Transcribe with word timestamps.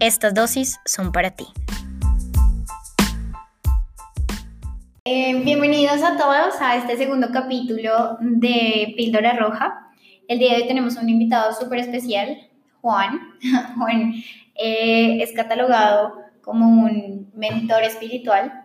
estas 0.00 0.34
dosis 0.34 0.78
son 0.84 1.12
para 1.12 1.30
ti. 1.30 1.46
Eh, 5.04 5.42
bienvenidos 5.44 6.02
a 6.02 6.16
todos 6.16 6.60
a 6.60 6.76
este 6.76 6.96
segundo 6.96 7.28
capítulo 7.32 8.18
de 8.20 8.92
Píldora 8.96 9.38
Roja. 9.38 9.88
El 10.28 10.38
día 10.38 10.54
de 10.54 10.62
hoy 10.62 10.68
tenemos 10.68 10.96
un 10.96 11.08
invitado 11.08 11.52
súper 11.52 11.78
especial, 11.78 12.48
Juan. 12.82 13.20
Juan 13.78 14.14
eh, 14.56 15.22
es 15.22 15.32
catalogado 15.32 16.20
como 16.42 16.66
un 16.66 17.30
mentor 17.34 17.82
espiritual. 17.84 18.64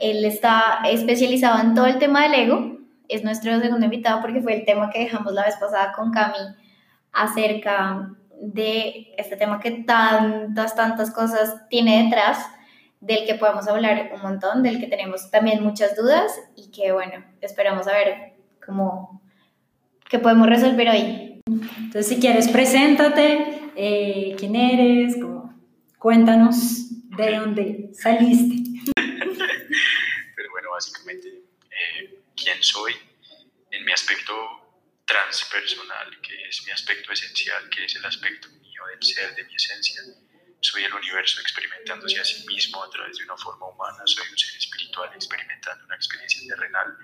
Él 0.00 0.24
está 0.24 0.80
especializado 0.90 1.60
en 1.60 1.74
todo 1.74 1.86
el 1.86 1.98
tema 1.98 2.24
del 2.24 2.34
ego. 2.34 2.78
Es 3.08 3.24
nuestro 3.24 3.58
segundo 3.60 3.86
invitado 3.86 4.20
porque 4.20 4.42
fue 4.42 4.54
el 4.54 4.64
tema 4.64 4.90
que 4.90 5.00
dejamos 5.00 5.32
la 5.32 5.44
vez 5.44 5.56
pasada 5.56 5.92
con 5.92 6.10
Cami 6.10 6.36
acerca 7.12 8.10
de 8.40 9.14
este 9.16 9.36
tema 9.36 9.60
que 9.60 9.70
tantas, 9.70 10.74
tantas 10.74 11.10
cosas 11.10 11.68
tiene 11.68 12.04
detrás, 12.04 12.38
del 13.00 13.26
que 13.26 13.34
podemos 13.34 13.68
hablar 13.68 14.10
un 14.14 14.22
montón, 14.22 14.62
del 14.62 14.80
que 14.80 14.86
tenemos 14.88 15.30
también 15.30 15.62
muchas 15.62 15.96
dudas 15.96 16.32
y 16.56 16.70
que, 16.70 16.92
bueno, 16.92 17.24
esperamos 17.40 17.86
a 17.86 17.92
ver 17.92 18.32
cómo, 18.64 19.22
qué 20.08 20.18
podemos 20.18 20.48
resolver 20.48 20.88
hoy. 20.88 21.40
Entonces, 21.46 22.08
si 22.08 22.18
quieres, 22.18 22.48
preséntate, 22.48 23.70
eh, 23.76 24.34
quién 24.36 24.56
eres, 24.56 25.16
cuéntanos 25.98 26.88
de 27.16 27.36
dónde 27.36 27.90
saliste. 27.92 28.68
Pero 28.94 30.50
bueno, 30.50 30.70
básicamente, 30.72 31.28
eh, 31.28 32.20
quién 32.36 32.56
soy 32.60 32.92
en 33.70 33.84
mi 33.84 33.92
aspecto 33.92 34.32
transpersonal, 35.08 36.20
que 36.20 36.48
es 36.48 36.62
mi 36.66 36.70
aspecto 36.70 37.12
esencial, 37.12 37.68
que 37.70 37.86
es 37.86 37.96
el 37.96 38.04
aspecto 38.04 38.48
mío 38.50 38.84
del 38.86 39.02
ser, 39.02 39.34
de 39.34 39.44
mi 39.44 39.54
esencia. 39.54 40.02
Soy 40.60 40.84
el 40.84 40.92
universo 40.92 41.40
experimentándose 41.40 42.20
a 42.20 42.24
sí 42.24 42.44
mismo 42.46 42.82
a 42.84 42.90
través 42.90 43.16
de 43.16 43.24
una 43.24 43.36
forma 43.38 43.66
humana, 43.68 44.02
soy 44.04 44.28
un 44.30 44.36
ser 44.36 44.54
espiritual 44.56 45.10
experimentando 45.14 45.86
una 45.86 45.96
experiencia 45.96 46.42
terrenal, 46.46 46.98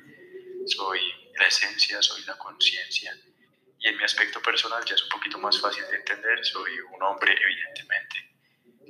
soy 0.67 1.01
la 1.39 1.47
esencia, 1.47 2.03
soy 2.03 2.23
la 2.25 2.37
conciencia. 2.37 3.17
Y 3.79 3.89
en 3.89 3.97
mi 3.97 4.05
aspecto 4.05 4.41
personal 4.43 4.85
ya 4.85 4.97
es 4.97 5.03
un 5.03 5.09
poquito 5.09 5.39
más 5.39 5.59
fácil 5.59 5.85
de 5.91 5.97
entender, 5.97 6.45
soy 6.45 6.73
un 6.81 7.03
hombre 7.03 7.35
evidentemente 7.41 8.35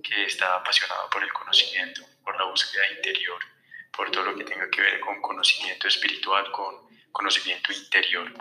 que 0.02 0.24
está 0.24 0.56
apasionado 0.56 1.08
por 1.08 1.22
el 1.22 1.32
conocimiento, 1.32 2.02
por 2.24 2.36
la 2.36 2.44
búsqueda 2.44 2.90
interior, 2.90 3.40
por 3.92 4.10
todo 4.10 4.24
lo 4.24 4.36
que 4.36 4.44
tenga 4.44 4.68
que 4.70 4.80
ver 4.80 4.98
con 4.98 5.22
conocimiento 5.22 5.86
espiritual, 5.86 6.50
con 6.50 6.88
conocimiento 7.12 7.72
interior, 7.72 8.32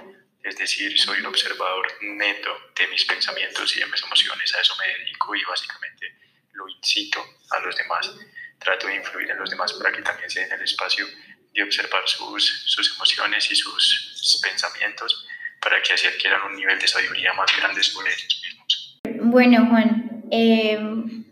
es 0.44 0.58
decir, 0.58 1.00
soy 1.00 1.20
un 1.20 1.28
observador 1.28 1.88
neto 2.02 2.50
de 2.76 2.88
mis 2.88 3.06
pensamientos 3.06 3.76
y 3.76 3.80
de 3.80 3.86
mis 3.86 4.04
emociones, 4.04 4.54
a 4.56 4.60
eso 4.62 4.76
me 4.78 4.88
dedico 4.88 5.36
y 5.36 5.44
básicamente 5.46 6.14
lo 6.52 6.68
incito 6.68 7.26
a 7.52 7.60
los 7.60 7.76
demás, 7.78 8.14
trato 8.60 8.88
de 8.88 8.96
influir 8.96 9.32
en 9.32 9.38
los 9.38 9.50
demás 9.50 9.74
para 9.74 9.92
que 9.92 10.02
también 10.02 10.30
se 10.30 10.42
den 10.42 10.52
el 10.52 10.62
espacio 10.62 11.08
de 11.54 11.64
observar 11.64 12.08
sus, 12.08 12.64
sus 12.66 12.96
emociones 12.96 13.50
y 13.52 13.56
sus 13.56 14.40
pensamientos 14.42 15.26
para 15.62 15.82
que 15.82 15.94
así 15.94 16.08
adquieran 16.08 16.42
un 16.44 16.56
nivel 16.58 16.78
de 16.78 16.88
sabiduría 16.88 17.34
más 17.34 17.56
grande 17.58 17.82
sobre 17.82 18.12
ellos 18.12 18.42
mismos. 18.44 19.00
Bueno, 19.22 19.68
Juan, 19.70 20.24
eh, 20.30 20.80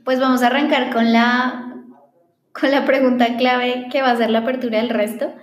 pues 0.06 0.20
vamos 0.20 0.42
a 0.42 0.48
arrancar 0.48 0.92
con 0.92 1.12
la, 1.12 1.76
con 2.54 2.72
la 2.72 2.86
pregunta 2.86 3.36
clave 3.38 3.88
que 3.92 4.02
va 4.02 4.12
a 4.12 4.18
ser 4.18 4.30
la 4.30 4.40
apertura 4.40 4.78
del 4.78 4.90
resto. 4.90 5.36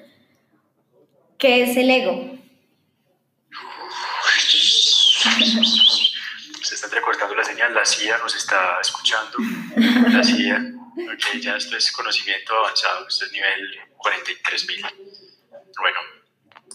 ¿Qué 1.36 1.64
es 1.64 1.76
el 1.76 1.90
ego? 1.90 2.37
Se 6.62 6.74
está 6.74 6.88
recortando 6.88 7.34
la 7.34 7.44
señal, 7.44 7.74
la 7.74 7.84
CIA 7.84 8.18
nos 8.18 8.34
está 8.34 8.78
escuchando. 8.80 9.38
La 10.10 10.22
CIA, 10.22 10.58
ok, 11.12 11.40
ya 11.40 11.56
esto 11.56 11.76
es 11.76 11.90
conocimiento 11.92 12.54
avanzado, 12.54 13.06
esto 13.08 13.24
es 13.24 13.32
nivel 13.32 13.80
43.000. 13.96 14.80
Bueno, 15.78 16.00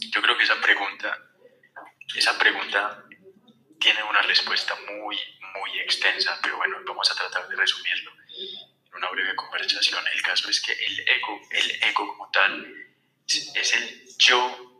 yo 0.09 0.21
creo 0.21 0.37
que 0.37 0.43
esa 0.43 0.59
pregunta, 0.61 1.17
esa 2.15 2.37
pregunta 2.37 3.03
tiene 3.79 4.01
una 4.03 4.21
respuesta 4.21 4.75
muy, 4.87 5.17
muy 5.59 5.79
extensa, 5.79 6.39
pero 6.41 6.57
bueno, 6.57 6.77
vamos 6.85 7.11
a 7.11 7.15
tratar 7.15 7.47
de 7.47 7.55
resumirlo 7.55 8.11
en 8.29 8.95
una 8.95 9.09
breve 9.09 9.35
conversación. 9.35 10.03
El 10.13 10.21
caso 10.21 10.49
es 10.49 10.61
que 10.61 10.71
el 10.71 10.99
ego, 11.07 11.41
el 11.51 11.71
ego 11.83 12.07
como 12.07 12.29
tal, 12.31 12.73
es 13.27 13.73
el 13.75 14.03
yo 14.17 14.72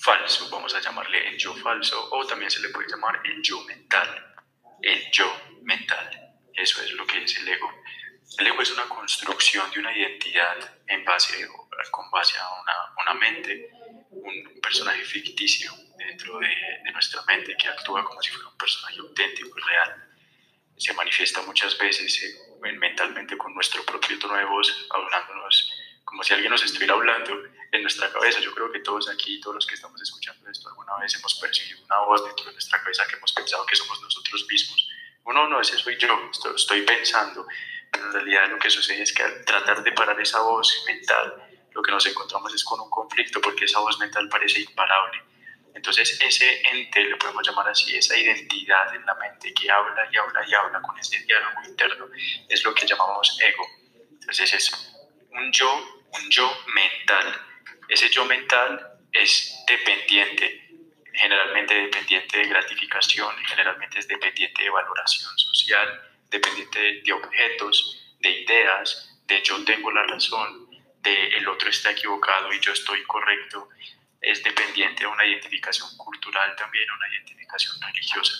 falso, 0.00 0.48
vamos 0.50 0.74
a 0.74 0.80
llamarle 0.80 1.28
el 1.28 1.36
yo 1.36 1.54
falso, 1.56 2.08
o 2.12 2.26
también 2.26 2.50
se 2.50 2.60
le 2.60 2.68
puede 2.68 2.88
llamar 2.88 3.20
el 3.24 3.42
yo 3.42 3.62
mental. 3.64 4.36
El 4.80 5.10
yo 5.10 5.26
mental, 5.62 6.36
eso 6.54 6.82
es 6.82 6.92
lo 6.92 7.06
que 7.06 7.22
es 7.22 7.36
el 7.38 7.48
ego. 7.48 7.70
El 8.38 8.46
ego 8.46 8.62
es 8.62 8.70
una 8.70 8.84
construcción 8.84 9.70
de 9.70 9.80
una 9.80 9.96
identidad 9.96 10.56
en 10.86 11.04
base, 11.04 11.48
con 11.90 12.10
base 12.10 12.38
a 12.38 12.48
una, 12.60 12.74
una 13.02 13.14
mente, 13.14 13.70
un 14.10 14.60
personaje 14.62 15.02
ficticio 15.04 15.72
dentro 15.96 16.38
de, 16.38 16.48
nuestra 16.92 17.22
mente 17.26 17.56
que 17.56 17.68
actúa 17.68 18.04
como 18.04 18.20
si 18.22 18.30
fuera 18.30 18.48
un 18.48 18.56
personaje 18.56 18.98
auténtico 18.98 19.58
y 19.58 19.62
real. 19.62 20.04
Se 20.76 20.92
manifiesta 20.94 21.42
muchas 21.42 21.76
veces 21.78 22.22
eh, 22.22 22.72
mentalmente 22.72 23.36
con 23.36 23.54
nuestro 23.54 23.84
propio 23.84 24.18
tono 24.18 24.34
de 24.34 24.44
voz, 24.44 24.86
hablándonos 24.90 25.72
como 26.04 26.22
si 26.22 26.34
alguien 26.34 26.50
nos 26.50 26.64
estuviera 26.64 26.94
hablando 26.94 27.40
en 27.72 27.82
nuestra 27.82 28.10
cabeza. 28.12 28.40
Yo 28.40 28.54
creo 28.54 28.70
que 28.70 28.80
todos 28.80 29.08
aquí, 29.08 29.40
todos 29.40 29.56
los 29.56 29.66
que 29.66 29.74
estamos 29.74 30.00
escuchando 30.00 30.48
esto, 30.50 30.68
alguna 30.68 30.96
vez 30.98 31.14
hemos 31.14 31.34
percibido 31.34 31.84
una 31.84 31.98
voz 32.00 32.24
dentro 32.24 32.46
de 32.46 32.52
nuestra 32.52 32.80
cabeza 32.80 33.06
que 33.08 33.16
hemos 33.16 33.32
pensado 33.32 33.66
que 33.66 33.76
somos 33.76 34.00
nosotros 34.02 34.46
mismos. 34.50 34.88
Uno, 35.24 35.48
no, 35.48 35.60
ese 35.60 35.76
soy 35.76 35.96
yo, 35.98 36.30
estoy, 36.54 36.82
pensando, 36.82 37.46
pero 37.90 38.06
en 38.06 38.12
realidad 38.12 38.48
lo 38.48 38.58
que 38.58 38.70
sucede 38.70 39.02
es 39.02 39.12
que 39.12 39.22
al 39.22 39.44
tratar 39.44 39.82
de 39.82 39.92
parar 39.92 40.18
esa 40.20 40.40
voz 40.40 40.84
mental, 40.86 41.34
lo 41.72 41.82
que 41.82 41.90
nos 41.90 42.06
encontramos 42.06 42.54
es 42.54 42.64
con 42.64 42.80
un 42.80 42.88
conflicto 42.88 43.40
porque 43.40 43.66
esa 43.66 43.80
voz 43.80 43.98
mental 43.98 44.28
parece 44.28 44.60
imparable. 44.60 45.22
Entonces 45.74 46.18
ese 46.20 46.62
ente, 46.68 47.04
le 47.04 47.16
podemos 47.16 47.46
llamar 47.46 47.68
así, 47.68 47.94
esa 47.96 48.16
identidad 48.16 48.92
en 48.94 49.04
la 49.04 49.14
mente 49.14 49.52
que 49.52 49.70
habla 49.70 50.08
y 50.10 50.16
habla 50.16 50.48
y 50.48 50.54
habla 50.54 50.80
con 50.80 50.98
ese 50.98 51.20
diálogo 51.20 51.60
interno, 51.68 52.06
es 52.48 52.64
lo 52.64 52.74
que 52.74 52.86
llamamos 52.86 53.38
ego. 53.40 53.64
Entonces 54.10 54.52
es 54.54 54.94
un 55.30 55.52
yo, 55.52 56.02
un 56.10 56.30
yo 56.30 56.50
mental 56.74 57.47
ese 57.88 58.10
yo 58.10 58.24
mental 58.24 58.98
es 59.12 59.64
dependiente, 59.66 60.68
generalmente 61.12 61.74
dependiente 61.74 62.38
de 62.38 62.44
gratificación, 62.48 63.34
generalmente 63.46 63.98
es 63.98 64.08
dependiente 64.08 64.62
de 64.62 64.70
valoración 64.70 65.36
social, 65.38 66.02
dependiente 66.30 67.02
de 67.02 67.12
objetos, 67.12 68.16
de 68.20 68.30
ideas, 68.30 69.20
de 69.26 69.42
yo 69.42 69.64
tengo 69.64 69.90
la 69.90 70.04
razón, 70.04 70.68
de 71.00 71.28
el 71.28 71.48
otro 71.48 71.70
está 71.70 71.90
equivocado 71.90 72.52
y 72.52 72.60
yo 72.60 72.72
estoy 72.72 73.02
correcto, 73.04 73.68
es 74.20 74.42
dependiente 74.42 75.04
de 75.04 75.06
una 75.06 75.24
identificación 75.24 75.96
cultural 75.96 76.54
también, 76.56 76.90
una 76.90 77.08
identificación 77.08 77.80
religiosa. 77.80 78.34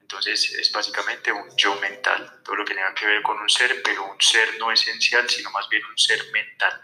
Entonces 0.00 0.54
es 0.54 0.72
básicamente 0.72 1.30
un 1.30 1.56
yo 1.56 1.76
mental, 1.76 2.42
todo 2.44 2.56
lo 2.56 2.64
que 2.64 2.74
tenga 2.74 2.94
que 2.94 3.06
ver 3.06 3.22
con 3.22 3.38
un 3.38 3.48
ser, 3.48 3.80
pero 3.82 4.04
un 4.04 4.20
ser 4.20 4.58
no 4.58 4.72
esencial, 4.72 5.28
sino 5.28 5.50
más 5.50 5.68
bien 5.68 5.84
un 5.84 5.96
ser 5.96 6.20
mental. 6.32 6.80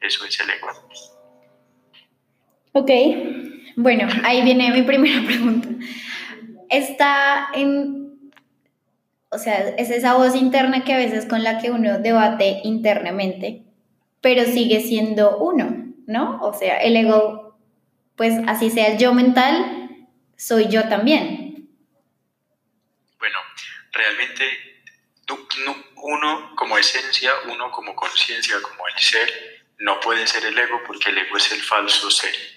Eso 0.00 0.24
es 0.24 0.40
el 0.40 0.50
ego. 0.50 1.15
Ok, 2.78 2.90
bueno, 3.76 4.06
ahí 4.22 4.42
viene 4.42 4.70
mi 4.70 4.82
primera 4.82 5.22
pregunta. 5.26 5.66
Está 6.68 7.48
en, 7.54 8.30
o 9.30 9.38
sea, 9.38 9.70
es 9.78 9.88
esa 9.88 10.12
voz 10.12 10.34
interna 10.34 10.84
que 10.84 10.92
a 10.92 10.98
veces 10.98 11.24
con 11.24 11.42
la 11.42 11.58
que 11.58 11.70
uno 11.70 11.98
debate 12.00 12.60
internamente, 12.64 13.62
pero 14.20 14.44
sigue 14.44 14.80
siendo 14.80 15.38
uno, 15.38 15.94
¿no? 16.06 16.38
O 16.42 16.52
sea, 16.52 16.76
el 16.76 16.96
ego, 16.96 17.58
pues 18.14 18.34
así 18.46 18.68
sea 18.68 18.88
el 18.88 18.98
yo 18.98 19.14
mental, 19.14 20.08
soy 20.36 20.68
yo 20.68 20.86
también. 20.86 21.70
Bueno, 23.18 23.38
realmente 23.90 24.44
uno 26.02 26.54
como 26.54 26.76
esencia, 26.76 27.32
uno 27.50 27.70
como 27.70 27.96
conciencia, 27.96 28.56
como 28.60 28.86
el 28.86 28.98
ser, 28.98 29.64
no 29.78 29.98
puede 29.98 30.26
ser 30.26 30.44
el 30.44 30.58
ego 30.58 30.82
porque 30.86 31.08
el 31.08 31.16
ego 31.16 31.38
es 31.38 31.52
el 31.52 31.62
falso 31.62 32.10
ser 32.10 32.55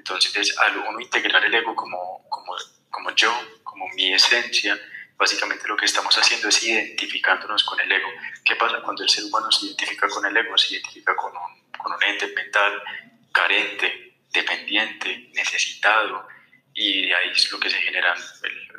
entonces, 0.00 0.56
al 0.58 0.78
uno 0.78 0.98
integrar 0.98 1.44
el 1.44 1.54
ego 1.54 1.76
como, 1.76 2.26
como, 2.30 2.56
como 2.88 3.10
yo, 3.14 3.30
como 3.62 3.86
mi 3.90 4.14
esencia, 4.14 4.80
básicamente 5.14 5.68
lo 5.68 5.76
que 5.76 5.84
estamos 5.84 6.16
haciendo 6.16 6.48
es 6.48 6.62
identificándonos 6.62 7.62
con 7.64 7.78
el 7.80 7.92
ego. 7.92 8.08
¿Qué 8.42 8.56
pasa 8.56 8.80
cuando 8.80 9.02
el 9.02 9.10
ser 9.10 9.24
humano 9.24 9.52
se 9.52 9.66
identifica 9.66 10.08
con 10.08 10.24
el 10.24 10.34
ego? 10.34 10.56
Se 10.56 10.72
identifica 10.72 11.14
con 11.14 11.32
un, 11.36 11.70
con 11.72 11.92
un 11.92 12.02
ente 12.02 12.28
mental 12.28 12.82
carente, 13.30 14.16
dependiente, 14.32 15.30
necesitado, 15.34 16.26
y 16.72 17.06
de 17.06 17.14
ahí 17.14 17.30
es 17.32 17.52
lo 17.52 17.60
que 17.60 17.68
se 17.68 17.76
generan 17.76 18.18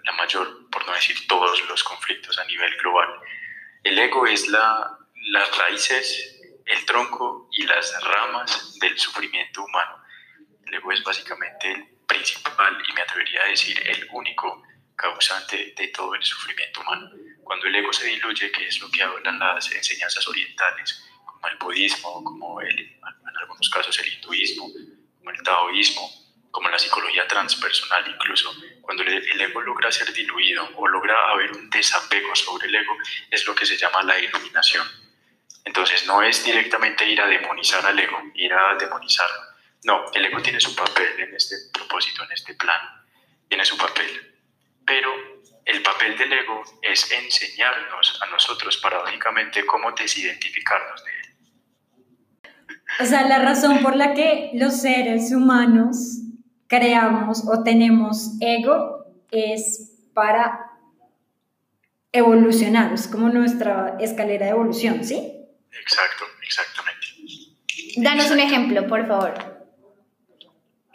la 0.04 0.12
mayor, 0.14 0.70
por 0.72 0.86
no 0.88 0.94
decir 0.94 1.28
todos 1.28 1.62
los 1.70 1.84
conflictos 1.84 2.36
a 2.40 2.46
nivel 2.46 2.76
global. 2.78 3.10
El 3.84 4.00
ego 4.00 4.26
es 4.26 4.48
la, 4.48 4.98
las 5.30 5.56
raíces, 5.56 6.42
el 6.66 6.84
tronco 6.86 7.48
y 7.52 7.64
las 7.68 7.94
ramas 8.04 8.80
del 8.80 8.98
sufrimiento 8.98 9.64
humano. 9.64 10.01
El 10.72 10.78
ego 10.78 10.94
es 10.94 11.04
básicamente 11.04 11.70
el 11.70 11.86
principal 12.08 12.82
y 12.88 12.94
me 12.94 13.02
atrevería 13.02 13.44
a 13.44 13.48
decir 13.48 13.78
el 13.86 14.08
único 14.14 14.64
causante 14.96 15.74
de 15.76 15.88
todo 15.90 16.16
el 16.16 16.24
sufrimiento 16.24 16.80
humano. 16.80 17.12
Cuando 17.44 17.68
el 17.68 17.76
ego 17.76 17.92
se 17.92 18.08
diluye, 18.08 18.50
que 18.54 18.68
es 18.68 18.80
lo 18.80 18.90
que 18.90 19.04
hablan 19.04 19.38
las 19.38 19.70
enseñanzas 19.70 20.26
orientales, 20.30 21.04
como 21.26 21.46
el 21.50 21.58
budismo, 21.58 22.24
como 22.24 22.62
el, 22.62 22.80
en 22.80 23.38
algunos 23.42 23.70
casos 23.70 24.00
el 24.00 24.14
hinduismo, 24.14 24.70
como 25.18 25.32
el 25.32 25.44
taoísmo, 25.44 26.10
como 26.52 26.70
la 26.70 26.80
psicología 26.80 27.28
transpersonal 27.28 28.08
incluso, 28.08 28.56
cuando 28.80 29.04
el 29.04 29.42
ego 29.42 29.60
logra 29.60 29.92
ser 29.92 30.14
diluido 30.14 30.70
o 30.78 30.88
logra 30.88 31.32
haber 31.32 31.52
un 31.52 31.70
desapego 31.70 32.34
sobre 32.34 32.68
el 32.68 32.76
ego, 32.76 32.96
es 33.30 33.46
lo 33.46 33.54
que 33.54 33.66
se 33.66 33.76
llama 33.76 34.04
la 34.04 34.18
iluminación. 34.18 34.88
Entonces 35.66 36.08
no 36.08 36.24
es 36.24 36.46
directamente 36.46 37.06
ir 37.06 37.20
a 37.20 37.28
demonizar 37.28 37.86
al 37.86 38.00
ego, 38.00 38.18
ir 38.36 38.54
a 38.54 38.76
demonizarlo. 38.76 39.51
No, 39.84 40.06
el 40.14 40.26
ego 40.26 40.42
tiene 40.42 40.60
su 40.60 40.76
papel 40.76 41.20
en 41.20 41.36
este 41.36 41.56
propósito, 41.74 42.24
en 42.24 42.32
este 42.32 42.54
plan, 42.54 42.80
tiene 43.48 43.66
su 43.66 43.78
papel. 43.78 44.36
Pero 44.86 45.12
el 45.66 45.82
papel 45.82 46.18
del 46.18 46.34
ego 46.34 46.64
es 46.82 47.12
enseñarnos 47.12 48.20
a 48.22 48.30
nosotros 48.30 48.78
paradójicamente 48.78 49.66
cómo 49.66 49.92
desidentificarnos 49.92 51.04
de 51.04 51.12
él. 51.12 51.22
O 53.00 53.06
sea, 53.06 53.28
la 53.28 53.40
razón 53.40 53.82
por 53.82 53.96
la 53.96 54.14
que 54.14 54.52
los 54.54 54.82
seres 54.82 55.32
humanos 55.32 56.20
creamos 56.68 57.44
o 57.48 57.64
tenemos 57.64 58.32
ego 58.40 59.06
es 59.32 59.92
para 60.14 60.72
evolucionar, 62.12 62.94
es 62.94 63.08
como 63.08 63.30
nuestra 63.30 63.98
escalera 64.00 64.46
de 64.46 64.52
evolución, 64.52 65.04
¿sí? 65.04 65.16
Exacto, 65.72 66.26
exactamente. 66.44 67.08
Danos 67.98 68.30
un 68.32 68.40
ejemplo, 68.40 68.88
por 68.88 69.08
favor. 69.08 69.51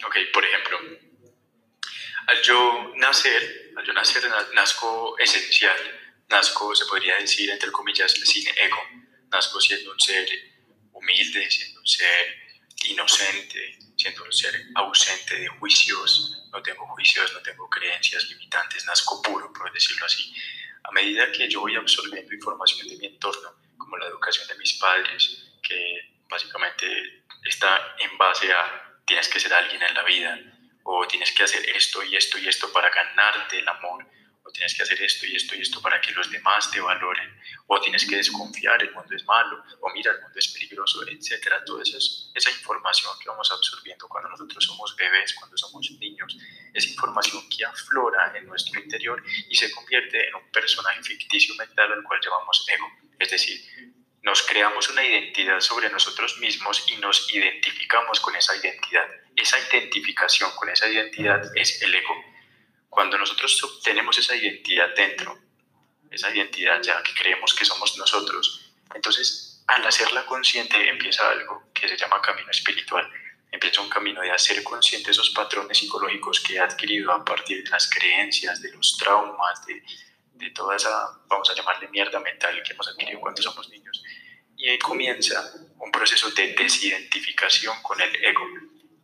Ok, 0.05 0.15
por 0.31 0.45
ejemplo, 0.45 0.79
al 2.27 2.41
yo 2.43 2.93
nacer, 2.95 3.71
al 3.75 3.85
yo 3.85 3.93
nacer 3.93 4.23
nazco 4.53 5.17
esencial, 5.17 5.77
nazco, 6.29 6.75
se 6.75 6.85
podría 6.85 7.15
decir, 7.15 7.49
entre 7.49 7.71
comillas, 7.71 8.11
sin 8.11 8.47
ego, 8.47 8.81
nazco 9.29 9.59
siendo 9.59 9.91
un 9.91 9.99
ser 9.99 10.27
humilde, 10.91 11.49
siendo 11.49 11.79
un 11.79 11.87
ser 11.87 12.47
inocente, 12.85 13.79
siendo 13.97 14.23
un 14.23 14.31
ser 14.31 14.67
ausente 14.75 15.39
de 15.39 15.47
juicios, 15.47 16.47
no 16.51 16.61
tengo 16.61 16.85
juicios, 16.87 17.33
no 17.33 17.41
tengo 17.41 17.69
creencias 17.69 18.25
limitantes, 18.29 18.85
nazco 18.85 19.21
puro, 19.21 19.51
por 19.51 19.71
decirlo 19.73 20.05
así. 20.05 20.33
A 20.83 20.91
medida 20.91 21.31
que 21.31 21.49
yo 21.49 21.61
voy 21.61 21.75
absorbiendo 21.75 22.33
información 22.33 22.87
de 22.87 22.97
mi 22.97 23.07
entorno, 23.07 23.55
como 23.77 23.97
la 23.97 24.07
educación 24.07 24.47
de 24.47 24.55
mis 24.55 24.73
padres, 24.73 25.51
que 25.63 26.21
básicamente 26.29 27.23
está 27.43 27.95
en 27.99 28.17
base 28.17 28.51
a 28.51 28.86
tienes 29.07 29.29
que 29.29 29.39
ser 29.39 29.53
alguien 29.53 29.81
en 29.81 29.93
la 29.95 30.03
vida, 30.03 30.39
o 30.83 31.07
tienes 31.07 31.31
que 31.31 31.43
hacer 31.43 31.67
esto 31.75 32.03
y 32.03 32.15
esto 32.15 32.37
y 32.37 32.47
esto 32.47 32.71
para 32.71 32.89
ganarte 32.89 33.57
el 33.57 33.67
amor, 33.67 34.05
o 34.43 34.51
tienes 34.51 34.75
que 34.75 34.83
hacer 34.83 35.01
esto 35.01 35.25
y 35.25 35.35
esto 35.35 35.55
y 35.55 35.61
esto 35.61 35.81
para 35.81 35.99
que 35.99 36.11
los 36.11 36.29
demás 36.29 36.69
te 36.71 36.79
valoren, 36.79 37.41
o 37.67 37.79
tienes 37.79 38.05
que 38.05 38.17
desconfiar, 38.17 38.81
el 38.83 38.93
mundo 38.93 39.15
es 39.15 39.25
malo, 39.25 39.63
o 39.81 39.89
mira, 39.93 40.11
el 40.11 40.21
mundo 40.21 40.37
es 40.37 40.49
peligroso, 40.49 41.07
etcétera. 41.07 41.63
Toda 41.65 41.83
esa, 41.83 41.97
esa 42.35 42.51
información 42.51 43.13
que 43.21 43.29
vamos 43.29 43.49
absorbiendo 43.49 44.07
cuando 44.07 44.29
nosotros 44.29 44.63
somos 44.63 44.95
bebés, 44.95 45.33
cuando 45.33 45.57
somos 45.57 45.89
niños, 45.99 46.37
es 46.73 46.87
información 46.87 47.47
que 47.49 47.65
aflora 47.65 48.33
en 48.35 48.45
nuestro 48.45 48.79
interior 48.79 49.23
y 49.49 49.55
se 49.55 49.71
convierte 49.71 50.27
en 50.27 50.35
un 50.35 50.51
personaje 50.51 51.01
ficticio 51.01 51.55
mental 51.55 51.93
al 51.93 52.03
cual 52.03 52.19
llamamos 52.21 52.65
ego. 52.69 52.87
Es 53.19 53.31
decir, 53.31 53.96
nos 54.27 54.43
creamos 54.43 54.89
una 54.89 55.05
identidad 55.05 55.61
sobre 55.61 55.89
nosotros 55.89 56.37
mismos 56.39 56.83
y 56.89 56.97
nos 56.97 57.33
identificamos 57.33 58.19
con 58.19 58.35
esa 58.35 58.57
identidad. 58.57 59.07
Esa 59.33 59.57
identificación 59.69 60.51
con 60.57 60.67
esa 60.67 60.89
identidad 60.89 61.41
es 61.55 61.81
el 61.81 61.95
ego 61.95 62.13
cuando 62.89 63.17
nosotros 63.17 63.63
obtenemos 63.63 64.17
esa 64.17 64.35
identidad 64.35 64.89
dentro, 64.95 65.39
esa 66.11 66.29
identidad 66.35 66.81
ya 66.81 67.01
que 67.03 67.13
creemos 67.13 67.53
que 67.53 67.63
somos 67.63 67.97
nosotros, 67.97 68.73
entonces 68.93 69.63
al 69.67 69.85
hacerla 69.85 70.25
consciente 70.25 70.89
empieza 70.89 71.29
algo 71.29 71.69
que 71.73 71.87
se 71.87 71.95
llama 71.95 72.21
camino 72.21 72.51
espiritual. 72.51 73.09
Empieza 73.49 73.79
un 73.79 73.89
camino 73.89 74.19
de 74.21 74.31
hacer 74.31 74.61
consciente 74.61 75.11
esos 75.11 75.29
patrones 75.29 75.77
psicológicos 75.77 76.41
que 76.41 76.55
he 76.55 76.59
adquirido 76.59 77.13
a 77.13 77.23
partir 77.23 77.63
de 77.63 77.69
las 77.69 77.89
creencias, 77.89 78.61
de 78.61 78.71
los 78.73 78.97
traumas, 78.97 79.65
de, 79.65 79.81
de 80.37 80.51
toda 80.51 80.75
esa, 80.75 81.19
vamos 81.27 81.49
a 81.49 81.53
llamarle 81.53 81.87
mierda 81.89 82.19
mental 82.19 82.61
que 82.63 82.73
hemos 82.73 82.87
adquirido 82.87 83.19
cuando 83.19 83.41
somos 83.41 83.69
niños. 83.69 84.03
Y 84.55 84.69
ahí 84.69 84.79
comienza 84.79 85.53
un 85.77 85.91
proceso 85.91 86.29
de 86.31 86.53
desidentificación 86.53 87.81
con 87.81 87.99
el 88.01 88.15
ego, 88.23 88.45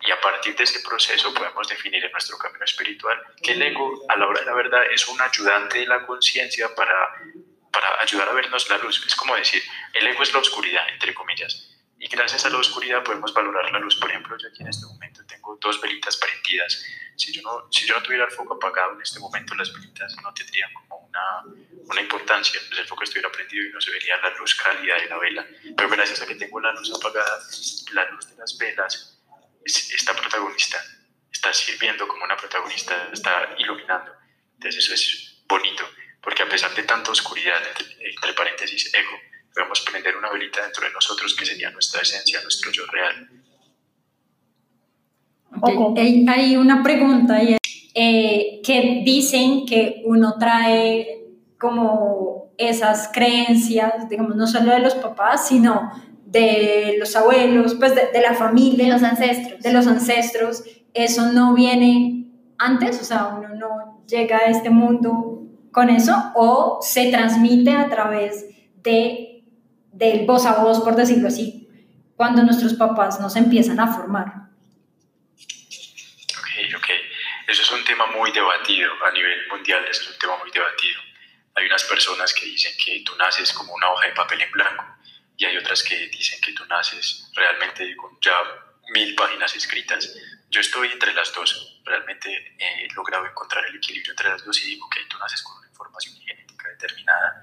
y 0.06 0.12
a 0.12 0.20
partir 0.20 0.56
de 0.56 0.64
ese 0.66 0.82
proceso 0.82 1.34
podemos 1.34 1.68
definir 1.68 2.04
en 2.04 2.12
nuestro 2.12 2.38
camino 2.38 2.66
espiritual 2.66 3.18
que 3.42 3.54
el 3.54 3.62
ego, 3.62 4.04
a 4.10 4.18
la 4.18 4.28
hora 4.28 4.42
de 4.42 4.46
la 4.46 4.54
verdad, 4.54 4.84
es 4.92 5.08
un 5.08 5.20
ayudante 5.22 5.80
de 5.80 5.86
la 5.86 6.06
conciencia 6.06 6.76
para, 6.76 6.94
para 7.72 8.02
ayudar 8.02 8.28
a 8.28 8.34
vernos 8.34 8.70
la 8.70 8.78
luz. 8.80 9.04
Es 9.08 9.16
como 9.16 9.36
decir, 9.36 9.64
el 9.94 10.08
ego 10.08 10.24
es 10.24 10.34
la 10.34 10.40
oscuridad, 10.40 10.88
entre 10.90 11.14
comillas. 11.14 11.73
Y 12.04 12.08
gracias 12.08 12.46
a 12.46 12.50
la 12.50 12.58
oscuridad 12.58 13.02
podemos 13.02 13.34
valorar 13.34 13.72
la 13.72 13.80
luz. 13.80 13.96
Por 13.96 14.10
ejemplo, 14.10 14.38
yo 14.38 14.50
aquí 14.50 14.62
en 14.62 14.68
este 14.68 14.86
momento 14.86 15.26
tengo 15.26 15.58
dos 15.62 15.80
velitas 15.80 16.18
prendidas. 16.18 16.86
Si 17.16 17.32
yo 17.32 17.42
no, 17.42 17.72
si 17.72 17.88
yo 17.88 17.96
no 17.96 18.04
tuviera 18.04 18.26
el 18.26 18.32
foco 18.32 18.56
apagado 18.56 18.94
en 18.96 19.02
este 19.02 19.22
momento, 19.22 19.56
las 19.56 19.72
velitas 19.72 20.14
no 20.22 20.34
tendrían 20.34 20.74
como 20.74 20.98
una, 20.98 21.44
una 21.86 22.02
importancia. 22.02 22.60
Pues 22.68 22.82
el 22.82 22.88
foco 22.88 23.04
estuviera 23.06 23.32
prendido 23.32 23.66
y 23.66 23.72
no 23.72 23.80
se 23.80 23.92
vería 23.92 24.18
la 24.18 24.32
luz 24.38 24.54
cálida 24.56 24.96
de 24.96 25.08
la 25.08 25.18
vela. 25.18 25.48
Pero 25.78 25.90
gracias 25.90 26.22
a 26.22 26.28
que 26.28 26.36
tengo 26.36 26.60
la 26.60 26.74
luz 26.74 26.92
apagada, 26.94 27.40
la 27.94 28.10
luz 28.10 28.28
de 28.28 28.36
las 28.36 28.58
velas 28.58 29.14
esta 29.66 30.14
protagonista 30.14 30.84
está 31.32 31.54
sirviendo 31.54 32.08
como 32.08 32.26
una 32.26 32.36
protagonista, 32.36 33.10
está 33.12 33.56
iluminando. 33.58 34.12
Entonces 34.56 34.84
eso 34.84 34.94
es 34.94 35.44
bonito, 35.48 35.90
porque 36.22 36.44
a 36.44 36.50
pesar 36.50 36.74
de 36.76 36.84
tanta 36.84 37.12
oscuridad, 37.12 37.62
entre, 38.00 38.34
paréntesis, 38.34 38.94
ego, 38.94 39.20
podemos 39.54 39.82
prender 39.82 40.16
una 40.18 40.30
velita 40.32 40.64
dentro 40.64 40.86
de 40.86 40.94
nosotros 40.94 41.36
que 41.36 41.46
sería 41.46 41.70
nuestra 41.72 42.02
esencia, 42.02 42.42
nuestro 42.42 42.72
yo 42.72 42.84
real. 42.88 43.30
Hay 46.28 46.58
una 46.58 46.82
pregunta 46.82 47.40
eh, 47.94 48.62
que 48.64 49.02
dicen 49.06 49.66
que 49.66 50.02
uno 50.06 50.38
trae 50.40 51.24
como 51.60 52.54
esas 52.58 53.10
creencias, 53.14 54.10
digamos, 54.10 54.36
no 54.36 54.48
solo 54.48 54.72
de 54.72 54.80
los 54.80 54.96
papás, 54.96 55.48
sino 55.48 55.92
de 56.26 56.96
los 56.98 57.16
abuelos, 57.16 57.76
pues 57.76 57.94
de, 57.96 58.22
la 58.22 58.34
familia. 58.34 58.86
De 58.86 58.92
los 58.92 59.04
ancestros. 59.04 59.62
De 59.62 59.72
los 59.72 59.88
ancestros. 59.88 60.64
Eso 60.94 61.32
no 61.32 61.54
viene 61.54 62.26
antes, 62.58 63.00
o 63.02 63.04
sea, 63.04 63.28
uno 63.28 63.50
no 63.50 64.04
llega 64.08 64.38
a 64.38 64.46
este 64.46 64.70
mundo 64.70 65.44
con 65.72 65.90
eso 65.90 66.16
o 66.36 66.80
se 66.82 67.10
transmite 67.12 67.72
a 67.72 67.90
través 67.90 68.46
de, 68.84 69.33
del 69.94 70.26
voz 70.26 70.46
a 70.46 70.56
voz, 70.56 70.82
por 70.82 70.96
decirlo 70.96 71.28
así, 71.28 71.70
cuando 72.16 72.44
nuestros 72.44 72.74
papás 72.74 73.20
nos 73.20 73.36
empiezan 73.36 73.80
a 73.80 73.94
formar. 73.94 74.28
Ok, 76.40 76.76
ok. 76.78 76.90
Eso 77.48 77.62
es 77.62 77.72
un 77.72 77.84
tema 77.86 78.08
muy 78.08 78.32
debatido 78.32 78.92
a 79.06 79.12
nivel 79.12 79.48
mundial, 79.48 79.86
es 79.90 80.08
un 80.08 80.18
tema 80.18 80.38
muy 80.38 80.50
debatido. 80.52 81.00
Hay 81.56 81.66
unas 81.68 81.84
personas 81.84 82.34
que 82.34 82.46
dicen 82.46 82.74
que 82.84 83.04
tú 83.06 83.16
naces 83.18 83.54
como 83.54 83.74
una 83.74 83.90
hoja 83.92 84.08
de 84.08 84.14
papel 84.14 84.42
en 84.42 84.52
blanco 84.52 84.86
y 85.38 85.46
hay 85.46 85.58
otras 85.58 85.84
que 85.84 86.08
dicen 86.08 86.40
que 86.42 86.54
tú 86.54 86.66
naces 86.66 87.30
realmente 87.36 87.96
con 87.96 88.18
ya 88.22 88.36
mil 88.94 89.14
páginas 89.16 89.56
escritas. 89.56 90.16
Yo 90.50 90.62
estoy 90.62 90.92
entre 90.92 91.14
las 91.14 91.34
dos, 91.34 91.82
realmente 91.84 92.56
he 92.58 92.88
logrado 92.94 93.26
encontrar 93.26 93.66
el 93.66 93.76
equilibrio 93.76 94.14
entre 94.14 94.30
las 94.30 94.44
dos 94.46 94.60
y 94.62 94.68
digo 94.68 94.90
que 94.90 95.02
tú 95.10 95.18
naces 95.18 95.42
con 95.44 95.58
una 95.58 95.68
información 95.68 96.16
genética 96.16 96.70
determinada, 96.70 97.43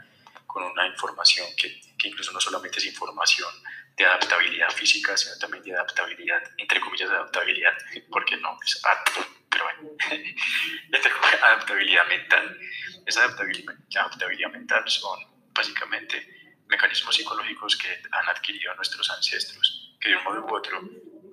con 0.53 0.65
una 0.65 0.87
información 0.87 1.47
que, 1.57 1.81
que 1.99 2.09
incluso 2.09 2.33
no 2.33 2.41
solamente 2.41 2.79
es 2.79 2.87
información 2.87 3.49
de 3.97 4.05
adaptabilidad 4.05 4.71
física, 4.71 5.17
sino 5.17 5.37
también 5.39 5.63
de 5.63 5.73
adaptabilidad, 5.75 6.43
entre 6.57 6.81
comillas, 6.81 7.11
adaptabilidad, 7.11 7.73
porque 8.11 8.37
no 8.37 8.59
es 8.65 8.81
apto, 8.85 9.27
pero 9.49 9.65
bueno, 9.65 9.91
adaptabilidad 11.45 12.07
mental. 12.09 12.59
Esa 13.07 13.25
adaptabilidad, 13.25 13.75
adaptabilidad 13.97 14.51
mental 14.51 14.89
son 14.89 15.19
básicamente 15.53 16.63
mecanismos 16.69 17.15
psicológicos 17.15 17.77
que 17.77 17.89
han 18.11 18.29
adquirido 18.29 18.75
nuestros 18.75 19.11
ancestros, 19.11 19.97
que 20.01 20.11
de 20.11 20.17
un 20.17 20.25
modo 20.25 20.47
u 20.47 20.55
otro 20.55 20.81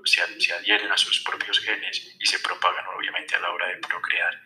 se, 0.04 0.42
se 0.42 0.54
adhieren 0.54 0.92
a 0.92 0.98
sus 0.98 1.22
propios 1.22 1.60
genes 1.60 2.16
y 2.20 2.26
se 2.26 2.40
propagan 2.40 2.86
obviamente 2.98 3.36
a 3.36 3.40
la 3.40 3.52
hora 3.52 3.68
de 3.68 3.78
procrear. 3.78 4.42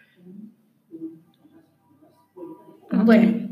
Bueno, 2.93 3.50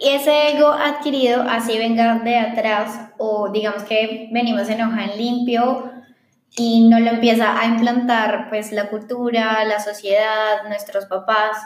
y 0.00 0.10
ese 0.10 0.52
ego 0.52 0.68
adquirido, 0.68 1.42
así 1.42 1.76
venga 1.76 2.20
de 2.20 2.36
atrás, 2.36 3.10
o 3.18 3.50
digamos 3.50 3.82
que 3.82 4.28
venimos 4.30 4.68
en 4.68 5.18
limpio 5.18 5.90
y 6.56 6.88
no 6.88 7.00
lo 7.00 7.10
empieza 7.10 7.60
a 7.60 7.66
implantar 7.66 8.48
pues 8.48 8.70
la 8.70 8.88
cultura, 8.90 9.64
la 9.64 9.80
sociedad, 9.80 10.68
nuestros 10.68 11.06
papás, 11.06 11.58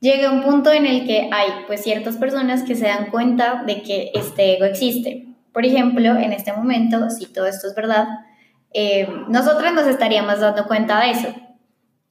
llega 0.00 0.30
un 0.30 0.42
punto 0.42 0.72
en 0.72 0.86
el 0.86 1.06
que 1.06 1.30
hay 1.32 1.50
pues 1.68 1.82
ciertas 1.82 2.16
personas 2.16 2.64
que 2.64 2.74
se 2.74 2.86
dan 2.86 3.10
cuenta 3.10 3.62
de 3.64 3.82
que 3.82 4.10
este 4.14 4.56
ego 4.56 4.64
existe. 4.64 5.28
Por 5.52 5.64
ejemplo, 5.64 6.16
en 6.16 6.32
este 6.32 6.52
momento, 6.52 7.10
si 7.10 7.26
todo 7.26 7.46
esto 7.46 7.68
es 7.68 7.76
verdad, 7.76 8.08
eh, 8.72 9.08
nosotros 9.28 9.72
nos 9.72 9.86
estaríamos 9.86 10.40
dando 10.40 10.66
cuenta 10.66 11.00
de 11.00 11.10
eso. 11.12 11.28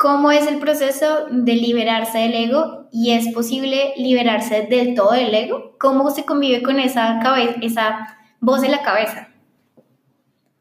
¿Cómo 0.03 0.33
es 0.33 0.45
el 0.47 0.59
proceso 0.59 1.27
de 1.29 1.53
liberarse 1.53 2.17
del 2.17 2.35
ego 2.35 2.89
y 2.91 3.13
es 3.13 3.33
posible 3.33 3.93
liberarse 3.95 4.63
del 4.63 4.95
todo 4.95 5.13
del 5.13 5.33
ego? 5.33 5.77
¿Cómo 5.79 6.13
se 6.13 6.25
convive 6.25 6.61
con 6.61 6.77
esa, 6.77 7.21
cabeza, 7.23 7.55
esa 7.61 8.17
voz 8.41 8.63
en 8.63 8.71
la 8.71 8.83
cabeza? 8.83 9.29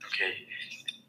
Ok, 0.06 0.16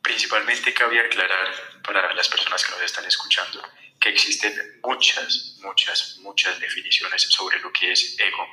principalmente 0.02 0.74
cabe 0.74 1.00
aclarar 1.00 1.48
para 1.84 2.12
las 2.16 2.28
personas 2.28 2.66
que 2.66 2.72
nos 2.72 2.82
están 2.82 3.06
escuchando 3.06 3.62
que 4.02 4.10
existen 4.10 4.52
muchas, 4.84 5.60
muchas, 5.62 6.18
muchas 6.24 6.60
definiciones 6.60 7.22
sobre 7.22 7.60
lo 7.60 7.72
que 7.72 7.92
es 7.92 8.18
ego. 8.20 8.48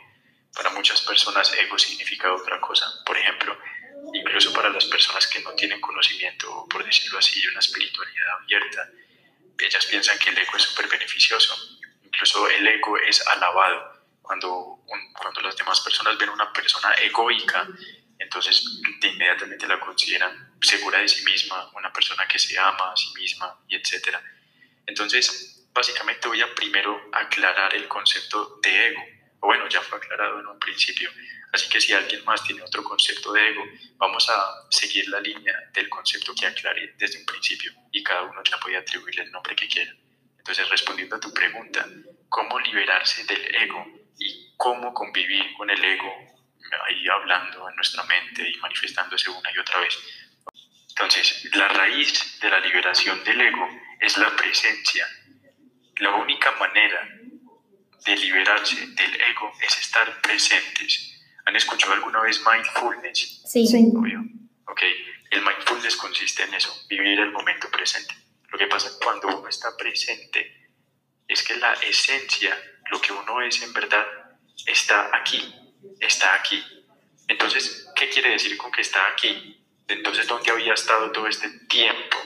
Para 0.54 0.68
muchas 0.74 1.00
personas 1.00 1.54
ego 1.54 1.78
significa 1.78 2.30
otra 2.34 2.60
cosa. 2.60 2.84
Por 3.06 3.16
ejemplo, 3.16 3.56
incluso 4.12 4.52
para 4.52 4.68
las 4.68 4.84
personas 4.84 5.26
que 5.26 5.40
no 5.40 5.54
tienen 5.54 5.80
conocimiento, 5.80 6.66
por 6.68 6.84
decirlo 6.84 7.18
así, 7.18 7.40
de 7.40 7.48
una 7.48 7.60
espiritualidad 7.60 8.28
abierta, 8.42 8.90
ellas 9.66 9.86
piensan 9.86 10.18
que 10.18 10.30
el 10.30 10.38
ego 10.38 10.56
es 10.56 10.62
súper 10.62 10.88
beneficioso. 10.88 11.56
Incluso 12.02 12.48
el 12.48 12.66
ego 12.66 12.96
es 12.98 13.26
alabado. 13.26 14.00
Cuando, 14.22 14.84
cuando 15.18 15.40
las 15.40 15.56
demás 15.56 15.80
personas 15.80 16.16
ven 16.16 16.28
una 16.28 16.52
persona 16.52 16.92
egoica, 16.94 17.66
entonces 18.18 18.80
de 19.00 19.08
inmediatamente 19.08 19.66
la 19.66 19.80
consideran 19.80 20.54
segura 20.60 21.00
de 21.00 21.08
sí 21.08 21.24
misma, 21.24 21.70
una 21.74 21.92
persona 21.92 22.28
que 22.28 22.38
se 22.38 22.58
ama 22.58 22.92
a 22.92 22.96
sí 22.96 23.12
misma, 23.16 23.58
y 23.66 23.76
etcétera. 23.76 24.22
Entonces, 24.86 25.66
básicamente 25.72 26.28
voy 26.28 26.40
a 26.42 26.54
primero 26.54 27.08
aclarar 27.12 27.74
el 27.74 27.88
concepto 27.88 28.58
de 28.62 28.88
ego. 28.88 29.02
O 29.40 29.46
bueno, 29.46 29.68
ya 29.68 29.80
fue 29.80 29.98
aclarado 29.98 30.40
en 30.40 30.46
un 30.46 30.58
principio. 30.58 31.10
Así 31.52 31.68
que 31.68 31.80
si 31.80 31.92
alguien 31.92 32.24
más 32.24 32.44
tiene 32.44 32.62
otro 32.62 32.84
concepto 32.84 33.32
de 33.32 33.48
ego, 33.48 33.64
vamos 33.96 34.28
a 34.30 34.66
seguir 34.70 35.08
la 35.08 35.20
línea 35.20 35.54
del 35.72 35.88
concepto 35.88 36.34
que 36.34 36.46
aclaré 36.46 36.94
desde 36.96 37.18
un 37.18 37.26
principio 37.26 37.72
y 37.90 38.02
cada 38.02 38.22
uno 38.22 38.42
ya 38.44 38.58
puede 38.58 38.76
atribuirle 38.76 39.22
el 39.22 39.32
nombre 39.32 39.56
que 39.56 39.66
quiera. 39.66 39.92
Entonces, 40.38 40.68
respondiendo 40.68 41.16
a 41.16 41.20
tu 41.20 41.32
pregunta, 41.32 41.86
¿cómo 42.28 42.58
liberarse 42.60 43.24
del 43.24 43.54
ego 43.54 43.84
y 44.18 44.54
cómo 44.56 44.94
convivir 44.94 45.52
con 45.54 45.68
el 45.70 45.82
ego 45.82 46.14
ahí 46.86 47.08
hablando 47.08 47.68
en 47.68 47.76
nuestra 47.76 48.04
mente 48.04 48.48
y 48.48 48.56
manifestándose 48.58 49.30
una 49.30 49.50
y 49.52 49.58
otra 49.58 49.80
vez? 49.80 49.98
Entonces, 50.90 51.48
la 51.54 51.68
raíz 51.68 52.38
de 52.40 52.50
la 52.50 52.60
liberación 52.60 53.24
del 53.24 53.40
ego 53.40 53.68
es 54.00 54.16
la 54.18 54.34
presencia. 54.36 55.06
La 55.96 56.14
única 56.14 56.52
manera 56.52 57.19
de 58.04 58.16
liberarse 58.16 58.86
del 58.86 59.20
ego 59.20 59.52
es 59.60 59.78
estar 59.78 60.20
presentes. 60.20 61.20
¿Han 61.46 61.56
escuchado 61.56 61.92
alguna 61.92 62.20
vez 62.22 62.40
mindfulness? 62.44 63.42
Sí. 63.46 63.66
sí. 63.66 63.90
Obvio. 63.94 64.20
Ok. 64.66 64.82
El 65.30 65.42
mindfulness 65.42 65.96
consiste 65.96 66.42
en 66.42 66.54
eso, 66.54 66.74
vivir 66.88 67.20
el 67.20 67.30
momento 67.30 67.70
presente. 67.70 68.14
Lo 68.48 68.58
que 68.58 68.66
pasa 68.66 68.90
cuando 69.02 69.28
uno 69.28 69.48
está 69.48 69.76
presente 69.76 70.70
es 71.28 71.42
que 71.42 71.56
la 71.56 71.72
esencia, 71.74 72.56
lo 72.90 73.00
que 73.00 73.12
uno 73.12 73.40
es 73.40 73.62
en 73.62 73.72
verdad, 73.72 74.04
está 74.66 75.10
aquí, 75.14 75.54
está 76.00 76.34
aquí. 76.34 76.62
Entonces, 77.28 77.86
¿qué 77.94 78.08
quiere 78.08 78.30
decir 78.30 78.56
con 78.56 78.72
que 78.72 78.80
está 78.80 79.06
aquí? 79.12 79.64
Entonces, 79.86 80.26
¿dónde 80.26 80.50
había 80.50 80.74
estado 80.74 81.12
todo 81.12 81.28
este 81.28 81.48
tiempo? 81.68 82.16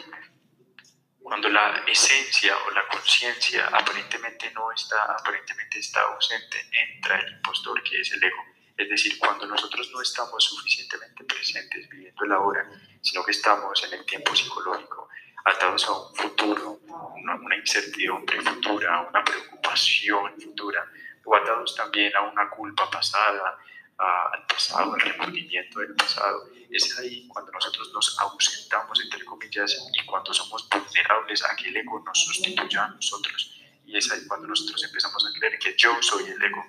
Cuando 1.25 1.49
la 1.49 1.83
esencia 1.87 2.54
o 2.66 2.71
la 2.73 2.87
conciencia 2.87 3.66
aparentemente 3.69 4.50
no 4.52 4.71
está, 4.71 5.04
aparentemente 5.04 5.78
está 5.78 6.02
ausente, 6.02 6.69
entra 6.71 7.19
el 7.19 7.33
impostor 7.33 7.83
que 7.83 8.02
es 8.02 8.12
el 8.12 8.23
ego. 8.23 8.45
Es 8.76 8.90
decir, 8.90 9.19
cuando 9.19 9.47
nosotros 9.47 9.90
no 9.90 10.02
estamos 10.02 10.45
suficientemente 10.45 11.25
presentes 11.25 11.88
viviendo 11.88 12.25
el 12.26 12.33
ahora, 12.33 12.69
sino 13.00 13.25
que 13.25 13.31
estamos 13.31 13.83
en 13.85 13.99
el 13.99 14.04
tiempo 14.04 14.37
psicológico, 14.37 15.09
atados 15.47 15.88
a 15.88 15.93
un 15.93 16.14
futuro, 16.14 16.81
una, 17.16 17.37
una 17.37 17.57
incertidumbre 17.57 18.43
futura, 18.43 19.00
una 19.09 19.25
preocupación 19.25 20.38
futura, 20.38 20.87
o 21.25 21.35
atados 21.35 21.75
también 21.75 22.14
a 22.16 22.21
una 22.21 22.50
culpa 22.50 22.90
pasada, 22.90 23.59
al 23.99 24.47
pasado, 24.47 24.95
al 24.95 25.01
remordimiento 25.01 25.81
del 25.81 25.95
pasado. 25.95 26.49
Es 26.71 26.99
ahí 26.99 27.29
cuando 27.29 27.53
nosotros 27.53 27.93
nos 27.93 28.19
ausentamos, 28.19 29.01
entre 29.01 29.25
comillas, 29.25 29.89
y 29.93 30.05
cuando 30.05 30.33
somos 30.35 30.69
vulnerables 30.69 31.45
a 31.45 31.55
que 31.57 31.69
el 31.69 31.77
ego 31.77 32.03
nos 32.05 32.25
sustituya 32.25 32.85
a 32.85 32.89
nosotros. 32.89 33.61
Y 33.87 33.97
es 33.97 34.11
ahí 34.11 34.27
cuando 34.27 34.49
nosotros 34.49 34.83
empezamos 34.85 35.25
a 35.27 35.39
creer 35.39 35.59
que 35.59 35.75
yo 35.77 35.97
soy 36.03 36.25
el 36.25 36.43
ego. 36.43 36.65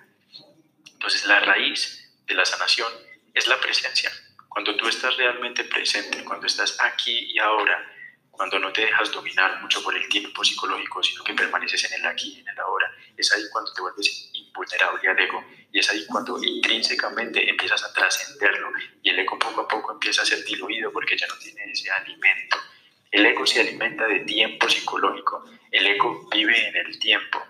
Entonces 0.93 1.25
la 1.25 1.39
raíz 1.39 2.13
de 2.25 2.33
la 2.33 2.45
sanación 2.45 2.91
es 3.33 3.47
la 3.47 3.59
presencia. 3.59 4.11
Cuando 4.47 4.75
tú 4.75 4.87
estás 4.87 5.15
realmente 5.17 5.63
presente, 5.65 6.23
cuando 6.23 6.47
estás 6.47 6.77
aquí 6.81 7.31
y 7.33 7.39
ahora, 7.39 7.91
cuando 8.31 8.59
no 8.59 8.71
te 8.71 8.81
dejas 8.81 9.11
dominar 9.11 9.61
mucho 9.61 9.83
por 9.83 9.95
el 9.95 10.07
tiempo 10.09 10.43
psicológico, 10.43 11.01
sino 11.03 11.23
que 11.23 11.33
permaneces 11.33 11.83
en 11.91 12.01
el 12.01 12.07
aquí 12.07 12.35
y 12.37 12.39
en 12.39 12.47
el 12.47 12.59
ahora, 12.59 12.84
es 13.17 13.31
ahí 13.33 13.43
cuando 13.51 13.73
te 13.73 13.81
vuelves 13.81 14.29
invulnerable 14.33 15.07
al 15.07 15.19
ego 15.19 15.43
y 15.71 15.79
es 15.79 15.89
ahí 15.89 16.05
cuando 16.07 16.41
intrínsecamente 16.43 17.49
empiezas 17.49 17.83
a 17.83 17.93
trascenderlo 17.93 18.71
y 19.01 19.09
el 19.09 19.19
ego 19.19 19.37
poco 19.37 19.61
a 19.61 19.67
poco 19.67 19.93
empieza 19.93 20.21
a 20.21 20.25
ser 20.25 20.43
diluido 20.45 20.91
porque 20.91 21.17
ya 21.17 21.27
no 21.27 21.37
tiene 21.37 21.71
ese 21.71 21.91
alimento. 21.91 22.57
El 23.11 23.25
ego 23.25 23.45
se 23.45 23.61
alimenta 23.61 24.07
de 24.07 24.19
tiempo 24.21 24.69
psicológico, 24.69 25.45
el 25.71 25.87
ego 25.87 26.27
vive 26.31 26.67
en 26.67 26.75
el 26.77 26.99
tiempo, 26.99 27.41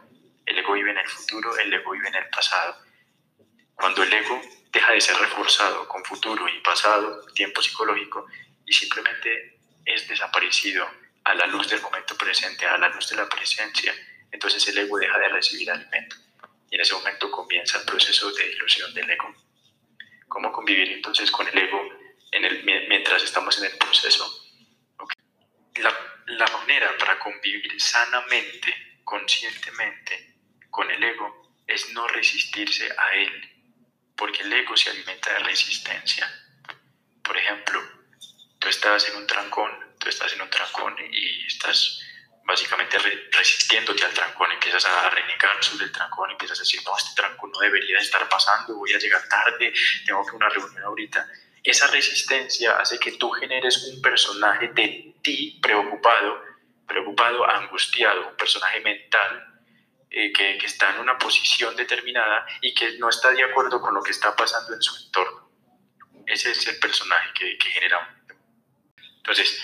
el 0.45 0.59
ego 0.59 0.73
vive 0.73 0.91
en 0.91 0.97
el 0.97 1.07
futuro, 1.07 1.57
el 1.57 1.73
ego 1.73 1.91
vive 1.91 2.07
en 2.07 2.15
el 2.15 2.29
pasado. 2.29 2.75
Cuando 3.73 4.03
el 4.03 4.13
ego 4.13 4.41
deja 4.71 4.91
de 4.91 5.01
ser 5.01 5.17
reforzado 5.17 5.87
con 5.87 6.03
futuro 6.03 6.47
y 6.47 6.59
pasado, 6.61 7.25
tiempo 7.33 7.61
psicológico, 7.61 8.25
y 8.65 8.73
simplemente 8.73 9.59
es 9.85 10.07
desaparecido 10.07 10.87
a 11.23 11.33
la 11.33 11.47
luz 11.47 11.69
del 11.69 11.81
momento 11.81 12.15
presente, 12.17 12.65
a 12.65 12.77
la 12.77 12.89
luz 12.89 13.09
de 13.09 13.15
la 13.15 13.27
presencia, 13.27 13.93
entonces 14.35 14.67
el 14.67 14.77
ego 14.77 14.97
deja 14.97 15.17
de 15.17 15.29
recibir 15.29 15.71
alimento. 15.71 16.17
Y 16.69 16.75
en 16.75 16.81
ese 16.81 16.93
momento 16.93 17.31
comienza 17.31 17.79
el 17.79 17.85
proceso 17.85 18.29
de 18.33 18.51
ilusión 18.51 18.93
del 18.93 19.09
ego. 19.09 19.33
¿Cómo 20.27 20.51
convivir 20.51 20.91
entonces 20.91 21.31
con 21.31 21.47
el 21.47 21.57
ego 21.57 21.81
en 22.31 22.43
el, 22.43 22.63
mientras 22.63 23.23
estamos 23.23 23.57
en 23.59 23.71
el 23.71 23.77
proceso? 23.77 24.25
La, 25.77 25.97
la 26.27 26.47
manera 26.47 26.97
para 26.97 27.17
convivir 27.17 27.79
sanamente, 27.79 28.99
conscientemente 29.05 30.35
con 30.69 30.91
el 30.91 31.01
ego 31.01 31.55
es 31.65 31.89
no 31.93 32.05
resistirse 32.09 32.89
a 32.97 33.15
él, 33.15 33.31
porque 34.17 34.43
el 34.43 34.51
ego 34.51 34.75
se 34.75 34.89
alimenta 34.89 35.31
de 35.31 35.39
resistencia. 35.39 36.29
Por 37.23 37.37
ejemplo, 37.37 37.81
tú 38.59 38.67
estás 38.67 39.07
en 39.09 39.15
un 39.15 39.27
trancón, 39.27 39.71
tú 39.97 40.09
estás 40.09 40.33
en 40.33 40.41
un 40.41 40.49
trancón 40.49 40.93
y 41.09 41.45
estás 41.45 42.04
básicamente 42.45 42.97
resistiéndote 43.31 44.05
al 44.05 44.13
trancón, 44.13 44.51
empiezas 44.51 44.85
a 44.85 45.09
renegar 45.09 45.63
sobre 45.63 45.85
el 45.85 45.91
trancón, 45.91 46.31
empiezas 46.31 46.59
a 46.59 46.61
decir, 46.61 46.79
no, 46.85 46.95
este 46.97 47.15
trancón 47.15 47.51
no 47.51 47.59
debería 47.59 47.97
estar 47.99 48.27
pasando, 48.29 48.75
voy 48.75 48.93
a 48.93 48.99
llegar 48.99 49.27
tarde, 49.27 49.73
tengo 50.05 50.25
que 50.25 50.35
una 50.35 50.49
reunión 50.49 50.83
ahorita. 50.83 51.27
Esa 51.63 51.87
resistencia 51.87 52.77
hace 52.77 52.99
que 52.99 53.13
tú 53.13 53.31
generes 53.31 53.83
un 53.85 54.01
personaje 54.01 54.67
de 54.69 55.15
ti 55.21 55.59
preocupado, 55.61 56.41
preocupado, 56.87 57.49
angustiado, 57.49 58.29
un 58.29 58.37
personaje 58.37 58.79
mental 58.81 59.63
eh, 60.11 60.31
que, 60.31 60.57
está 60.57 60.91
en 60.91 60.99
una 60.99 61.17
posición 61.17 61.75
determinada 61.75 62.45
y 62.61 62.73
que 62.75 62.97
no 62.99 63.09
está 63.09 63.31
de 63.31 63.43
acuerdo 63.43 63.81
con 63.81 63.95
lo 63.95 64.03
que 64.03 64.11
está 64.11 64.35
pasando 64.35 64.75
en 64.75 64.81
su 64.81 64.95
entorno. 65.05 65.49
Ese 66.27 66.51
es 66.51 66.67
el 66.67 66.77
personaje 66.77 67.31
que, 67.33 67.57
que 67.57 67.69
genera 67.69 68.15
entonces, 69.25 69.59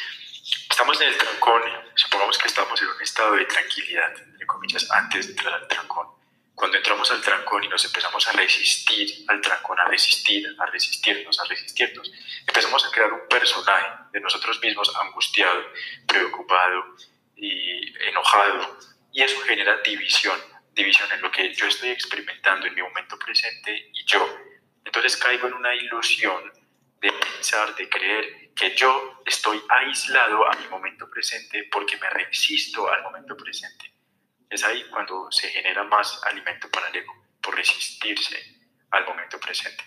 estamos 0.81 0.99
en 0.99 1.09
el 1.09 1.17
trancón, 1.17 1.61
supongamos 1.93 2.37
que 2.39 2.47
estamos 2.47 2.81
en 2.81 2.87
un 2.87 3.01
estado 3.03 3.35
de 3.35 3.45
tranquilidad, 3.45 4.19
entre 4.19 4.47
comillas, 4.47 4.89
antes 4.89 5.27
de 5.27 5.33
entrar 5.33 5.53
al 5.53 5.67
trancón. 5.67 6.07
Cuando 6.55 6.75
entramos 6.75 7.11
al 7.11 7.21
trancón 7.21 7.63
y 7.63 7.67
nos 7.67 7.85
empezamos 7.85 8.27
a 8.27 8.31
resistir 8.31 9.23
al 9.27 9.39
trancón, 9.41 9.79
a 9.79 9.85
resistir, 9.85 10.43
a 10.57 10.65
resistirnos, 10.65 11.39
a 11.39 11.43
resistirnos, 11.43 12.11
empezamos 12.47 12.83
a 12.83 12.89
crear 12.89 13.13
un 13.13 13.27
personaje 13.29 13.89
de 14.11 14.21
nosotros 14.21 14.59
mismos 14.59 14.91
angustiado, 15.03 15.67
preocupado 16.07 16.95
y 17.35 17.95
enojado. 18.07 18.79
Y 19.13 19.21
eso 19.21 19.39
genera 19.41 19.77
división, 19.85 20.39
división 20.73 21.11
en 21.11 21.21
lo 21.21 21.29
que 21.29 21.53
yo 21.53 21.67
estoy 21.67 21.91
experimentando 21.91 22.65
en 22.65 22.73
mi 22.73 22.81
momento 22.81 23.19
presente 23.19 23.91
y 23.93 24.03
yo. 24.05 24.35
Entonces 24.83 25.15
caigo 25.15 25.47
en 25.47 25.53
una 25.53 25.75
ilusión 25.75 26.51
de 27.01 27.11
pensar, 27.11 27.75
de 27.75 27.87
creer 27.87 28.40
que 28.55 28.75
yo 28.75 29.21
estoy 29.25 29.61
aislado 29.69 30.49
a 30.49 30.55
mi 30.55 30.67
momento 30.67 31.09
presente 31.09 31.67
porque 31.71 31.97
me 31.97 32.09
resisto 32.09 32.91
al 32.91 33.01
momento 33.03 33.35
presente. 33.35 33.93
Es 34.49 34.63
ahí 34.63 34.83
cuando 34.89 35.31
se 35.31 35.49
genera 35.49 35.83
más 35.83 36.21
alimento 36.25 36.69
para 36.69 36.89
el 36.89 36.97
ego, 36.97 37.13
por 37.41 37.55
resistirse 37.55 38.37
al 38.91 39.05
momento 39.05 39.39
presente. 39.39 39.83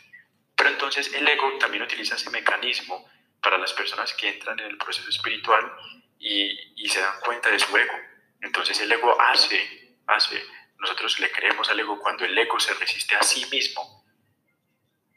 Pero 0.57 0.71
entonces 0.71 1.13
el 1.13 1.27
ego 1.29 1.59
también 1.59 1.83
utiliza 1.83 2.15
ese 2.15 2.31
mecanismo 2.31 3.09
para 3.43 3.59
las 3.59 3.73
personas 3.73 4.13
que 4.15 4.29
entran 4.29 4.59
en 4.61 4.67
el 4.67 4.79
proceso 4.79 5.09
espiritual 5.11 5.71
y, 6.19 6.83
y 6.83 6.89
se 6.89 7.01
dan 7.01 7.21
cuenta 7.21 7.51
de 7.51 7.59
su 7.59 7.77
ego. 7.77 7.95
Entonces 8.41 8.81
el 8.81 8.91
ego 8.91 9.21
hace, 9.21 9.99
hace, 10.07 10.43
nosotros 10.79 11.19
le 11.21 11.31
creemos 11.31 11.69
al 11.69 11.81
ego 11.81 11.99
cuando 12.01 12.25
el 12.25 12.37
ego 12.37 12.59
se 12.59 12.73
resiste 12.75 13.15
a 13.17 13.23
sí 13.23 13.45
mismo. 13.51 14.05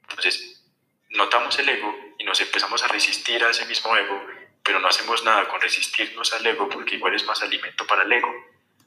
Entonces 0.01 0.65
notamos 1.09 1.57
el 1.59 1.69
ego 1.69 2.06
y 2.17 2.23
nos 2.23 2.39
empezamos 2.41 2.83
a 2.83 2.87
resistir 2.87 3.43
a 3.43 3.49
ese 3.49 3.65
mismo 3.65 3.95
ego, 3.95 4.21
pero 4.63 4.79
no 4.79 4.87
hacemos 4.87 5.23
nada 5.23 5.47
con 5.47 5.61
resistirnos 5.61 6.33
al 6.33 6.45
ego 6.45 6.67
porque 6.69 6.95
igual 6.95 7.15
es 7.15 7.25
más 7.25 7.41
alimento 7.41 7.85
para 7.85 8.03
el 8.03 8.11
ego. 8.11 8.33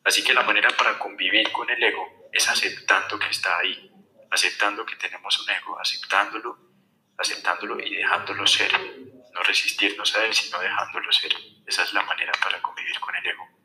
Así 0.04 0.24
que 0.24 0.34
la 0.34 0.42
manera 0.42 0.70
para 0.76 0.98
convivir 0.98 1.50
con 1.52 1.68
el 1.70 1.82
ego 1.82 2.28
es 2.32 2.48
aceptando 2.48 3.18
que 3.18 3.28
está 3.28 3.58
ahí, 3.58 3.90
aceptando 4.30 4.84
que 4.84 4.96
tenemos 4.96 5.38
un 5.40 5.50
ego, 5.50 5.78
aceptándolo, 5.78 6.58
aceptándolo 7.18 7.80
y 7.80 7.96
dejándolo 7.96 8.46
ser. 8.46 8.72
No 9.32 9.42
resistirnos 9.42 10.16
a 10.16 10.24
él, 10.24 10.34
sino 10.34 10.58
dejándolo 10.58 11.12
ser. 11.12 11.32
Esa 11.66 11.84
es 11.84 11.92
la 11.92 12.02
manera 12.02 12.32
para 12.42 12.60
convivir 12.60 12.98
con 12.98 13.14
el 13.14 13.26
ego. 13.26 13.59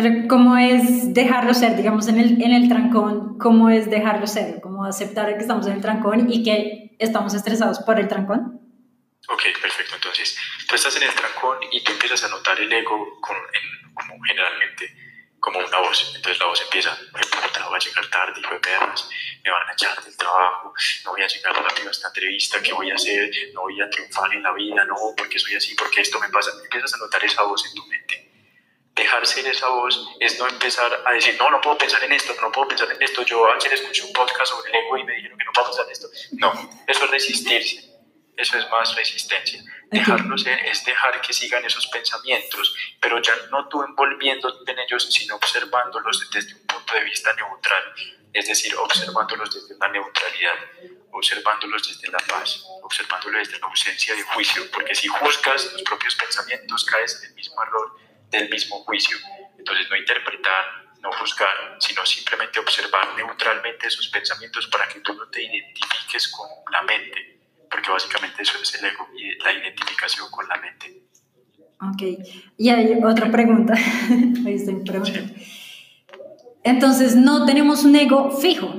Pero 0.00 0.28
¿cómo 0.28 0.56
es 0.56 1.12
dejarlo 1.12 1.52
ser? 1.52 1.74
Digamos, 1.74 2.06
en 2.06 2.20
el, 2.20 2.40
en 2.40 2.52
el 2.52 2.68
trancón, 2.68 3.36
¿cómo 3.36 3.68
es 3.68 3.90
dejarlo 3.90 4.28
ser? 4.28 4.60
¿Cómo 4.60 4.84
aceptar 4.84 5.26
que 5.34 5.40
estamos 5.40 5.66
en 5.66 5.72
el 5.72 5.80
trancón 5.80 6.32
y 6.32 6.44
que 6.44 6.94
estamos 7.00 7.34
estresados 7.34 7.80
por 7.80 7.98
el 7.98 8.06
trancón? 8.06 8.60
Ok, 9.28 9.42
perfecto. 9.60 9.96
Entonces, 9.96 10.38
tú 10.68 10.76
estás 10.76 10.94
en 10.98 11.02
el 11.02 11.12
trancón 11.12 11.58
y 11.72 11.82
tú 11.82 11.90
empiezas 11.90 12.22
a 12.22 12.28
notar 12.28 12.60
el 12.60 12.72
ego 12.72 13.18
con, 13.20 13.36
como 13.92 14.22
generalmente 14.22 14.94
como 15.40 15.58
una 15.58 15.78
voz. 15.80 16.12
Entonces 16.14 16.38
la 16.38 16.46
voz 16.46 16.62
empieza, 16.62 16.96
puta, 17.10 17.66
voy 17.66 17.74
a 17.74 17.84
llegar 17.84 18.06
tarde, 18.08 18.40
hijo 18.40 18.54
de 18.54 18.60
perras, 18.60 19.10
me 19.42 19.50
van 19.50 19.68
a 19.68 19.72
echar 19.72 20.00
del 20.04 20.16
trabajo, 20.16 20.74
no 21.06 21.10
voy 21.10 21.22
a 21.22 21.26
llegar 21.26 21.54
rápido 21.60 21.88
a 21.88 21.90
esta 21.90 22.06
entrevista, 22.06 22.62
¿qué 22.62 22.72
voy 22.72 22.92
a 22.92 22.94
hacer? 22.94 23.32
No 23.52 23.62
voy 23.62 23.80
a 23.80 23.90
triunfar 23.90 24.32
en 24.32 24.44
la 24.44 24.52
vida, 24.52 24.84
no, 24.84 24.94
porque 25.16 25.40
soy 25.40 25.56
así, 25.56 25.74
porque 25.74 26.02
esto 26.02 26.20
me 26.20 26.28
pasa. 26.28 26.52
Empiezas 26.62 26.94
a 26.94 26.98
notar 26.98 27.24
esa 27.24 27.42
voz 27.42 27.66
en 27.66 27.74
tu 27.74 27.84
mente. 27.88 28.27
Dejar 28.98 29.24
ser 29.26 29.46
esa 29.46 29.68
voz 29.68 30.08
es 30.18 30.38
no 30.38 30.48
empezar 30.48 31.02
a 31.06 31.12
decir, 31.12 31.36
no, 31.38 31.48
no 31.50 31.60
puedo 31.60 31.78
pensar 31.78 32.02
en 32.02 32.12
esto, 32.12 32.34
no 32.40 32.50
puedo 32.50 32.68
pensar 32.68 32.90
en 32.90 33.00
esto. 33.00 33.22
Yo 33.22 33.50
ayer 33.52 33.72
escuché 33.72 34.02
un 34.02 34.12
podcast 34.12 34.52
sobre 34.52 34.70
el 34.70 34.76
ego 34.84 34.98
y 34.98 35.04
me 35.04 35.14
dijeron 35.14 35.38
que 35.38 35.44
no 35.44 35.52
puedo 35.52 35.68
pensar 35.68 35.86
en 35.86 35.92
esto. 35.92 36.08
No, 36.32 36.70
eso 36.86 37.04
es 37.04 37.10
resistirse 37.10 37.88
eso 38.38 38.56
es 38.56 38.70
más 38.70 38.94
resistencia. 38.94 39.60
Dejarlo 39.90 40.38
ser 40.38 40.64
es 40.64 40.84
dejar 40.84 41.20
que 41.20 41.32
sigan 41.32 41.64
esos 41.64 41.88
pensamientos, 41.88 42.74
pero 43.00 43.20
ya 43.20 43.34
no 43.50 43.68
tú 43.68 43.82
envolviéndote 43.82 44.70
en 44.70 44.78
ellos, 44.78 45.08
sino 45.10 45.34
observándolos 45.34 46.30
desde 46.30 46.54
un 46.54 46.66
punto 46.66 46.94
de 46.94 47.02
vista 47.02 47.32
neutral, 47.34 47.82
es 48.32 48.46
decir, 48.46 48.76
observándolos 48.76 49.52
desde 49.52 49.74
una 49.74 49.88
neutralidad, 49.88 50.54
observándolos 51.10 51.88
desde 51.88 52.12
la 52.12 52.18
paz, 52.18 52.64
observándolos 52.82 53.48
desde 53.48 53.58
la 53.58 53.66
ausencia 53.66 54.14
de 54.14 54.22
juicio, 54.22 54.70
porque 54.70 54.94
si 54.94 55.08
juzgas 55.08 55.72
tus 55.72 55.82
propios 55.82 56.14
pensamientos 56.14 56.84
caes 56.84 57.20
en 57.20 57.30
el 57.30 57.34
mismo 57.34 57.60
error 57.60 58.07
del 58.30 58.48
mismo 58.48 58.84
juicio. 58.84 59.16
Entonces 59.58 59.88
no 59.90 59.96
interpretar, 59.96 60.64
no 61.00 61.12
juzgar, 61.12 61.76
sino 61.78 62.04
simplemente 62.04 62.58
observar 62.58 63.14
neutralmente 63.16 63.86
esos 63.86 64.08
pensamientos 64.08 64.66
para 64.68 64.88
que 64.88 65.00
tú 65.00 65.14
no 65.14 65.28
te 65.28 65.42
identifiques 65.42 66.28
con 66.28 66.48
la 66.72 66.82
mente 66.82 67.38
porque 67.70 67.90
básicamente 67.90 68.42
eso 68.42 68.58
es 68.62 68.74
el 68.74 68.86
ego 68.86 69.06
y 69.16 69.42
la 69.42 69.52
identificación 69.52 70.30
con 70.30 70.48
la 70.48 70.56
mente. 70.56 71.02
Ok, 71.80 72.28
y 72.56 72.68
hay 72.70 72.98
otra 73.04 73.30
pregunta. 73.30 73.74
Ahí 74.46 74.54
estoy 74.54 74.76
preguntando. 74.84 75.32
Entonces, 76.64 77.14
no 77.14 77.46
tenemos 77.46 77.84
un 77.84 77.94
ego 77.94 78.30
fijo, 78.30 78.74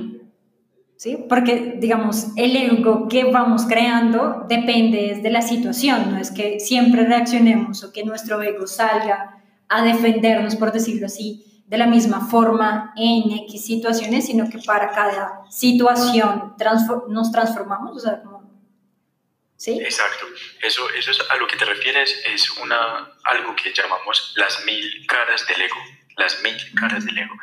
¿sí? 0.96 1.24
Porque, 1.28 1.76
digamos, 1.78 2.28
el 2.36 2.56
ego 2.56 3.08
que 3.08 3.24
vamos 3.24 3.64
creando 3.66 4.44
depende 4.48 5.18
de 5.22 5.30
la 5.30 5.42
situación, 5.42 6.12
no 6.12 6.18
es 6.18 6.30
que 6.30 6.60
siempre 6.60 7.04
reaccionemos 7.04 7.82
o 7.82 7.92
que 7.92 8.04
nuestro 8.04 8.42
ego 8.42 8.66
salga 8.66 9.39
a 9.70 9.82
defendernos, 9.82 10.56
por 10.56 10.72
decirlo 10.72 11.06
así, 11.06 11.62
de 11.66 11.78
la 11.78 11.86
misma 11.86 12.28
forma 12.28 12.92
en 12.96 13.30
X 13.44 13.64
situaciones, 13.64 14.26
sino 14.26 14.50
que 14.50 14.58
para 14.58 14.90
cada 14.90 15.42
situación 15.50 16.54
nos 17.08 17.32
transformamos, 17.32 17.96
o 17.96 18.00
sea, 18.00 18.20
como 18.22 18.40
Exacto. 19.66 20.26
Eso, 20.62 20.88
eso 20.90 21.10
es 21.10 21.20
a 21.28 21.36
lo 21.36 21.46
que 21.46 21.56
te 21.56 21.64
refieres, 21.66 22.22
es 22.26 22.50
una, 22.58 23.12
algo 23.24 23.54
que 23.54 23.72
llamamos 23.72 24.32
las 24.36 24.64
mil 24.64 25.06
caras 25.06 25.46
del 25.46 25.60
ego. 25.60 25.76
Las 26.16 26.42
mil 26.42 26.56
caras 26.74 27.04
del 27.04 27.18
ego. 27.18 27.34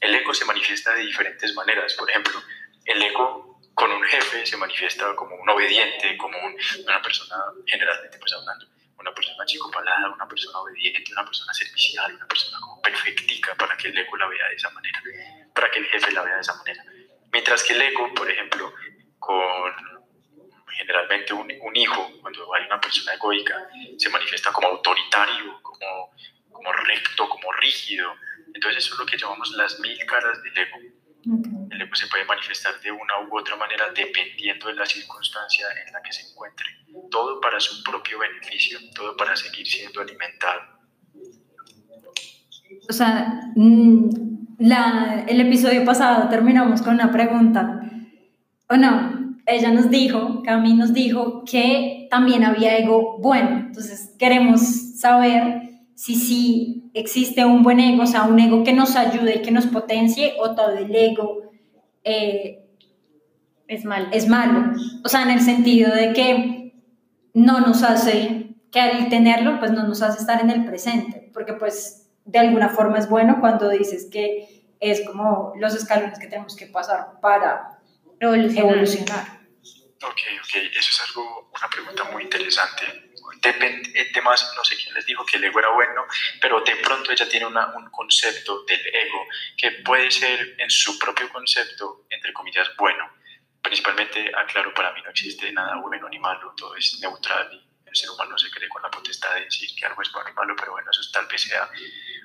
El 0.00 0.14
ego 0.14 0.34
se 0.34 0.44
manifiesta 0.44 0.92
de 0.94 1.02
diferentes 1.02 1.54
maneras. 1.54 1.94
Por 1.94 2.10
ejemplo, 2.10 2.42
el 2.84 3.00
ego 3.02 3.60
con 3.74 3.92
un 3.92 4.02
jefe 4.02 4.44
se 4.44 4.56
manifiesta 4.56 5.14
como 5.14 5.36
un 5.36 5.48
obediente, 5.48 6.16
como 6.18 6.36
una 6.84 7.00
persona, 7.02 7.36
generalmente 7.66 8.18
pues 8.18 8.32
hablando, 8.32 8.66
una 9.00 9.12
persona 9.14 9.44
chicopalada, 9.46 10.10
una 10.10 10.28
persona 10.28 10.58
obediente, 10.60 11.12
una 11.12 11.24
persona 11.24 11.52
servicial, 11.54 12.14
una 12.14 12.26
persona 12.26 12.58
como 12.60 12.80
perfectica 12.82 13.54
para 13.54 13.76
que 13.76 13.88
el 13.88 13.98
ego 13.98 14.16
la 14.16 14.28
vea 14.28 14.48
de 14.48 14.54
esa 14.54 14.70
manera, 14.70 15.02
para 15.54 15.70
que 15.70 15.78
el 15.78 15.86
jefe 15.86 16.12
la 16.12 16.22
vea 16.22 16.34
de 16.34 16.40
esa 16.40 16.54
manera. 16.54 16.84
Mientras 17.32 17.64
que 17.64 17.72
el 17.72 17.82
ego, 17.82 18.12
por 18.14 18.30
ejemplo, 18.30 18.72
con 19.18 19.72
generalmente 20.76 21.32
un, 21.32 21.52
un, 21.60 21.76
hijo, 21.76 22.10
cuando 22.20 22.54
hay 22.54 22.64
una 22.64 22.80
persona 22.80 23.14
egoica, 23.14 23.68
se 23.96 24.08
manifiesta 24.08 24.52
como 24.52 24.68
autoritario, 24.68 25.60
como, 25.62 26.14
como 26.50 26.72
recto, 26.72 27.28
como 27.28 27.52
rígido. 27.52 28.14
Entonces 28.54 28.84
eso 28.84 28.94
es 28.94 29.00
lo 29.00 29.06
que 29.06 29.18
llamamos 29.18 29.50
las 29.52 29.78
mil 29.80 29.98
caras 30.06 30.42
del 30.42 30.58
ego. 30.58 30.78
El 31.24 31.82
ego 31.82 31.94
se 31.94 32.06
puede 32.06 32.24
manifestar 32.24 32.80
de 32.80 32.90
una 32.90 33.20
u 33.28 33.38
otra 33.38 33.56
manera 33.56 33.86
dependiendo 33.94 34.68
de 34.68 34.74
la 34.74 34.86
circunstancia 34.86 35.66
en 35.86 35.92
la 35.92 36.02
que 36.02 36.12
se 36.12 36.30
encuentre. 36.30 36.66
Todo 37.10 37.40
para 37.40 37.60
su 37.60 37.82
propio 37.82 38.18
beneficio, 38.18 38.78
todo 38.94 39.16
para 39.16 39.36
seguir 39.36 39.66
siendo 39.66 40.00
alimentado. 40.00 40.60
O 42.88 42.92
sea, 42.92 43.52
mm, 43.54 44.56
la, 44.60 45.24
el 45.28 45.40
episodio 45.40 45.84
pasado 45.84 46.28
terminamos 46.28 46.82
con 46.82 46.94
una 46.94 47.12
pregunta. 47.12 47.80
¿O 48.68 48.76
no? 48.76 49.20
ella 49.50 49.70
nos 49.70 49.90
dijo, 49.90 50.42
Cami 50.44 50.74
nos 50.74 50.92
dijo 50.92 51.44
que 51.44 52.06
también 52.10 52.44
había 52.44 52.76
ego 52.78 53.18
bueno. 53.18 53.66
Entonces 53.66 54.14
queremos 54.18 54.60
saber 54.98 55.69
si 56.00 56.14
sí 56.14 56.90
existe 56.94 57.44
un 57.44 57.62
buen 57.62 57.78
ego, 57.78 58.04
o 58.04 58.06
sea, 58.06 58.22
un 58.22 58.40
ego 58.40 58.64
que 58.64 58.72
nos 58.72 58.96
ayude 58.96 59.36
y 59.36 59.42
que 59.42 59.50
nos 59.50 59.66
potencie, 59.66 60.34
o 60.38 60.54
todo 60.54 60.70
el 60.70 60.96
ego 60.96 61.52
eh, 62.04 62.64
es 63.68 63.84
malo. 63.84 64.08
Es 64.10 64.26
malo. 64.26 64.72
O 65.04 65.10
sea, 65.10 65.24
en 65.24 65.30
el 65.30 65.42
sentido 65.42 65.94
de 65.94 66.14
que 66.14 66.72
no 67.34 67.60
nos 67.60 67.82
hace, 67.82 68.54
que 68.72 68.80
al 68.80 69.10
tenerlo, 69.10 69.58
pues 69.58 69.72
no 69.72 69.86
nos 69.86 70.00
hace 70.00 70.20
estar 70.20 70.40
en 70.40 70.48
el 70.48 70.64
presente, 70.64 71.30
porque 71.34 71.52
pues 71.52 72.10
de 72.24 72.38
alguna 72.38 72.70
forma 72.70 72.96
es 72.96 73.06
bueno 73.06 73.36
cuando 73.38 73.68
dices 73.68 74.08
que 74.10 74.72
es 74.80 75.06
como 75.06 75.52
los 75.56 75.74
escalones 75.74 76.18
que 76.18 76.28
tenemos 76.28 76.56
que 76.56 76.64
pasar 76.64 77.20
para 77.20 77.78
evolucionar. 78.20 79.40
Ok, 80.02 80.20
ok, 80.40 80.54
eso 80.78 80.78
es 80.78 81.02
algo, 81.08 81.50
una 81.54 81.68
pregunta 81.68 82.04
muy 82.10 82.22
interesante. 82.22 83.09
Depende, 83.40 84.10
temas, 84.12 84.52
no 84.54 84.64
sé 84.64 84.76
quién 84.76 84.94
les 84.94 85.06
dijo 85.06 85.24
que 85.24 85.38
el 85.38 85.44
ego 85.44 85.60
era 85.60 85.70
bueno, 85.70 86.04
pero 86.40 86.60
de 86.60 86.76
pronto 86.76 87.10
ella 87.10 87.28
tiene 87.28 87.46
una, 87.46 87.74
un 87.74 87.90
concepto 87.90 88.64
del 88.64 88.80
ego 88.86 89.26
que 89.56 89.70
puede 89.82 90.10
ser 90.10 90.56
en 90.58 90.68
su 90.68 90.98
propio 90.98 91.28
concepto, 91.30 92.04
entre 92.10 92.32
comillas, 92.32 92.70
bueno. 92.76 93.10
Principalmente, 93.62 94.30
aclaro, 94.34 94.72
para 94.72 94.92
mí 94.92 95.02
no 95.02 95.10
existe 95.10 95.52
nada 95.52 95.76
bueno 95.76 96.08
ni 96.08 96.18
malo, 96.18 96.54
todo 96.56 96.74
es 96.76 96.98
neutral 97.00 97.50
y 97.52 97.70
el 97.86 97.96
ser 97.96 98.10
humano 98.10 98.38
se 98.38 98.50
cree 98.50 98.68
con 98.68 98.82
la 98.82 98.90
potestad 98.90 99.34
de 99.34 99.44
decir 99.44 99.68
que 99.76 99.84
algo 99.84 100.00
es 100.00 100.10
bueno 100.12 100.30
y 100.30 100.34
malo, 100.34 100.54
pero 100.56 100.72
bueno, 100.72 100.90
eso 100.90 101.00
tal 101.12 101.26
vez 101.26 101.42
sea 101.42 101.68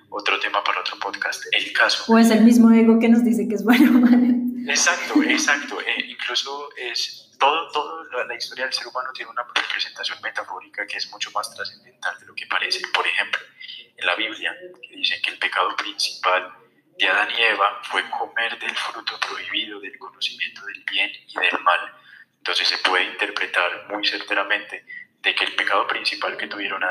otro 0.10 0.40
tema 0.40 0.64
para 0.64 0.82
otro 0.82 0.98
podcast. 1.00 1.44
El 1.52 1.74
caso. 1.74 2.06
O 2.08 2.18
es 2.18 2.30
el 2.30 2.42
mismo 2.42 2.72
ego 2.72 3.00
que 3.00 3.10
nos 3.10 3.24
dice 3.24 3.48
que 3.48 3.56
es 3.56 3.64
bueno 3.64 3.90
o 3.90 4.02
malo. 4.02 4.46
Exacto, 4.68 5.22
exacto. 5.24 5.82
Eh, 5.82 6.06
incluso 6.08 6.70
es 6.78 7.25
todo, 7.46 7.72
todo 7.72 8.24
la, 8.26 8.36
historia 8.36 8.66
del 8.66 8.74
ser 8.74 8.88
humano 8.88 9.10
tiene 9.14 9.32
una 9.32 9.44
representación 9.54 10.20
metafórica 10.22 10.86
que 10.88 10.98
es 10.98 11.10
mucho 11.12 11.32
más 11.32 11.54
trascendental 11.54 12.20
de 12.20 12.26
lo 12.26 12.36
que 12.36 12.48
parece. 12.48 12.82
Por 12.94 13.06
ejemplo, 13.06 13.42
en 13.96 14.06
la 14.06 14.16
Biblia 14.16 14.56
dicen 14.90 15.22
que 15.22 15.32
el 15.32 15.40
pecado 15.40 15.76
principal 15.76 16.54
de 16.98 17.08
Adán 17.08 17.30
y 17.32 17.42
Eva 17.42 17.82
fue 17.84 18.10
comer 18.10 18.58
del 18.60 18.76
fruto 18.76 19.20
prohibido 19.20 19.80
del 19.80 19.98
conocimiento 19.98 20.66
del 20.66 20.84
bien 20.90 21.12
y 21.28 21.40
del 21.40 21.60
mal. 21.62 21.94
Entonces 22.38 22.68
se 22.68 22.78
puede 22.80 23.06
interpretar 23.06 23.88
muy 23.90 24.06
certeramente 24.06 24.86
de 25.26 25.36
que 25.36 25.44
el 25.44 25.56
pecado 25.56 25.88
principal 25.88 26.38
que 26.38 26.48
tuvieron 26.48 26.82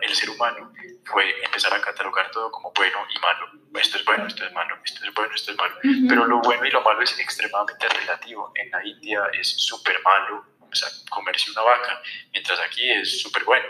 el 0.00 0.14
ser 0.14 0.30
humano 0.30 0.72
fue 1.04 1.44
empezar 1.44 1.74
a 1.74 1.80
catalogar 1.80 2.30
todo 2.30 2.50
como 2.50 2.72
bueno 2.72 2.98
y 3.14 3.18
malo. 3.18 3.50
Esto 3.74 3.98
es 3.98 4.04
bueno, 4.04 4.26
esto 4.26 4.46
es 4.46 4.52
malo, 4.52 4.78
esto 4.84 5.04
es 5.04 5.12
bueno, 5.12 5.34
esto 5.34 5.50
es 5.50 5.58
malo. 5.58 5.74
Pero 6.08 6.26
lo 6.26 6.38
bueno 6.40 6.64
y 6.64 6.70
lo 6.70 6.80
malo 6.82 7.02
es 7.02 7.18
extremadamente 7.18 7.88
relativo. 7.88 8.52
En 8.54 8.70
la 8.70 8.86
India 8.86 9.20
es 9.32 9.48
súper 9.48 10.00
malo 10.02 10.46
o 10.60 10.74
sea, 10.74 10.88
comerse 11.10 11.50
una 11.50 11.62
vaca, 11.62 12.00
mientras 12.32 12.58
aquí 12.60 12.90
es 12.90 13.20
súper 13.20 13.44
bueno. 13.44 13.66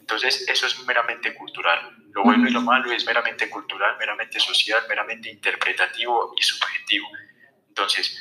Entonces, 0.00 0.46
eso 0.48 0.66
es 0.66 0.78
meramente 0.84 1.32
cultural. 1.32 1.96
Lo 2.12 2.24
bueno 2.24 2.46
y 2.46 2.50
lo 2.50 2.60
malo 2.60 2.92
es 2.92 3.06
meramente 3.06 3.48
cultural, 3.48 3.96
meramente 3.98 4.38
social, 4.38 4.82
meramente 4.88 5.30
interpretativo 5.30 6.34
y 6.36 6.42
subjetivo. 6.42 7.08
Entonces, 7.68 8.18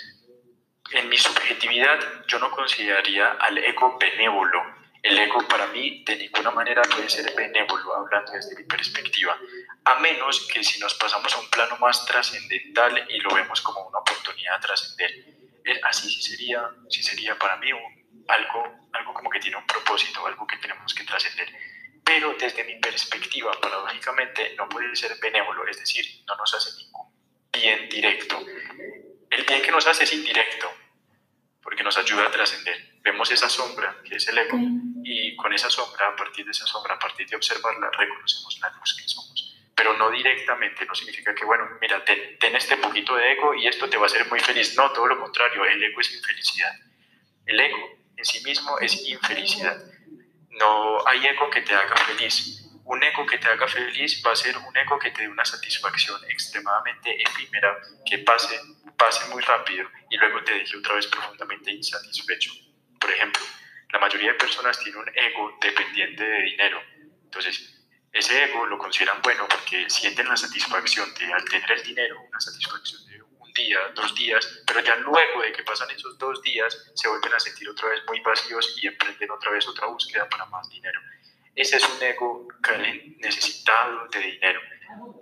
en 0.92 1.10
mi 1.10 1.18
subjetividad, 1.18 2.00
yo 2.28 2.40
no 2.40 2.52
consideraría 2.52 3.32
al 3.32 3.58
ego 3.58 3.98
benévolo. 4.00 4.81
El 5.02 5.18
ego 5.18 5.48
para 5.48 5.68
mí 5.68 6.04
de 6.06 6.16
ninguna 6.16 6.52
manera 6.52 6.84
puede 6.84 7.10
ser 7.10 7.34
benévolo, 7.36 7.96
hablando 7.96 8.34
desde 8.34 8.56
mi 8.56 8.64
perspectiva, 8.64 9.36
a 9.84 9.96
menos 10.00 10.48
que 10.48 10.64
si 10.64 10.80
nos 10.80 10.94
pasamos 10.94 11.34
a 11.34 11.40
un 11.40 11.50
plano 11.50 11.76
más 11.78 12.06
trascendental 12.06 13.06
y 13.10 13.20
lo 13.20 13.34
vemos 13.34 13.62
como 13.62 13.82
una 13.88 13.98
oportunidad 13.98 14.58
de 14.58 14.68
trascender. 14.68 15.12
Eh, 15.66 15.80
así 15.84 16.08
sí 16.08 16.22
sería, 16.22 16.70
sí 16.88 17.02
sería 17.02 17.38
para 17.38 17.58
mí 17.58 17.70
algo, 18.28 18.90
algo 18.94 19.14
como 19.14 19.30
que 19.30 19.40
tiene 19.40 19.58
un 19.58 19.66
propósito, 19.66 20.26
algo 20.28 20.46
que 20.46 20.58
tenemos 20.58 20.94
que 20.94 21.04
trascender. 21.04 21.52
Pero 22.04 22.36
desde 22.38 22.64
mi 22.64 22.76
perspectiva, 22.76 23.52
paradójicamente, 23.60 24.54
no 24.56 24.70
puede 24.70 24.96
ser 24.96 25.18
benévolo, 25.20 25.68
es 25.68 25.80
decir, 25.80 26.06
no 26.28 26.36
nos 26.36 26.54
hace 26.54 26.78
ningún 26.78 27.12
bien 27.52 27.90
directo. 27.90 28.40
El 29.30 29.44
bien 29.46 29.62
que 29.62 29.72
nos 29.72 29.88
hace 29.88 30.04
es 30.04 30.14
indirecto, 30.14 30.72
porque 31.62 31.84
nos 31.84 31.98
ayuda 31.98 32.28
a 32.28 32.32
trascender. 32.32 32.91
Vemos 33.04 33.32
esa 33.32 33.50
sombra, 33.50 33.98
que 34.04 34.16
es 34.16 34.28
el 34.28 34.38
ego, 34.38 34.58
y 35.04 35.36
con 35.36 35.52
esa 35.54 35.70
sombra, 35.70 36.10
a 36.10 36.16
partir 36.16 36.46
de 36.46 36.52
esa 36.52 36.68
sombra, 36.68 36.96
a 36.96 37.00
partir 37.00 37.28
de 37.28 37.36
observarla, 37.36 37.90
reconocemos 37.92 38.60
la 38.62 38.70
luz 38.70 38.96
que 38.96 39.10
somos. 39.10 39.58
Pero 39.76 39.98
no 39.98 40.12
directamente, 40.12 40.86
no 40.86 40.94
significa 40.94 41.34
que, 41.34 41.44
bueno, 41.44 41.68
mira, 41.82 42.04
ten, 42.06 42.38
ten 42.38 42.56
este 42.56 42.78
poquito 42.78 43.16
de 43.16 43.32
ego 43.32 43.56
y 43.56 43.68
esto 43.68 43.90
te 43.90 43.98
va 43.98 44.04
a 44.04 44.06
hacer 44.06 44.28
muy 44.28 44.40
feliz. 44.40 44.76
No, 44.78 44.92
todo 44.92 45.08
lo 45.08 45.20
contrario, 45.20 45.66
el 45.66 45.84
ego 45.84 46.00
es 46.02 46.14
infelicidad. 46.14 46.72
El 47.46 47.60
ego 47.60 48.02
en 48.16 48.26
sí 48.26 48.44
mismo 48.44 48.78
es 48.80 49.08
infelicidad. 49.08 49.78
No 50.50 51.08
hay 51.08 51.26
ego 51.26 51.50
que 51.50 51.62
te 51.62 51.74
haga 51.74 51.96
feliz. 51.98 52.68
Un 52.84 53.02
ego 53.02 53.26
que 53.26 53.40
te 53.40 53.48
haga 53.48 53.68
feliz 53.68 54.22
va 54.26 54.34
a 54.34 54.36
ser 54.36 54.58
un 54.58 54.78
ego 54.78 55.00
que 55.00 55.12
te 55.12 55.24
dé 55.24 55.28
una 55.28 55.46
satisfacción 55.46 56.20
extremadamente 56.30 57.20
efímera, 57.22 57.80
que 58.06 58.20
pase, 58.20 58.60
pase 58.98 59.28
muy 59.30 59.42
rápido 59.42 59.90
y 60.10 60.18
luego 60.18 60.44
te 60.44 60.54
deje 60.54 60.78
otra 60.78 60.96
vez 60.96 61.08
profundamente 61.08 61.72
insatisfecho. 61.72 62.52
Por 63.02 63.12
ejemplo, 63.12 63.42
la 63.92 64.00
mayoría 64.00 64.32
de 64.32 64.38
personas 64.38 64.80
tienen 64.80 65.02
un 65.02 65.10
ego 65.14 65.58
dependiente 65.60 66.24
de 66.24 66.42
dinero. 66.44 66.82
Entonces, 67.24 67.82
ese 68.12 68.44
ego 68.44 68.66
lo 68.66 68.78
consideran 68.78 69.22
bueno 69.22 69.48
porque 69.50 69.90
sienten 69.90 70.28
la 70.28 70.38
satisfacción 70.38 71.14
de 71.14 71.28
tener 71.50 71.72
el 71.72 71.84
dinero, 71.84 72.22
una 72.22 72.40
satisfacción 72.40 73.06
de 73.08 73.22
un 73.22 73.54
día, 73.54 73.80
dos 73.96 74.14
días, 74.16 74.64
pero 74.68 74.82
ya 74.82 74.96
luego 74.98 75.42
de 75.42 75.52
que 75.52 75.64
pasan 75.64 75.90
esos 75.92 76.18
dos 76.18 76.42
días 76.42 76.92
se 76.94 77.08
vuelven 77.08 77.34
a 77.34 77.40
sentir 77.40 77.68
otra 77.70 77.90
vez 77.90 78.02
muy 78.08 78.20
vacíos 78.20 78.78
y 78.82 78.88
emprenden 78.88 79.32
otra 79.32 79.52
vez 79.52 79.68
otra 79.68 79.88
búsqueda 79.88 80.28
para 80.30 80.46
más 80.46 80.70
dinero. 80.70 81.00
Ese 81.56 81.78
es 81.78 81.90
un 81.90 82.02
ego 82.04 82.48
necesitado 83.18 84.08
de 84.08 84.20
dinero. 84.20 84.62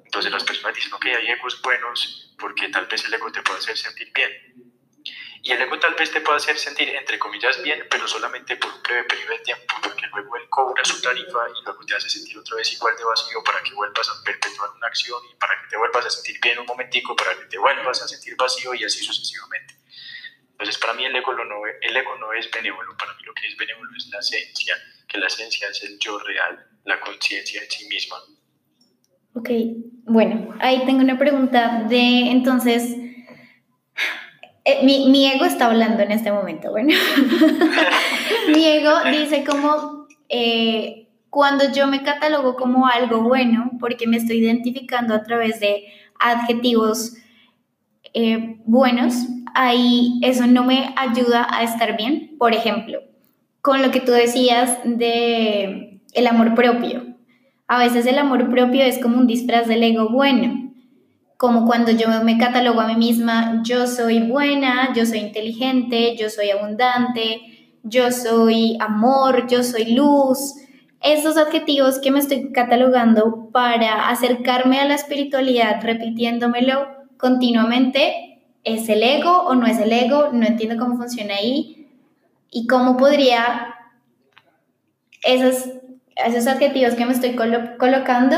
Entonces 0.05 0.31
las 0.31 0.43
personas 0.43 0.75
dicen, 0.75 0.93
ok, 0.93 1.05
hay 1.05 1.27
egos 1.27 1.61
buenos 1.61 2.35
porque 2.39 2.69
tal 2.69 2.87
vez 2.87 3.05
el 3.05 3.13
ego 3.13 3.31
te 3.31 3.41
puede 3.41 3.59
hacer 3.59 3.77
sentir 3.77 4.11
bien. 4.13 4.68
Y 5.41 5.51
el 5.51 5.61
ego 5.61 5.79
tal 5.79 5.95
vez 5.95 6.11
te 6.11 6.21
puede 6.21 6.37
hacer 6.37 6.57
sentir, 6.57 6.89
entre 6.89 7.17
comillas, 7.17 7.61
bien, 7.63 7.85
pero 7.89 8.07
solamente 8.07 8.57
por 8.57 8.73
un 8.73 8.81
breve 8.81 9.05
periodo 9.05 9.31
de 9.31 9.39
tiempo, 9.39 9.73
porque 9.81 10.07
luego 10.07 10.35
él 10.35 10.49
cobra 10.49 10.83
su 10.83 11.01
tarifa 11.01 11.39
y 11.49 11.63
luego 11.63 11.85
te 11.85 11.95
hace 11.95 12.09
sentir 12.09 12.37
otra 12.37 12.57
vez 12.57 12.73
igual 12.73 12.95
de 12.97 13.05
vacío 13.05 13.41
para 13.43 13.63
que 13.63 13.73
vuelvas 13.73 14.09
a 14.09 14.23
perpetuar 14.23 14.69
una 14.75 14.87
acción 14.87 15.21
y 15.31 15.35
para 15.35 15.61
que 15.61 15.67
te 15.69 15.77
vuelvas 15.77 16.05
a 16.05 16.09
sentir 16.09 16.39
bien 16.41 16.59
un 16.59 16.65
momentico, 16.65 17.15
para 17.15 17.37
que 17.37 17.45
te 17.45 17.57
vuelvas 17.57 18.01
a 18.01 18.07
sentir 18.07 18.35
vacío 18.35 18.73
y 18.73 18.83
así 18.83 19.03
sucesivamente. 19.03 19.75
Entonces, 20.51 20.77
para 20.77 20.93
mí 20.93 21.05
el 21.05 21.15
ego, 21.15 21.33
no, 21.33 21.61
el 21.81 21.95
ego 21.95 22.17
no 22.17 22.33
es 22.33 22.51
benévolo, 22.51 22.97
para 22.97 23.13
mí 23.13 23.23
lo 23.23 23.33
que 23.33 23.47
es 23.47 23.55
benévolo 23.55 23.89
es 23.95 24.07
la 24.09 24.19
esencia, 24.19 24.75
que 25.07 25.17
la 25.17 25.27
esencia 25.27 25.69
es 25.69 25.81
el 25.83 25.97
yo 25.99 26.19
real, 26.19 26.67
la 26.83 26.99
conciencia 26.99 27.63
en 27.63 27.71
sí 27.71 27.87
misma. 27.87 28.17
Ok, 29.35 29.49
bueno, 30.03 30.53
ahí 30.59 30.85
tengo 30.85 30.99
una 30.99 31.17
pregunta 31.17 31.85
de 31.87 32.29
entonces, 32.29 32.93
eh, 34.71 34.79
mi, 34.83 35.09
mi, 35.09 35.27
ego 35.27 35.45
está 35.45 35.67
hablando 35.67 36.03
en 36.03 36.11
este 36.11 36.31
momento, 36.31 36.71
bueno, 36.71 36.93
mi 38.53 38.65
ego 38.65 38.91
dice 39.11 39.43
como, 39.43 40.07
eh, 40.29 41.07
cuando 41.29 41.71
yo 41.71 41.87
me 41.87 42.03
catalogo 42.03 42.55
como 42.55 42.87
algo 42.87 43.21
bueno, 43.21 43.71
porque 43.79 44.07
me 44.07 44.17
estoy 44.17 44.37
identificando 44.37 45.13
a 45.13 45.23
través 45.23 45.59
de 45.59 45.85
adjetivos 46.19 47.13
eh, 48.13 48.57
buenos, 48.65 49.13
ahí 49.53 50.19
eso 50.21 50.47
no 50.47 50.63
me 50.63 50.93
ayuda 50.95 51.47
a 51.49 51.63
estar 51.63 51.95
bien. 51.97 52.35
Por 52.37 52.53
ejemplo, 52.53 53.01
con 53.61 53.81
lo 53.81 53.91
que 53.91 54.01
tú 54.01 54.11
decías 54.11 54.77
de 54.83 55.99
el 56.13 56.27
amor 56.27 56.55
propio. 56.55 57.05
A 57.67 57.77
veces 57.77 58.05
el 58.07 58.17
amor 58.17 58.49
propio 58.49 58.83
es 58.83 58.99
como 58.99 59.17
un 59.17 59.27
disfraz 59.27 59.67
del 59.67 59.83
ego 59.83 60.09
bueno, 60.09 60.68
como 61.39 61.65
cuando 61.65 61.91
yo 61.91 62.09
me 62.21 62.37
catalogo 62.37 62.81
a 62.81 62.87
mí 62.87 62.97
misma, 62.97 63.61
yo 63.63 63.87
soy 63.87 64.19
buena, 64.19 64.91
yo 64.93 65.05
soy 65.05 65.19
inteligente, 65.19 66.17
yo 66.17 66.29
soy 66.29 66.49
abundante, 66.49 67.69
yo 67.81 68.11
soy 68.11 68.75
amor, 68.81 69.47
yo 69.47 69.63
soy 69.63 69.93
luz. 69.93 70.55
Esos 70.99 71.37
adjetivos 71.37 71.99
que 71.99 72.11
me 72.11 72.19
estoy 72.19 72.51
catalogando 72.51 73.51
para 73.53 74.09
acercarme 74.09 74.81
a 74.81 74.85
la 74.85 74.95
espiritualidad, 74.95 75.79
repitiéndomelo 75.81 76.89
continuamente, 77.15 78.41
¿es 78.65 78.89
el 78.89 79.01
ego 79.01 79.43
o 79.43 79.55
no 79.55 79.65
es 79.65 79.79
el 79.79 79.93
ego? 79.93 80.31
No 80.33 80.45
entiendo 80.45 80.75
cómo 80.75 80.97
funciona 80.97 81.35
ahí 81.35 81.87
y 82.51 82.67
cómo 82.67 82.97
podría 82.97 83.75
esos, 85.23 85.69
esos 86.17 86.47
adjetivos 86.47 86.95
que 86.95 87.05
me 87.05 87.13
estoy 87.13 87.37
colocando 87.77 88.35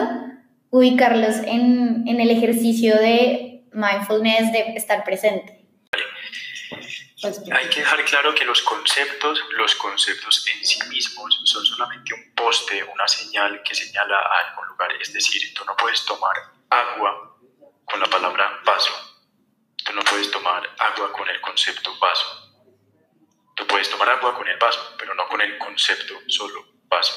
ubicarlos 0.72 1.36
en, 1.46 2.08
en, 2.08 2.20
el 2.20 2.32
ejercicio 2.32 2.96
de 2.96 3.64
mindfulness, 3.74 4.52
de 4.52 4.74
estar 4.76 5.04
presente. 5.04 5.62
Hay 7.24 7.70
que 7.70 7.82
dejar 7.82 8.04
claro 8.06 8.34
que 8.34 8.46
los 8.46 8.64
conceptos, 8.64 9.44
los 9.52 9.76
conceptos 9.76 10.44
en 10.48 10.66
sí 10.66 10.80
mismos 10.90 11.40
son 11.44 11.64
solamente 11.64 12.16
un 12.16 12.34
poste, 12.34 12.84
una 12.84 13.08
señal 13.08 13.62
que 13.64 13.76
señala 13.76 14.18
a 14.18 14.50
algún 14.50 14.68
lugar. 14.70 14.92
Es 15.00 15.14
decir, 15.14 15.54
tú 15.54 15.64
no 15.66 15.76
puedes 15.76 16.04
tomar 16.06 16.36
agua 16.70 17.38
con 17.86 18.00
la 18.00 18.08
palabra 18.08 18.60
vaso. 18.66 18.92
Tú 19.84 19.94
no 19.94 20.02
puedes 20.02 20.32
tomar 20.32 20.68
agua 20.80 21.12
con 21.12 21.30
el 21.30 21.40
concepto 21.42 21.96
vaso. 22.00 22.66
Tú 23.56 23.68
puedes 23.68 23.90
tomar 23.90 24.10
agua 24.10 24.36
con 24.36 24.48
el 24.48 24.58
vaso, 24.58 24.96
pero 24.98 25.14
no 25.14 25.28
con 25.28 25.42
el 25.42 25.60
concepto 25.60 26.16
solo 26.28 26.66
vaso. 26.86 27.14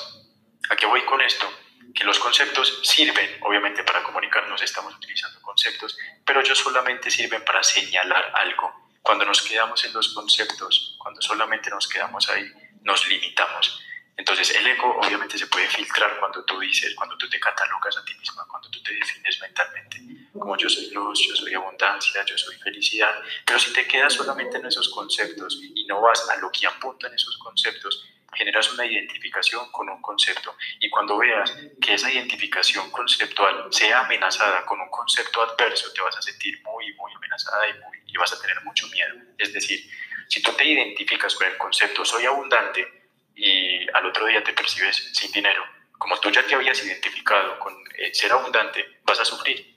¿A 0.68 0.76
qué 0.76 0.84
voy 0.84 1.02
con 1.06 1.20
esto? 1.22 1.46
Que 1.94 2.04
los 2.04 2.18
conceptos 2.18 2.80
sirven, 2.82 3.38
obviamente, 3.42 3.84
para 3.84 4.02
comunicarnos, 4.02 4.60
estamos 4.62 4.94
utilizando 4.94 5.40
conceptos, 5.40 5.96
pero 6.24 6.40
ellos 6.40 6.58
solamente 6.58 7.10
sirven 7.10 7.44
para 7.44 7.62
señalar 7.62 8.32
algo. 8.34 8.90
Cuando 9.00 9.24
nos 9.24 9.42
quedamos 9.42 9.84
en 9.84 9.92
los 9.92 10.12
conceptos, 10.12 10.96
cuando 10.98 11.22
solamente 11.22 11.70
nos 11.70 11.86
quedamos 11.86 12.28
ahí, 12.30 12.50
nos 12.82 13.06
limitamos. 13.08 13.80
Entonces 14.16 14.54
el 14.54 14.66
ego 14.66 14.96
obviamente 15.00 15.36
se 15.36 15.46
puede 15.48 15.68
filtrar 15.68 16.18
cuando 16.20 16.44
tú 16.44 16.58
dices, 16.60 16.94
cuando 16.94 17.16
tú 17.18 17.28
te 17.28 17.40
catalogas 17.40 17.96
a 17.96 18.04
ti 18.04 18.14
misma, 18.14 18.46
cuando 18.48 18.70
tú 18.70 18.80
te 18.82 18.94
defines 18.94 19.40
mentalmente, 19.40 20.00
como 20.32 20.56
yo 20.56 20.68
soy 20.68 20.90
luz, 20.90 21.26
yo 21.28 21.34
soy 21.34 21.54
abundancia, 21.54 22.24
yo 22.24 22.38
soy 22.38 22.56
felicidad, 22.58 23.12
pero 23.44 23.58
si 23.58 23.72
te 23.72 23.86
quedas 23.88 24.12
solamente 24.12 24.58
en 24.58 24.66
esos 24.66 24.88
conceptos 24.88 25.60
y 25.62 25.84
no 25.86 26.00
vas 26.00 26.28
a 26.28 26.36
lo 26.36 26.50
que 26.52 26.66
apuntan 26.66 27.12
esos 27.12 27.36
conceptos, 27.38 28.04
generas 28.34 28.72
una 28.72 28.86
identificación 28.86 29.70
con 29.72 29.88
un 29.88 30.00
concepto 30.02 30.56
y 30.80 30.90
cuando 30.90 31.18
veas 31.18 31.56
que 31.80 31.94
esa 31.94 32.12
identificación 32.12 32.90
conceptual 32.90 33.66
sea 33.70 34.00
amenazada 34.00 34.64
con 34.64 34.80
un 34.80 34.90
concepto 34.90 35.42
adverso, 35.42 35.92
te 35.92 36.00
vas 36.00 36.16
a 36.16 36.22
sentir 36.22 36.62
muy, 36.62 36.92
muy 36.94 37.12
amenazada 37.14 37.68
y, 37.68 38.12
y 38.12 38.16
vas 38.16 38.32
a 38.32 38.40
tener 38.40 38.62
mucho 38.62 38.86
miedo. 38.88 39.14
Es 39.38 39.52
decir, 39.52 39.80
si 40.28 40.42
tú 40.42 40.52
te 40.52 40.64
identificas 40.64 41.34
con 41.34 41.46
el 41.46 41.56
concepto 41.56 42.04
soy 42.04 42.26
abundante, 42.26 43.04
y 43.36 43.86
al 43.92 44.06
otro 44.06 44.26
día 44.26 44.42
te 44.42 44.52
percibes 44.52 45.10
sin 45.12 45.30
dinero, 45.32 45.62
como 45.98 46.18
tú 46.20 46.30
ya 46.30 46.44
te 46.44 46.54
habías 46.54 46.84
identificado 46.84 47.58
con 47.58 47.74
eh, 47.96 48.14
ser 48.14 48.32
abundante, 48.32 49.00
vas 49.04 49.20
a 49.20 49.24
sufrir. 49.24 49.74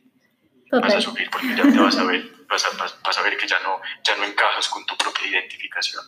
Vas 0.69 0.95
a 0.95 1.01
sufrir 1.01 1.29
porque 1.29 1.55
ya 1.55 1.63
te 1.63 1.79
vas 1.79 1.97
a 1.97 2.03
ver, 2.03 2.29
vas 2.47 2.65
a, 2.65 2.69
vas 3.01 3.17
a 3.17 3.21
ver 3.21 3.37
que 3.37 3.47
ya 3.47 3.59
no, 3.59 3.81
ya 4.03 4.17
no 4.17 4.25
encajas 4.25 4.67
con 4.67 4.85
tu 4.85 4.97
propia 4.97 5.27
identificación. 5.27 6.03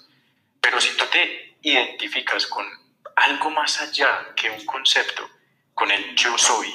Pero 0.61 0.79
si 0.79 0.95
tú 0.97 1.05
te 1.11 1.57
identificas 1.61 2.47
con 2.47 2.65
algo 3.15 3.49
más 3.49 3.81
allá 3.81 4.33
que 4.35 4.49
un 4.49 4.65
concepto, 4.65 5.29
con 5.73 5.91
el 5.91 6.15
yo 6.15 6.37
soy, 6.37 6.73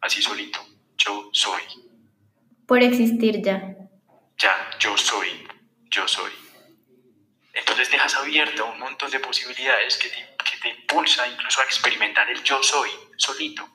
así 0.00 0.22
solito, 0.22 0.64
yo 0.96 1.30
soy. 1.32 1.62
Por 2.66 2.82
existir 2.82 3.42
ya. 3.42 3.76
Ya, 4.38 4.70
yo 4.78 4.96
soy, 4.96 5.46
yo 5.90 6.08
soy 6.08 6.44
entonces 7.54 7.88
dejas 7.90 8.14
abierta 8.16 8.64
un 8.64 8.78
montón 8.78 9.10
de 9.10 9.20
posibilidades 9.20 9.96
que 9.96 10.08
te, 10.08 10.16
que 10.44 10.56
te 10.60 10.68
impulsa 10.70 11.26
incluso 11.28 11.60
a 11.60 11.64
experimentar 11.64 12.28
el 12.28 12.42
yo 12.42 12.62
soy 12.62 12.90
solito. 13.16 13.68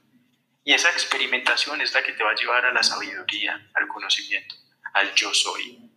Y 0.66 0.74
esa 0.74 0.90
experimentación 0.90 1.80
es 1.82 1.94
la 1.94 2.04
que 2.04 2.12
te 2.12 2.24
va 2.24 2.32
a 2.32 2.36
llevar 2.36 2.66
a 2.66 2.74
la 2.74 2.84
sabiduría, 2.84 3.70
al 3.74 3.88
conocimiento, 3.88 4.56
al 4.94 5.16
yo 5.16 5.34
soy. 5.34 5.89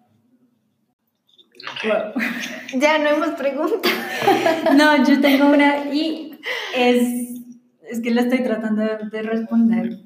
Ya 2.75 2.99
no 2.99 3.09
hemos 3.09 3.31
preguntado. 3.31 3.81
no, 4.77 5.05
yo 5.05 5.21
tengo 5.21 5.47
una 5.47 5.93
y 5.93 6.39
es 6.75 7.33
es 7.93 8.01
que 8.01 8.11
le 8.11 8.23
estoy 8.23 8.43
tratando 8.43 8.83
de, 8.83 9.23
responder. 9.23 10.01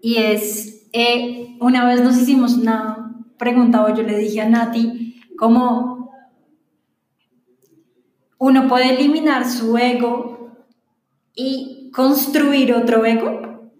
Y 0.00 0.18
es, 0.18 0.88
eh, 0.92 1.56
una 1.60 1.84
vez 1.84 2.00
nos 2.00 2.16
hicimos 2.16 2.54
una 2.54 3.12
pregunta 3.36 3.84
o 3.84 3.92
yo 3.92 4.04
le 4.04 4.16
dije 4.16 4.40
a 4.40 4.48
Nati, 4.48 5.20
¿cómo 5.36 6.12
uno 8.38 8.68
puede 8.68 8.94
eliminar 8.94 9.48
su 9.48 9.76
ego 9.76 10.54
y 11.34 11.90
construir 11.92 12.72
otro 12.72 13.04
ego? 13.04 13.72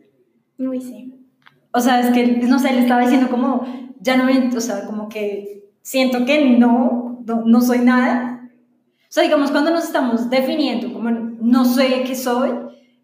Uy, 0.59 0.81
sí. 0.81 1.15
O 1.73 1.79
sea, 1.79 2.01
es 2.01 2.13
que, 2.13 2.27
no 2.27 2.59
sé, 2.59 2.73
le 2.73 2.81
estaba 2.81 3.03
diciendo 3.03 3.31
como, 3.31 3.65
ya 4.01 4.17
no 4.17 4.25
me, 4.25 4.49
o 4.49 4.61
sea, 4.61 4.85
como 4.85 5.09
que 5.09 5.68
siento 5.89 6.27
que 6.27 6.45
no, 6.45 7.23
no, 7.25 7.45
no 7.47 7.61
soy 7.63 7.79
nada, 7.79 8.39
o 9.09 9.11
sea, 9.11 9.23
digamos, 9.23 9.51
cuando 9.51 9.71
nos 9.71 9.85
estamos 9.85 10.29
definiendo, 10.29 10.93
como 10.93 11.09
no 11.09 11.65
sé 11.65 12.05
qué 12.07 12.15
soy, 12.15 12.51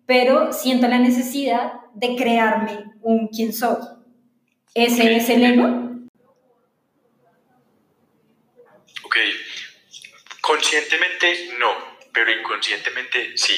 pero 0.05 0.53
siento 0.53 0.87
la 0.87 0.99
necesidad 0.99 1.73
de 1.95 2.15
crearme 2.15 2.85
un 3.01 3.29
quién 3.29 3.55
soy. 3.55 3.79
¿Ese 4.75 5.17
es 5.17 5.31
el 5.31 5.45
ego? 5.45 5.65
Ok. 9.05 9.17
Conscientemente 10.43 11.55
no, 11.59 11.73
pero 12.13 12.39
inconscientemente 12.39 13.39
sí. 13.39 13.55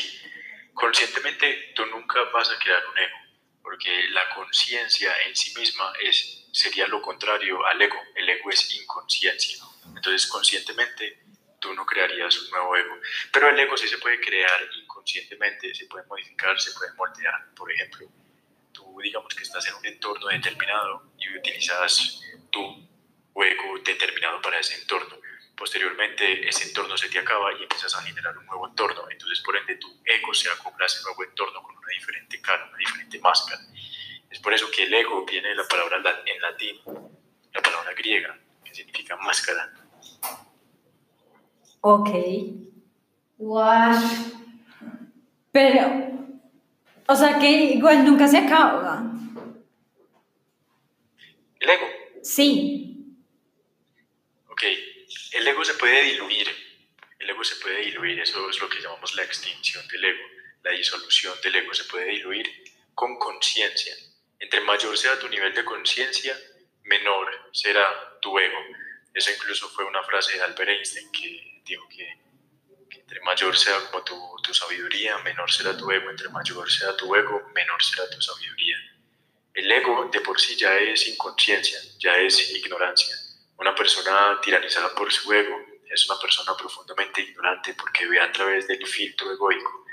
Conscientemente 0.73 1.73
tú 1.75 1.85
nunca 1.87 2.21
vas 2.33 2.49
a 2.49 2.59
crear 2.63 2.79
un 2.93 2.99
ego, 2.99 3.17
porque 3.61 3.91
la 4.11 4.23
conciencia 4.37 5.11
en 5.27 5.35
sí 5.35 5.53
misma 5.59 5.93
es, 6.05 6.46
sería 6.57 6.87
lo 6.87 7.03
contrario 7.03 7.65
al 7.67 7.83
ego. 7.83 7.99
El 8.15 8.31
ego 8.31 8.51
es 8.51 8.75
inconsciencia. 8.75 9.63
Entonces, 9.95 10.27
conscientemente 10.27 11.23
tú 11.61 11.75
no 11.75 11.85
crearías 11.85 12.35
un 12.39 12.51
nuevo 12.51 12.75
ego. 12.77 12.95
Pero 13.31 13.51
el 13.51 13.61
ego 13.61 13.77
sí 13.77 13.87
se 13.87 13.99
puede 13.99 14.19
crear 14.21 14.67
inconscientemente, 14.81 15.75
se 15.75 15.85
puede 15.85 16.07
modificar, 16.07 16.59
se 16.59 16.73
puede 16.73 16.95
moldear. 16.95 17.55
Por 17.55 17.71
ejemplo, 17.71 18.09
tú 18.73 18.99
digamos 19.03 19.35
que 19.35 19.43
estás 19.43 19.67
en 19.69 19.75
un 19.75 19.85
entorno 19.85 20.29
determinado 20.29 21.13
y 21.19 21.37
utilizas 21.37 22.23
tu 22.51 22.89
ego 23.35 23.79
determinado 23.85 24.41
para 24.41 24.59
ese 24.59 24.81
entorno. 24.81 25.19
Posteriormente 25.55 26.49
ese 26.49 26.69
entorno 26.69 26.97
se 26.97 27.11
te 27.11 27.19
acaba 27.19 27.53
y 27.53 27.65
empiezas 27.65 27.95
a 27.97 28.03
generar 28.03 28.37
un 28.39 28.47
nuevo 28.47 28.67
entorno. 28.67 29.11
Entonces, 29.11 29.41
por 29.41 29.59
ende, 29.59 29.77
tu 29.77 29.89
ego 30.07 30.33
se 30.33 30.49
acopla 30.49 30.85
a 30.85 30.87
ese 30.87 31.03
nuevo 31.03 31.23
entorno 31.23 31.63
con 31.63 31.77
una 31.77 31.89
diferente 31.89 32.41
cara, 32.41 32.65
una 32.67 32.79
diferente 32.79 33.19
máscara. 33.19 33.61
Es 34.31 34.41
por 34.41 34.53
eso 34.53 34.71
que 34.71 34.85
el 34.85 34.95
ego 34.95 35.25
viene 35.25 35.49
de 35.49 35.55
la 35.55 35.65
palabra 35.65 35.99
en 36.27 36.43
latín, 36.43 36.77
la 37.53 37.63
palabra 37.63 37.93
griega, 37.95 38.39
que 38.65 38.75
significa 38.75 39.17
máscara 39.17 39.73
Ok. 41.89 42.11
Wow. 43.39 43.95
Pero, 45.53 45.83
o 47.07 47.15
sea 47.15 47.39
que 47.39 47.49
igual 47.49 48.05
nunca 48.05 48.27
se 48.27 48.39
acaba. 48.39 49.05
¿El 51.61 51.71
ego? 51.71 51.87
Sí. 52.23 53.17
Ok. 54.49 54.63
El 55.35 55.47
ego 55.47 55.65
se 55.65 55.75
puede 55.75 56.03
diluir. 56.03 56.49
El 57.21 57.31
ego 57.31 57.45
se 57.45 57.55
puede 57.63 57.83
diluir. 57.83 58.19
Eso 58.19 58.51
es 58.51 58.61
lo 58.61 58.69
que 58.69 58.81
llamamos 58.81 59.15
la 59.15 59.23
extinción 59.23 59.87
del 59.87 60.07
ego. 60.07 60.25
La 60.65 60.73
disolución 60.73 61.35
del 61.41 61.55
ego 61.55 61.73
se 61.73 61.85
puede 61.85 62.07
diluir 62.07 62.51
con 62.95 63.17
conciencia. 63.17 63.95
Entre 64.39 64.61
mayor 64.61 64.97
sea 64.97 65.19
tu 65.19 65.29
nivel 65.29 65.55
de 65.55 65.65
conciencia, 65.65 66.39
menor 66.83 67.51
será 67.53 68.19
tu 68.21 68.39
ego. 68.39 68.59
Eso 69.15 69.31
incluso 69.31 69.69
fue 69.71 69.85
una 69.85 70.03
frase 70.03 70.37
de 70.37 70.43
Albert 70.45 70.69
Einstein 70.69 71.11
que 71.11 71.63
digo 71.65 71.89
que, 71.89 72.07
entre 72.91 73.21
mayor 73.21 73.57
sea 73.57 73.79
como 73.91 74.05
tu, 74.05 74.37
tu, 74.43 74.53
sabiduría, 74.53 75.17
menor 75.19 75.51
será 75.51 75.77
tu 75.77 75.91
ego, 75.91 76.11
entre 76.11 76.29
mayor 76.29 76.71
sea 76.71 76.97
tu 76.97 77.15
ego, 77.15 77.51
menor 77.55 77.83
será 77.83 78.09
tu 78.11 78.21
sabiduría. 78.21 78.77
El 79.55 79.71
ego 79.73 80.09
de 80.13 80.21
por 80.21 80.39
sí 80.39 80.55
ya 80.57 80.77
es 80.77 81.09
inconsciencia, 81.09 81.79
ya 81.99 82.17
es 82.19 82.51
ignorancia. 82.51 83.17
Una 83.57 83.75
persona 83.75 84.39
tiranizada 84.43 84.95
por 84.95 85.11
su 85.11 85.33
ego 85.33 85.57
es 85.89 86.09
una 86.11 86.21
persona 86.21 86.55
profundamente 86.57 87.23
ignorante 87.23 87.75
porque 87.75 88.07
ve 88.07 88.21
a 88.21 88.31
través 88.31 88.69
del 88.69 88.87
filtro 88.87 89.33
egoico. 89.33 89.86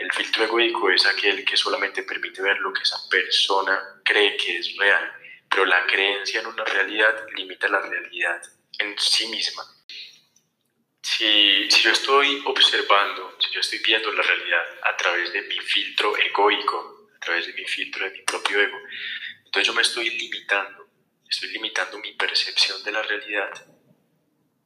El 0.00 0.10
filtro 0.12 0.44
egoico 0.44 0.90
es 0.90 1.04
aquel 1.06 1.44
que 1.44 1.56
solamente 1.56 2.02
permite 2.02 2.42
ver 2.42 2.58
lo 2.58 2.72
que 2.72 2.82
esa 2.82 2.98
persona 3.10 4.00
cree 4.04 4.36
que 4.36 4.58
es 4.58 4.76
real, 4.76 5.12
pero 5.48 5.64
la 5.66 5.86
creencia 5.86 6.40
en 6.40 6.46
una 6.46 6.64
realidad 6.64 7.26
limita 7.36 7.68
la 7.68 7.80
realidad 7.80 8.40
en 8.78 8.98
sí 8.98 9.26
misma 9.28 9.62
si, 11.02 11.70
si, 11.70 11.82
yo 11.82 11.90
estoy 11.90 12.42
observando, 12.46 13.36
si 13.38 13.52
yo 13.52 13.60
estoy 13.60 13.78
viendo 13.80 14.12
la 14.12 14.22
realidad 14.22 14.62
a 14.82 14.96
través 14.96 15.32
de 15.32 15.42
mi 15.42 15.58
filtro 15.58 16.16
egoico, 16.16 17.08
a 17.16 17.20
través 17.20 17.46
de 17.46 17.52
mi 17.54 17.64
filtro 17.64 18.04
de 18.04 18.12
mi 18.12 18.22
propio 18.22 18.60
ego, 18.60 18.78
entonces 19.44 19.66
yo 19.66 19.74
me 19.74 19.82
estoy 19.82 20.10
limitando, 20.10 20.88
estoy 21.28 21.50
limitando 21.50 21.98
mi 21.98 22.12
percepción 22.12 22.82
de 22.84 22.92
la 22.92 23.02
realidad 23.02 23.50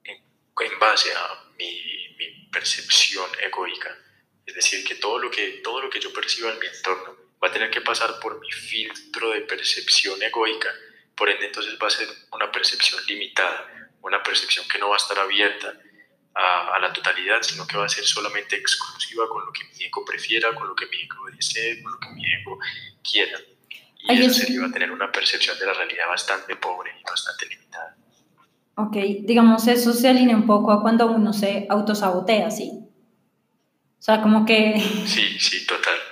en, 0.05 0.79
base 0.79 1.13
a 1.15 1.51
mi, 1.59 2.15
mi, 2.19 2.49
percepción 2.53 3.29
egoica. 3.41 3.99
Es 4.47 4.55
decir, 4.55 4.85
que 4.85 4.97
todo, 4.97 5.19
lo 5.19 5.31
que 5.31 5.61
todo 5.63 5.81
lo 5.81 5.91
que 5.91 6.01
yo 6.01 6.13
perciba 6.13 6.53
en 6.53 6.59
mi 6.59 6.67
entorno 6.67 7.17
va 7.43 7.49
a 7.49 7.53
tener 7.53 7.71
que 7.71 7.81
pasar 7.81 8.19
por 8.21 8.41
mi 8.41 8.51
filtro 8.51 9.31
de 9.31 9.41
percepción 9.43 10.23
egoica, 10.23 10.71
por 11.15 11.29
ende 11.29 11.47
entonces 11.47 11.77
va 11.83 11.87
a 11.87 11.91
ser 11.91 12.09
una 12.33 12.51
percepción 12.51 13.01
limitada, 13.07 13.91
una 14.03 14.23
percepción 14.23 14.67
que 14.69 14.79
no 14.79 14.89
va 14.89 14.97
a 14.97 14.99
estar 14.99 15.19
abierta 15.19 15.75
a, 16.35 16.79
la 16.81 16.93
totalidad, 16.93 17.43
sino 17.43 17.67
que 17.67 17.77
va 17.77 17.87
a 17.87 17.89
ser 17.89 18.05
solamente 18.05 18.57
exclusiva 18.57 19.29
con 19.29 19.47
lo 19.47 19.53
que 19.53 19.65
mi 19.65 19.85
ego 19.85 20.05
prefiera, 20.05 20.55
con 20.55 20.67
lo 20.67 20.75
que 20.75 20.87
mi 20.87 21.03
ego 21.03 21.27
desee, 21.31 21.83
con 21.83 21.93
lo 21.93 21.99
que 22.01 22.09
mi 22.11 22.25
ego 22.27 22.59
quiera. 23.09 23.39
Y 24.01 24.21
eso 24.21 24.35
sería, 24.35 24.61
va 24.61 24.67
a 24.67 24.73
tener 24.73 24.91
una 24.91 25.11
percepción 25.11 25.59
de 25.59 25.67
la 25.67 25.73
realidad 25.73 26.09
bastante 26.09 26.57
pobre 26.57 26.93
y 27.01 27.03
bastante 27.05 27.47
limitada. 27.47 27.97
Ok, 28.77 28.97
digamos, 29.21 29.67
eso 29.69 29.93
se 29.93 30.09
alinea 30.09 30.37
un 30.37 30.47
poco 30.47 30.73
a 30.73 30.83
cuando 30.83 31.07
uno 31.07 31.33
se 31.33 31.67
autosabotea, 31.71 32.51
¿sí? 32.51 32.84
O 34.05 34.07
sea, 34.07 34.21
como 34.21 34.45
que... 34.45 34.79
Sí, 35.07 35.39
sí, 35.41 35.67
total. 35.67 35.95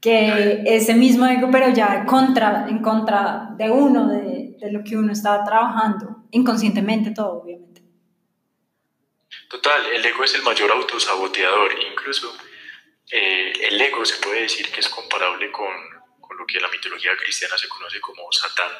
Que 0.00 0.62
ese 0.64 0.94
mismo 0.94 1.26
ego, 1.26 1.50
pero 1.50 1.74
ya 1.74 2.06
contra, 2.06 2.66
en 2.68 2.80
contra 2.80 3.48
de 3.58 3.68
uno, 3.68 4.08
de, 4.08 4.54
de 4.56 4.72
lo 4.72 4.84
que 4.84 4.96
uno 4.96 5.12
estaba 5.12 5.44
trabajando, 5.44 6.24
inconscientemente 6.30 7.10
todo, 7.10 7.42
obviamente. 7.42 7.82
Total, 9.50 9.84
el 9.86 10.06
ego 10.06 10.22
es 10.22 10.36
el 10.36 10.42
mayor 10.42 10.70
autosaboteador, 10.70 11.72
incluso 11.90 12.32
eh, 13.10 13.52
el 13.68 13.80
ego 13.80 14.04
se 14.06 14.22
puede 14.22 14.42
decir 14.42 14.70
que 14.70 14.80
es 14.80 14.88
comparable 14.88 15.50
con, 15.50 15.74
con, 16.20 16.38
lo 16.38 16.46
que 16.46 16.58
en 16.58 16.62
la 16.62 16.70
mitología 16.70 17.10
cristiana 17.20 17.58
se 17.58 17.68
conoce 17.68 18.00
como 18.00 18.30
Satán. 18.30 18.70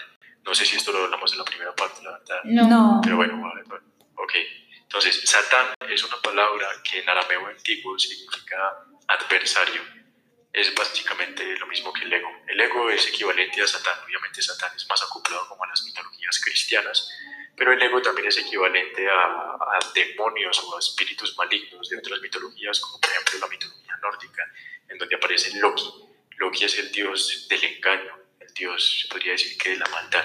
No 0.47 0.55
sé 0.55 0.65
si 0.65 0.77
esto 0.77 0.93
lo 0.93 1.05
hablamos 1.05 1.33
en 1.33 1.39
la 1.39 1.45
primera 1.45 1.75
parte, 1.75 2.01
la 2.03 2.13
verdad. 2.13 2.41
No. 2.45 3.01
Pero 3.03 3.17
bueno, 3.17 3.43
ok. 4.15 4.33
Entonces, 4.89 5.21
Satán 5.29 5.75
es 5.87 6.03
una 6.03 6.17
palabra 6.23 6.67
que 6.83 7.01
en 7.01 7.09
arameo 7.11 7.47
antiguo 7.49 7.99
significa 7.99 8.57
adversario. 9.07 9.83
Es 10.51 10.75
básicamente 10.75 11.45
lo 11.59 11.67
mismo 11.67 11.93
que 11.93 12.05
el 12.05 12.13
ego. 12.15 12.31
El 12.47 12.59
ego 12.59 12.89
es 12.89 13.07
equivalente 13.07 13.61
a 13.61 13.67
Satán. 13.67 13.99
Obviamente 14.03 14.41
Satán 14.41 14.75
es 14.75 14.89
más 14.89 15.03
acoplado 15.03 15.47
como 15.47 15.63
a 15.63 15.67
las 15.69 15.85
mitologías 15.85 16.41
cristianas, 16.43 17.07
pero 17.55 17.75
el 17.75 17.83
ego 17.83 18.01
también 18.01 18.29
es 18.29 18.39
equivalente 18.39 19.07
a, 19.11 19.79
demonios 19.95 20.59
o 20.61 20.77
a 20.77 20.79
espíritus 20.79 21.37
malignos 21.37 21.87
de 21.91 21.99
otras 21.99 22.23
mitologías, 22.23 22.81
como 22.81 22.99
por 22.99 23.11
ejemplo 23.11 23.41
la 23.41 23.49
mitología 23.49 23.95
nórdica, 24.01 24.43
en 24.89 24.97
donde 24.97 25.17
aparece 25.17 25.55
Loki. 25.59 25.85
Loki 26.39 26.65
es 26.65 26.79
el 26.79 26.91
dios 26.93 27.47
del 27.47 27.63
engaño, 27.63 28.19
el 28.41 28.55
dios, 28.55 29.01
se 29.03 29.09
podría 29.09 29.33
decir 29.33 29.59
que 29.59 29.69
de 29.69 29.77
la 29.77 29.89
maldad. 29.89 30.25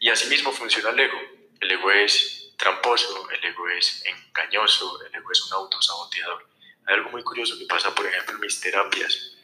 Y 0.00 0.08
así 0.08 0.28
mismo 0.28 0.50
funciona 0.50 0.90
el 0.90 0.98
ego. 0.98 1.20
El 1.60 1.70
ego 1.70 1.92
es 1.92 2.39
tramposo, 2.60 3.28
el 3.30 3.42
ego 3.42 3.68
es 3.70 4.04
engañoso, 4.04 5.02
el 5.02 5.14
ego 5.14 5.32
es 5.32 5.42
un 5.46 5.54
autosaboteador. 5.54 6.46
Hay 6.86 6.94
algo 6.94 7.10
muy 7.10 7.24
curioso 7.24 7.58
que 7.58 7.64
pasa, 7.64 7.94
por 7.94 8.06
ejemplo, 8.06 8.34
en 8.34 8.40
mis 8.40 8.60
terapias, 8.60 9.36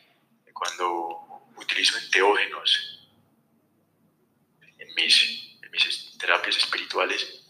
cuando 0.52 1.46
utilizo 1.56 1.98
enteógenos 1.98 3.08
en 4.78 4.94
mis 4.94 6.18
terapias 6.18 6.56
espirituales, 6.58 7.42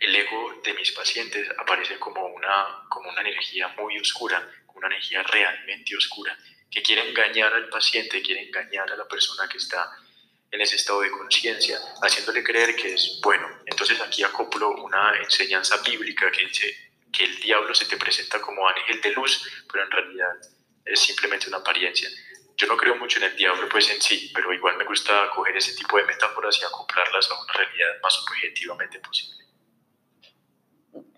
el 0.00 0.14
ego 0.14 0.60
de 0.62 0.74
mis 0.74 0.92
pacientes 0.92 1.48
aparece 1.58 1.98
como 1.98 2.26
una, 2.26 2.84
como 2.88 3.08
una 3.08 3.22
energía 3.22 3.68
muy 3.68 3.98
oscura, 3.98 4.50
una 4.74 4.88
energía 4.88 5.22
realmente 5.22 5.96
oscura, 5.96 6.36
que 6.70 6.82
quiere 6.82 7.08
engañar 7.08 7.54
al 7.54 7.68
paciente, 7.68 8.22
quiere 8.22 8.42
engañar 8.48 8.90
a 8.90 8.96
la 8.96 9.08
persona 9.08 9.48
que 9.48 9.58
está 9.58 9.90
en 10.54 10.60
ese 10.60 10.76
estado 10.76 11.00
de 11.00 11.10
conciencia, 11.10 11.78
haciéndole 12.00 12.44
creer 12.44 12.76
que 12.76 12.94
es 12.94 13.18
bueno. 13.22 13.46
Entonces 13.66 14.00
aquí 14.00 14.22
acoplo 14.22 14.70
una 14.70 15.18
enseñanza 15.22 15.76
bíblica 15.82 16.30
que 16.30 16.46
dice 16.46 16.74
que 17.12 17.24
el 17.24 17.36
diablo 17.40 17.74
se 17.74 17.86
te 17.86 17.96
presenta 17.96 18.40
como 18.40 18.66
ángel 18.68 19.00
de 19.00 19.12
luz, 19.12 19.42
pero 19.70 19.84
en 19.84 19.90
realidad 19.90 20.32
es 20.84 21.00
simplemente 21.00 21.48
una 21.48 21.58
apariencia 21.58 22.08
yo 22.56 22.66
no 22.66 22.76
creo 22.76 22.96
mucho 22.96 23.18
en 23.18 23.24
el 23.24 23.36
diablo 23.36 23.68
pues 23.70 23.90
en 23.90 24.00
sí, 24.00 24.30
pero 24.34 24.52
igual 24.52 24.76
me 24.76 24.84
gusta 24.84 25.12
coger 25.34 25.56
ese 25.56 25.74
tipo 25.74 25.96
de 25.96 26.04
metáforas 26.04 26.58
y 26.60 26.64
acoplarlas 26.64 27.30
a 27.30 27.42
una 27.42 27.52
realidad 27.52 28.00
más 28.02 28.18
objetivamente 28.20 28.98
posible. 29.00 29.44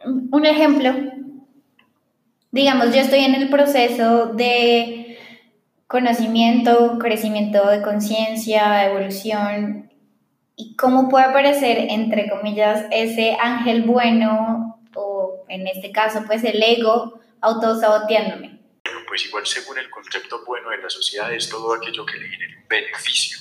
Un 0.05 0.46
ejemplo, 0.46 0.94
digamos, 2.51 2.94
yo 2.94 3.01
estoy 3.01 3.25
en 3.25 3.35
el 3.35 3.51
proceso 3.51 4.27
de 4.27 5.15
conocimiento, 5.87 6.99
crecimiento 6.99 7.66
de 7.68 7.83
conciencia, 7.83 8.85
evolución, 8.87 9.92
y 10.57 10.75
cómo 10.77 11.09
puede 11.09 11.27
aparecer, 11.27 11.79
entre 11.90 12.31
comillas, 12.31 12.87
ese 12.90 13.37
ángel 13.38 13.83
bueno, 13.83 14.81
o 14.94 15.44
en 15.49 15.66
este 15.66 15.92
caso, 15.92 16.25
pues 16.27 16.42
el 16.44 16.62
ego, 16.62 17.20
autosaboteándome. 17.42 18.59
Bueno, 18.85 19.01
pues 19.07 19.27
igual 19.27 19.46
según 19.46 19.79
el 19.79 19.90
concepto 19.90 20.44
bueno 20.46 20.70
de 20.70 20.79
la 20.79 20.88
sociedad 20.88 21.33
es 21.33 21.49
todo 21.51 21.75
aquello 21.75 22.07
que 22.07 22.16
le 22.16 22.29
genere 22.29 22.57
un 22.57 22.68
beneficio, 22.68 23.38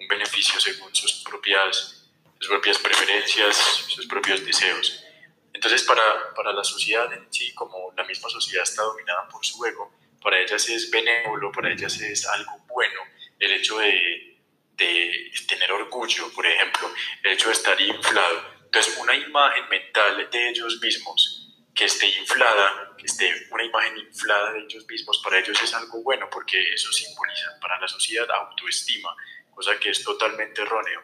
un 0.00 0.08
beneficio 0.08 0.58
según 0.58 0.94
sus 0.94 1.22
propias, 1.22 2.08
sus 2.38 2.48
propias 2.48 2.78
preferencias, 2.78 3.56
sus 3.88 4.06
propios 4.06 4.44
deseos. 4.44 5.04
Entonces, 5.52 5.82
para, 5.82 6.02
para 6.34 6.52
la 6.52 6.64
sociedad 6.64 7.12
en 7.12 7.26
sí, 7.30 7.52
como 7.54 7.92
la 7.96 8.04
misma 8.04 8.28
sociedad 8.30 8.62
está 8.62 8.82
dominada 8.82 9.28
por 9.28 9.44
su 9.44 9.64
ego, 9.66 9.92
para 10.24 10.40
ellas 10.40 10.66
es 10.70 10.90
benévolo, 10.90 11.52
para 11.52 11.70
ellas 11.70 12.00
es 12.00 12.26
algo 12.26 12.64
bueno 12.66 13.00
el 13.38 13.52
hecho 13.52 13.78
de, 13.78 14.40
de 14.72 15.30
tener 15.46 15.70
orgullo, 15.70 16.32
por 16.32 16.46
ejemplo, 16.46 16.90
el 17.22 17.32
hecho 17.32 17.48
de 17.48 17.52
estar 17.52 17.78
inflado. 17.78 18.54
Entonces, 18.64 18.96
una 18.96 19.14
imagen 19.14 19.68
mental 19.68 20.28
de 20.30 20.48
ellos 20.48 20.80
mismos 20.80 21.52
que 21.74 21.84
esté 21.84 22.08
inflada, 22.18 22.94
que 22.96 23.04
esté 23.04 23.30
una 23.50 23.64
imagen 23.64 23.98
inflada 23.98 24.52
de 24.52 24.60
ellos 24.60 24.86
mismos, 24.88 25.20
para 25.22 25.38
ellos 25.38 25.60
es 25.62 25.74
algo 25.74 26.02
bueno 26.02 26.28
porque 26.30 26.72
eso 26.72 26.90
simboliza 26.90 27.58
para 27.60 27.78
la 27.78 27.86
sociedad 27.86 28.30
autoestima, 28.30 29.14
cosa 29.50 29.78
que 29.78 29.90
es 29.90 30.02
totalmente 30.02 30.62
erróneo. 30.62 31.02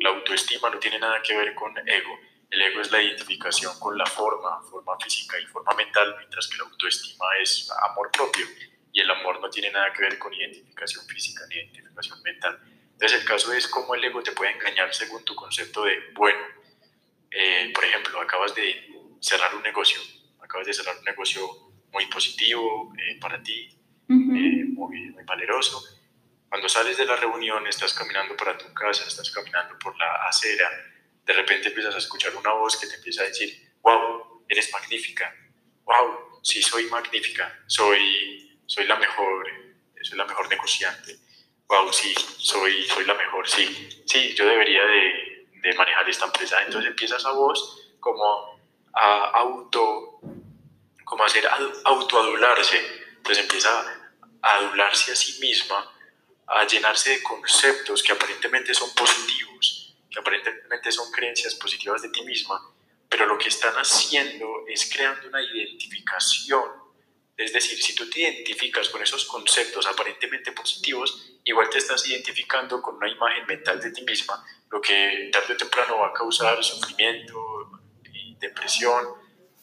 La 0.00 0.10
autoestima 0.10 0.70
no 0.70 0.78
tiene 0.78 0.98
nada 0.98 1.20
que 1.22 1.36
ver 1.36 1.54
con 1.54 1.76
ego. 1.88 2.20
El 2.50 2.62
ego 2.62 2.80
es 2.80 2.90
la 2.90 3.00
identificación 3.00 3.78
con 3.78 3.96
la 3.96 4.06
forma, 4.06 4.60
forma 4.62 4.98
física 4.98 5.38
y 5.38 5.46
forma 5.46 5.72
mental, 5.74 6.16
mientras 6.18 6.48
que 6.48 6.56
la 6.58 6.64
autoestima 6.64 7.26
es 7.40 7.70
amor 7.90 8.10
propio 8.10 8.44
y 8.92 9.00
el 9.00 9.10
amor 9.10 9.40
no 9.40 9.48
tiene 9.48 9.70
nada 9.70 9.92
que 9.92 10.02
ver 10.02 10.18
con 10.18 10.34
identificación 10.34 11.06
física 11.06 11.44
ni 11.48 11.56
identificación 11.56 12.20
mental. 12.22 12.58
Entonces 12.92 13.20
el 13.20 13.26
caso 13.26 13.52
es 13.52 13.68
cómo 13.68 13.94
el 13.94 14.04
ego 14.04 14.22
te 14.22 14.32
puede 14.32 14.52
engañar 14.52 14.92
según 14.92 15.24
tu 15.24 15.34
concepto 15.34 15.84
de 15.84 16.10
bueno. 16.14 16.40
Eh, 17.30 17.70
por 17.72 17.84
ejemplo, 17.84 18.20
acabas 18.20 18.54
de 18.54 18.90
cerrar 19.20 19.54
un 19.54 19.62
negocio, 19.62 20.00
acabas 20.40 20.66
de 20.66 20.74
cerrar 20.74 20.98
un 20.98 21.04
negocio 21.04 21.48
muy 21.92 22.06
positivo 22.06 22.92
eh, 22.98 23.18
para 23.20 23.40
ti, 23.40 23.68
eh, 24.08 24.64
muy, 24.74 25.10
muy 25.10 25.24
valeroso. 25.24 25.82
Cuando 26.48 26.68
sales 26.68 26.96
de 26.96 27.06
la 27.06 27.14
reunión, 27.14 27.64
estás 27.68 27.94
caminando 27.94 28.36
para 28.36 28.58
tu 28.58 28.72
casa, 28.74 29.06
estás 29.06 29.30
caminando 29.30 29.78
por 29.78 29.96
la 29.96 30.26
acera, 30.26 30.68
de 31.30 31.36
repente 31.36 31.68
empiezas 31.68 31.94
a 31.94 31.98
escuchar 31.98 32.34
una 32.34 32.52
voz 32.54 32.76
que 32.76 32.88
te 32.88 32.96
empieza 32.96 33.22
a 33.22 33.26
decir, 33.26 33.72
wow, 33.82 34.44
eres 34.48 34.72
magnífica, 34.72 35.32
wow, 35.84 36.40
sí, 36.42 36.60
soy 36.60 36.86
magnífica, 36.86 37.62
soy, 37.68 38.60
soy 38.66 38.84
la 38.86 38.96
mejor, 38.96 39.46
soy 40.02 40.18
la 40.18 40.24
mejor 40.24 40.48
negociante, 40.48 41.16
wow, 41.68 41.92
sí, 41.92 42.12
soy, 42.36 42.84
soy 42.88 43.04
la 43.04 43.14
mejor, 43.14 43.48
sí, 43.48 43.88
sí, 44.06 44.34
yo 44.34 44.44
debería 44.44 44.84
de, 44.84 45.46
de 45.52 45.74
manejar 45.74 46.08
esta 46.10 46.24
empresa. 46.24 46.60
Entonces 46.64 46.90
empieza 46.90 47.16
esa 47.16 47.30
voz 47.30 47.94
como 48.00 48.60
a 48.92 49.30
auto, 49.34 50.18
como 51.04 51.22
a 51.22 51.26
hacer 51.26 51.48
autoadularse, 51.84 52.76
entonces 53.18 53.44
empieza 53.44 53.70
a 54.42 54.56
adularse 54.56 55.12
a 55.12 55.14
sí 55.14 55.38
misma, 55.40 55.88
a 56.48 56.66
llenarse 56.66 57.10
de 57.10 57.22
conceptos 57.22 58.02
que 58.02 58.10
aparentemente 58.10 58.74
son 58.74 58.92
positivos 58.96 59.89
que 60.10 60.18
aparentemente 60.18 60.90
son 60.90 61.10
creencias 61.12 61.54
positivas 61.54 62.02
de 62.02 62.08
ti 62.08 62.22
misma, 62.22 62.60
pero 63.08 63.26
lo 63.26 63.38
que 63.38 63.48
están 63.48 63.74
haciendo 63.74 64.64
es 64.68 64.90
creando 64.92 65.28
una 65.28 65.42
identificación. 65.42 66.70
Es 67.36 67.52
decir, 67.52 67.82
si 67.82 67.94
tú 67.94 68.08
te 68.10 68.20
identificas 68.20 68.88
con 68.88 69.02
esos 69.02 69.24
conceptos 69.24 69.86
aparentemente 69.86 70.52
positivos, 70.52 71.32
igual 71.44 71.70
te 71.70 71.78
estás 71.78 72.06
identificando 72.06 72.82
con 72.82 72.96
una 72.96 73.08
imagen 73.08 73.46
mental 73.46 73.80
de 73.80 73.90
ti 73.90 74.02
misma, 74.02 74.44
lo 74.70 74.80
que 74.80 75.30
tarde 75.32 75.54
o 75.54 75.56
temprano 75.56 75.98
va 75.98 76.08
a 76.08 76.12
causar 76.12 76.62
sufrimiento 76.62 77.70
y 78.12 78.36
depresión, 78.36 79.06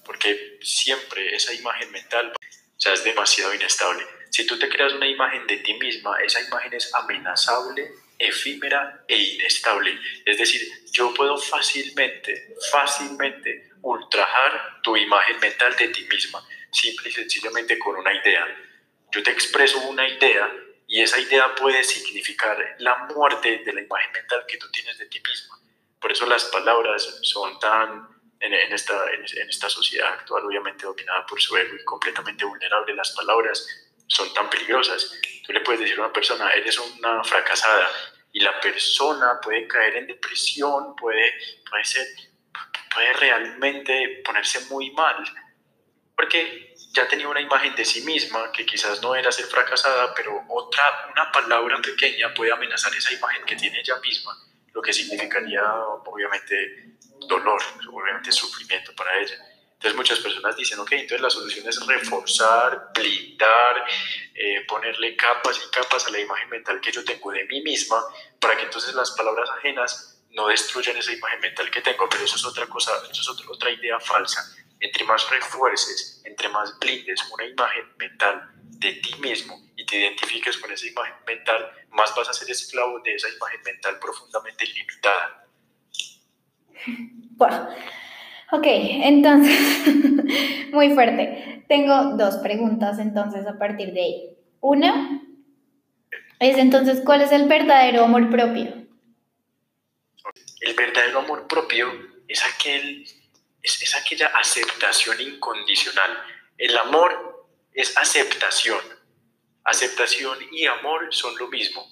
porque 0.03 0.57
siempre 0.61 1.35
esa 1.35 1.53
imagen 1.53 1.91
mental 1.91 2.33
ya 2.77 2.93
es 2.93 3.03
demasiado 3.03 3.53
inestable. 3.53 4.05
Si 4.29 4.45
tú 4.45 4.57
te 4.57 4.69
creas 4.69 4.93
una 4.93 5.07
imagen 5.07 5.45
de 5.47 5.57
ti 5.57 5.73
misma, 5.75 6.17
esa 6.21 6.41
imagen 6.41 6.73
es 6.73 6.93
amenazable 6.93 7.91
efímera 8.17 9.03
e 9.07 9.17
inestable. 9.17 9.97
Es 10.25 10.37
decir, 10.37 10.61
yo 10.91 11.13
puedo 11.13 11.37
fácilmente, 11.37 12.55
fácilmente 12.71 13.69
ultrajar 13.81 14.81
tu 14.81 14.97
imagen 14.97 15.39
mental 15.39 15.75
de 15.75 15.89
ti 15.89 16.05
misma, 16.09 16.43
simple 16.71 17.09
y 17.09 17.11
sencillamente 17.11 17.77
con 17.77 17.95
una 17.95 18.13
idea. 18.13 18.45
Yo 19.11 19.23
te 19.23 19.31
expreso 19.31 19.79
una 19.81 20.07
idea 20.07 20.51
y 20.87 21.01
esa 21.01 21.19
idea 21.19 21.53
puede 21.55 21.83
significar 21.83 22.75
la 22.79 22.97
muerte 23.13 23.59
de 23.59 23.73
la 23.73 23.81
imagen 23.81 24.11
mental 24.11 24.45
que 24.47 24.57
tú 24.57 24.69
tienes 24.71 24.97
de 24.97 25.05
ti 25.05 25.21
misma. 25.27 25.59
Por 25.99 26.11
eso 26.11 26.25
las 26.25 26.45
palabras 26.45 27.19
son 27.23 27.59
tan, 27.59 28.07
en, 28.39 28.53
esta, 28.73 29.11
en 29.11 29.49
esta 29.49 29.69
sociedad 29.69 30.13
actual, 30.13 30.45
obviamente 30.45 30.85
dominada 30.85 31.25
por 31.25 31.41
su 31.41 31.55
ego 31.57 31.75
y 31.75 31.83
completamente 31.83 32.45
vulnerable, 32.45 32.93
las 32.93 33.11
palabras 33.11 33.87
son 34.07 34.33
tan 34.33 34.49
peligrosas. 34.49 35.19
Tú 35.47 35.53
le 35.53 35.61
puedes 35.61 35.79
decir 35.79 35.97
a 35.97 36.01
una 36.01 36.13
persona, 36.13 36.51
eres 36.51 36.77
una 36.77 37.23
fracasada, 37.23 37.89
y 38.33 38.41
la 38.41 38.59
persona 38.59 39.39
puede 39.41 39.65
caer 39.65 39.95
en 39.95 40.07
depresión, 40.07 40.95
puede, 40.95 41.33
puede, 41.69 41.85
ser, 41.85 42.05
puede 42.93 43.13
realmente 43.13 44.21
ponerse 44.25 44.59
muy 44.69 44.91
mal, 44.91 45.23
porque 46.15 46.75
ya 46.91 47.07
tenía 47.07 47.29
una 47.29 47.39
imagen 47.39 47.73
de 47.75 47.85
sí 47.85 48.01
misma 48.01 48.51
que 48.51 48.65
quizás 48.65 49.01
no 49.01 49.15
era 49.15 49.31
ser 49.31 49.45
fracasada, 49.45 50.13
pero 50.13 50.43
otra, 50.49 50.83
una 51.11 51.31
palabra 51.31 51.77
pequeña 51.81 52.33
puede 52.33 52.51
amenazar 52.51 52.93
esa 52.93 53.13
imagen 53.13 53.45
que 53.45 53.55
tiene 53.55 53.79
ella 53.79 53.95
misma, 54.01 54.37
lo 54.73 54.81
que 54.81 54.91
significaría 54.91 55.63
obviamente 56.05 56.97
dolor, 57.27 57.61
obviamente 57.89 58.31
sufrimiento 58.31 58.93
para 58.95 59.17
ella. 59.17 59.37
Entonces 59.77 59.95
muchas 59.95 60.19
personas 60.19 60.55
dicen, 60.55 60.79
ok, 60.79 60.91
entonces 60.93 61.21
la 61.21 61.29
solución 61.29 61.69
es 61.69 61.85
reforzar, 61.85 62.89
blindar, 62.95 63.85
eh, 64.33 64.65
ponerle 64.67 65.15
capas 65.15 65.61
y 65.63 65.69
capas 65.69 66.07
a 66.07 66.09
la 66.09 66.19
imagen 66.19 66.49
mental 66.49 66.81
que 66.81 66.91
yo 66.91 67.05
tengo 67.05 67.31
de 67.31 67.45
mí 67.45 67.61
misma 67.61 68.03
para 68.39 68.57
que 68.57 68.63
entonces 68.63 68.95
las 68.95 69.11
palabras 69.11 69.47
ajenas 69.51 70.19
no 70.31 70.47
destruyan 70.47 70.97
esa 70.97 71.13
imagen 71.13 71.41
mental 71.41 71.69
que 71.69 71.81
tengo. 71.81 72.09
Pero 72.09 72.23
eso 72.23 72.37
es 72.37 72.45
otra 72.45 72.65
cosa, 72.65 72.91
eso 73.11 73.21
es 73.21 73.47
otra, 73.47 73.69
idea 73.69 73.99
falsa. 73.99 74.43
Entre 74.79 75.03
más 75.03 75.29
refuerces, 75.29 76.23
entre 76.25 76.49
más 76.49 76.79
blindes 76.79 77.23
una 77.31 77.45
imagen 77.45 77.85
mental 77.99 78.49
de 78.63 78.93
ti 78.93 79.13
mismo 79.19 79.61
y 79.75 79.85
te 79.85 79.97
identifiques 79.97 80.57
con 80.57 80.71
esa 80.71 80.87
imagen 80.87 81.13
mental, 81.27 81.71
más 81.91 82.15
vas 82.15 82.29
a 82.29 82.33
ser 82.33 82.49
esclavo 82.49 82.99
de 83.01 83.13
esa 83.13 83.29
imagen 83.29 83.61
mental 83.61 83.99
profundamente 83.99 84.65
limitada. 84.65 85.47
Bueno. 87.35 87.69
Ok, 88.49 88.65
entonces, 88.65 89.59
muy 90.71 90.93
fuerte. 90.93 91.65
Tengo 91.67 92.15
dos 92.15 92.37
preguntas 92.37 92.97
entonces 92.97 93.45
a 93.45 93.57
partir 93.57 93.91
de 93.91 94.01
ahí. 94.01 94.37
Una 94.61 95.21
es 96.39 96.57
entonces, 96.57 97.01
¿cuál 97.03 97.21
es 97.21 97.33
el 97.33 97.49
verdadero 97.49 98.05
amor 98.05 98.29
propio? 98.29 98.87
El 100.61 100.73
verdadero 100.75 101.19
amor 101.19 101.45
propio 101.47 101.91
es, 102.29 102.41
aquel, 102.45 103.03
es, 103.61 103.81
es 103.81 103.95
aquella 103.97 104.27
aceptación 104.27 105.19
incondicional. 105.19 106.17
El 106.57 106.77
amor 106.77 107.49
es 107.73 107.97
aceptación. 107.97 108.79
Aceptación 109.65 110.37
y 110.53 110.67
amor 110.67 111.13
son 111.13 111.37
lo 111.37 111.49
mismo. 111.49 111.85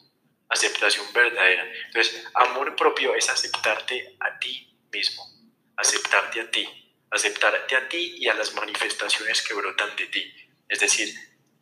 Aceptación 0.48 1.06
verdadera. 1.14 1.66
Entonces, 1.88 2.26
amor 2.34 2.78
propio 2.78 3.14
es 3.14 3.30
aceptarte 3.30 4.16
a 4.22 4.40
ti 4.40 4.74
mismo 4.94 5.35
aceptarte 5.78 6.42
a 6.42 6.52
ti, 6.52 6.68
aceptarte 7.12 7.76
a 7.76 7.88
ti 7.90 8.16
y 8.18 8.28
a 8.28 8.34
las 8.34 8.54
manifestaciones 8.54 9.42
que 9.42 9.54
brotan 9.54 9.96
de 9.96 10.08
ti. 10.08 10.34
Es 10.68 10.80
decir, 10.80 11.14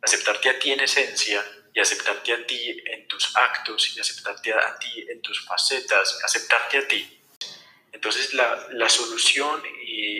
aceptarte 0.02 0.50
a 0.50 0.58
ti 0.58 0.72
en 0.72 0.80
esencia 0.80 1.44
y 1.72 1.80
aceptarte 1.80 2.32
a 2.32 2.46
ti 2.46 2.82
en 2.86 3.08
tus 3.08 3.36
actos 3.36 3.96
y 3.96 4.00
aceptarte 4.00 4.52
a 4.52 4.78
ti 4.78 5.06
en 5.08 5.20
tus 5.20 5.44
facetas, 5.44 6.20
aceptarte 6.24 6.78
a 6.78 6.88
ti. 6.88 7.20
Entonces 7.92 8.34
la, 8.34 8.68
la 8.72 8.88
solución 8.88 9.62
y, 9.86 10.18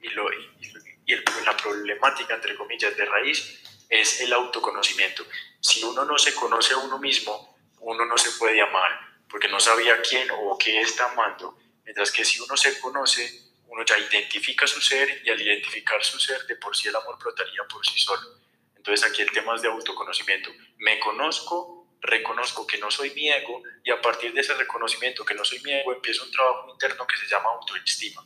y, 0.00 0.08
lo, 0.14 0.32
y, 0.32 1.16
la 1.44 1.56
problemática, 1.56 2.34
entre 2.34 2.54
comillas, 2.54 2.96
de 2.96 3.04
raíz 3.04 3.60
es 3.88 4.20
el 4.20 4.32
autoconocimiento. 4.32 5.24
Si 5.60 5.82
uno 5.82 6.04
no 6.04 6.18
se 6.18 6.34
conoce 6.34 6.74
a 6.74 6.78
uno 6.78 6.98
mismo, 6.98 7.58
uno 7.80 8.04
no 8.04 8.16
se 8.16 8.30
puede 8.32 8.60
amar, 8.60 9.00
porque 9.28 9.48
no 9.48 9.58
sabía 9.58 10.00
quién 10.02 10.28
o 10.30 10.56
qué 10.58 10.80
está 10.80 11.10
amando 11.10 11.58
Mientras 11.90 12.12
que 12.12 12.24
si 12.24 12.38
uno 12.38 12.56
se 12.56 12.78
conoce, 12.78 13.50
uno 13.66 13.84
ya 13.84 13.98
identifica 13.98 14.64
su 14.64 14.80
ser 14.80 15.22
y 15.24 15.28
al 15.28 15.40
identificar 15.40 16.00
su 16.04 16.20
ser, 16.20 16.46
de 16.46 16.54
por 16.54 16.76
sí 16.76 16.86
el 16.86 16.94
amor 16.94 17.18
brotaría 17.18 17.64
por 17.68 17.84
sí 17.84 17.98
solo. 17.98 18.38
Entonces 18.76 19.10
aquí 19.10 19.22
el 19.22 19.32
tema 19.32 19.56
es 19.56 19.62
de 19.62 19.66
autoconocimiento. 19.66 20.50
Me 20.78 21.00
conozco, 21.00 21.88
reconozco 22.00 22.64
que 22.64 22.78
no 22.78 22.92
soy 22.92 23.10
mi 23.10 23.28
ego 23.28 23.60
y 23.82 23.90
a 23.90 24.00
partir 24.00 24.32
de 24.32 24.40
ese 24.40 24.54
reconocimiento 24.54 25.24
que 25.24 25.34
no 25.34 25.44
soy 25.44 25.58
mi 25.64 25.72
ego 25.72 25.92
empiezo 25.92 26.22
un 26.22 26.30
trabajo 26.30 26.70
interno 26.70 27.04
que 27.08 27.16
se 27.16 27.26
llama 27.26 27.48
autoestima. 27.60 28.24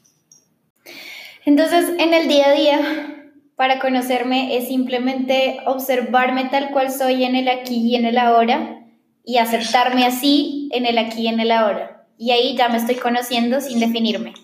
Entonces 1.47 1.89
en 1.99 2.13
el 2.13 2.29
día 2.29 2.49
a 2.49 2.53
día, 2.53 3.33
para 3.57 3.79
conocerme 3.79 4.59
es 4.59 4.69
simplemente 4.69 5.61
observarme 5.65 6.51
tal 6.51 6.71
cual 6.71 6.93
soy 6.93 7.25
en 7.25 7.35
el 7.35 7.49
aquí 7.49 7.77
y 7.77 7.97
en 7.97 8.05
el 8.05 8.19
ahora 8.19 8.85
y 9.25 9.39
aceptarme 9.39 10.05
así 10.05 10.69
en 10.71 10.85
el 10.85 10.99
aquí 10.99 11.23
y 11.23 11.29
en 11.29 11.41
el 11.41 11.51
ahora. 11.51 11.94
Y 12.19 12.31
ahí 12.31 12.57
ya 12.57 12.69
me 12.69 12.79
estoy 12.79 12.97
conociendo 12.97 13.61
sin 13.61 13.81
definirme. 13.81 14.35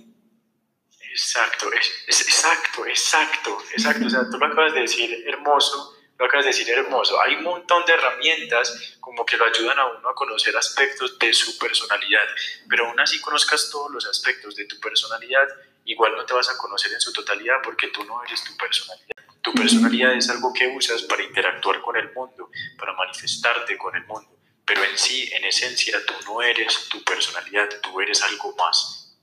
Exacto, 1.10 1.66
es, 1.72 2.20
exacto, 2.20 2.86
exacto, 2.86 3.58
exacto. 3.72 4.06
O 4.06 4.10
sea, 4.10 4.30
tú 4.30 4.38
lo 4.38 4.46
acabas 4.46 4.74
de 4.74 4.80
decir 4.80 5.24
hermoso, 5.26 5.96
lo 6.18 6.24
acabas 6.24 6.44
de 6.44 6.52
decir 6.52 6.70
hermoso. 6.70 7.20
Hay 7.20 7.34
un 7.34 7.42
montón 7.42 7.84
de 7.84 7.92
herramientas 7.94 8.96
como 9.00 9.26
que 9.26 9.36
lo 9.36 9.44
ayudan 9.44 9.78
a 9.78 9.86
uno 9.86 10.08
a 10.08 10.14
conocer 10.14 10.56
aspectos 10.56 11.18
de 11.18 11.32
su 11.32 11.58
personalidad, 11.58 12.22
pero 12.68 12.86
aún 12.86 13.00
así 13.00 13.20
conozcas 13.20 13.70
todos 13.70 13.90
los 13.90 14.06
aspectos 14.06 14.54
de 14.54 14.66
tu 14.66 14.78
personalidad, 14.78 15.48
igual 15.84 16.14
no 16.16 16.24
te 16.24 16.32
vas 16.32 16.48
a 16.48 16.56
conocer 16.56 16.92
en 16.92 17.00
su 17.00 17.12
totalidad 17.12 17.56
porque 17.62 17.88
tú 17.88 18.04
no 18.04 18.22
eres 18.24 18.44
tu 18.44 18.56
personalidad. 18.56 19.16
Tu 19.42 19.52
personalidad 19.52 20.14
es 20.14 20.28
algo 20.30 20.52
que 20.52 20.68
usas 20.68 21.02
para 21.02 21.24
interactuar 21.24 21.80
con 21.80 21.96
el 21.96 22.12
mundo, 22.12 22.50
para 22.78 22.92
manifestarte 22.92 23.76
con 23.76 23.96
el 23.96 24.04
mundo, 24.04 24.38
pero 24.70 24.84
en 24.84 24.96
sí, 24.96 25.28
en 25.32 25.44
esencia, 25.44 25.98
tú 26.06 26.14
no 26.26 26.42
eres 26.42 26.88
tu 26.88 27.02
personalidad, 27.02 27.68
tú 27.82 28.00
eres 28.00 28.22
algo 28.22 28.54
más. 28.54 29.18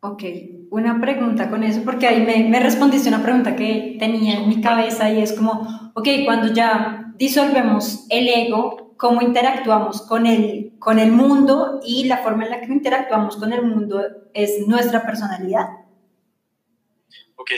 Ok, 0.00 0.22
una 0.68 1.00
pregunta 1.00 1.48
con 1.48 1.64
eso, 1.64 1.82
porque 1.86 2.06
ahí 2.06 2.20
me, 2.20 2.46
me, 2.50 2.60
respondiste 2.60 3.08
una 3.08 3.22
pregunta 3.22 3.56
que 3.56 3.96
tenía 3.98 4.34
en 4.34 4.46
mi 4.50 4.60
cabeza 4.60 5.10
y 5.10 5.22
es 5.22 5.32
como, 5.32 5.92
ok, 5.94 6.06
cuando 6.26 6.52
ya 6.52 7.14
disolvemos 7.16 8.04
el 8.10 8.28
ego, 8.28 8.94
¿cómo 8.98 9.22
interactuamos 9.22 10.02
con 10.02 10.26
el, 10.26 10.74
con 10.78 10.98
el 10.98 11.10
mundo 11.10 11.80
y 11.82 12.04
la 12.04 12.18
forma 12.18 12.44
en 12.44 12.50
la 12.50 12.60
que 12.60 12.66
interactuamos 12.66 13.38
con 13.38 13.54
el 13.54 13.62
mundo 13.62 14.02
es 14.34 14.66
nuestra 14.66 15.06
personalidad? 15.06 15.66
Ok, 17.36 17.52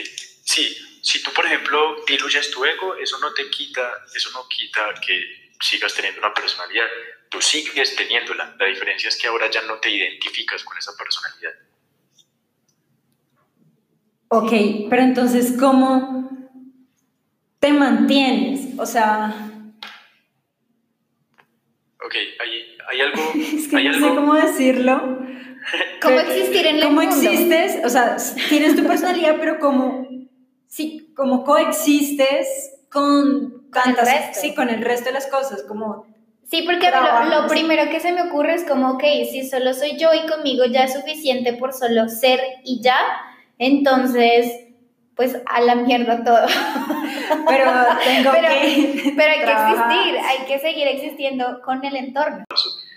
sí, 0.44 0.76
si 1.02 1.20
tú, 1.24 1.32
por 1.32 1.44
ejemplo, 1.44 1.96
diluyes 2.06 2.52
tu 2.52 2.64
ego, 2.64 2.94
eso 2.94 3.18
no 3.18 3.34
te 3.34 3.50
quita, 3.50 3.82
eso 4.14 4.30
no 4.30 4.46
quita 4.48 4.94
que 5.04 5.45
sigas 5.60 5.94
teniendo 5.94 6.20
una 6.20 6.34
personalidad, 6.34 6.86
tú 7.28 7.40
sigues 7.40 7.96
teniéndola, 7.96 8.56
la 8.58 8.66
diferencia 8.66 9.08
es 9.08 9.16
que 9.16 9.26
ahora 9.26 9.50
ya 9.50 9.62
no 9.62 9.78
te 9.78 9.90
identificas 9.90 10.62
con 10.64 10.76
esa 10.78 10.92
personalidad. 10.96 11.52
Ok, 14.28 14.88
pero 14.90 15.02
entonces, 15.02 15.56
¿cómo 15.58 16.30
te 17.60 17.72
mantienes? 17.72 18.78
O 18.78 18.86
sea... 18.86 19.32
Ok, 22.04 22.14
hay, 22.40 22.76
hay 22.88 23.00
algo... 23.00 23.32
Es 23.34 23.68
que 23.68 23.76
hay 23.76 23.88
no 23.88 23.94
algo, 23.94 24.08
sé 24.08 24.14
cómo 24.14 24.34
decirlo. 24.34 25.18
¿Cómo 26.02 26.18
existir 26.20 26.66
en 26.66 26.76
el 26.76 26.82
¿Cómo 26.84 27.02
mundo? 27.02 27.16
existes? 27.16 27.84
O 27.84 27.88
sea, 27.88 28.16
tienes 28.48 28.76
tu 28.76 28.84
personalidad, 28.86 29.36
pero 29.38 29.58
¿cómo, 29.58 30.08
sí, 30.66 31.12
cómo 31.16 31.44
coexistes 31.44 32.46
con 32.90 33.55
tantas... 33.84 34.04
resto. 34.08 34.40
Sí, 34.40 34.54
con 34.54 34.68
el 34.68 34.82
resto 34.82 35.06
de 35.06 35.12
las 35.12 35.26
cosas, 35.26 35.62
como... 35.64 36.06
Sí, 36.48 36.62
porque 36.62 36.90
lo, 36.90 37.24
lo 37.42 37.48
primero 37.48 37.90
que 37.90 37.98
se 37.98 38.12
me 38.12 38.22
ocurre 38.22 38.54
es 38.54 38.64
como, 38.64 38.92
ok, 38.92 39.02
si 39.30 39.48
solo 39.48 39.74
soy 39.74 39.98
yo 39.98 40.14
y 40.14 40.26
conmigo 40.28 40.64
ya 40.64 40.84
es 40.84 40.92
suficiente 40.92 41.52
por 41.54 41.72
solo 41.72 42.08
ser 42.08 42.40
y 42.64 42.80
ya, 42.80 42.96
entonces, 43.58 44.52
pues 45.16 45.36
a 45.46 45.60
la 45.60 45.74
mierda 45.74 46.22
todo. 46.22 46.46
Pero 47.48 47.72
tengo 48.04 48.30
Pero- 48.32 48.48
que... 48.48 49.12
Pero 49.16 49.32
hay 49.32 49.38
que 49.40 49.44
trabajar. 49.44 49.90
existir, 49.90 50.18
hay 50.18 50.46
que 50.46 50.58
seguir 50.60 50.86
existiendo 50.88 51.60
con 51.62 51.84
el 51.84 51.96
entorno. 51.96 52.44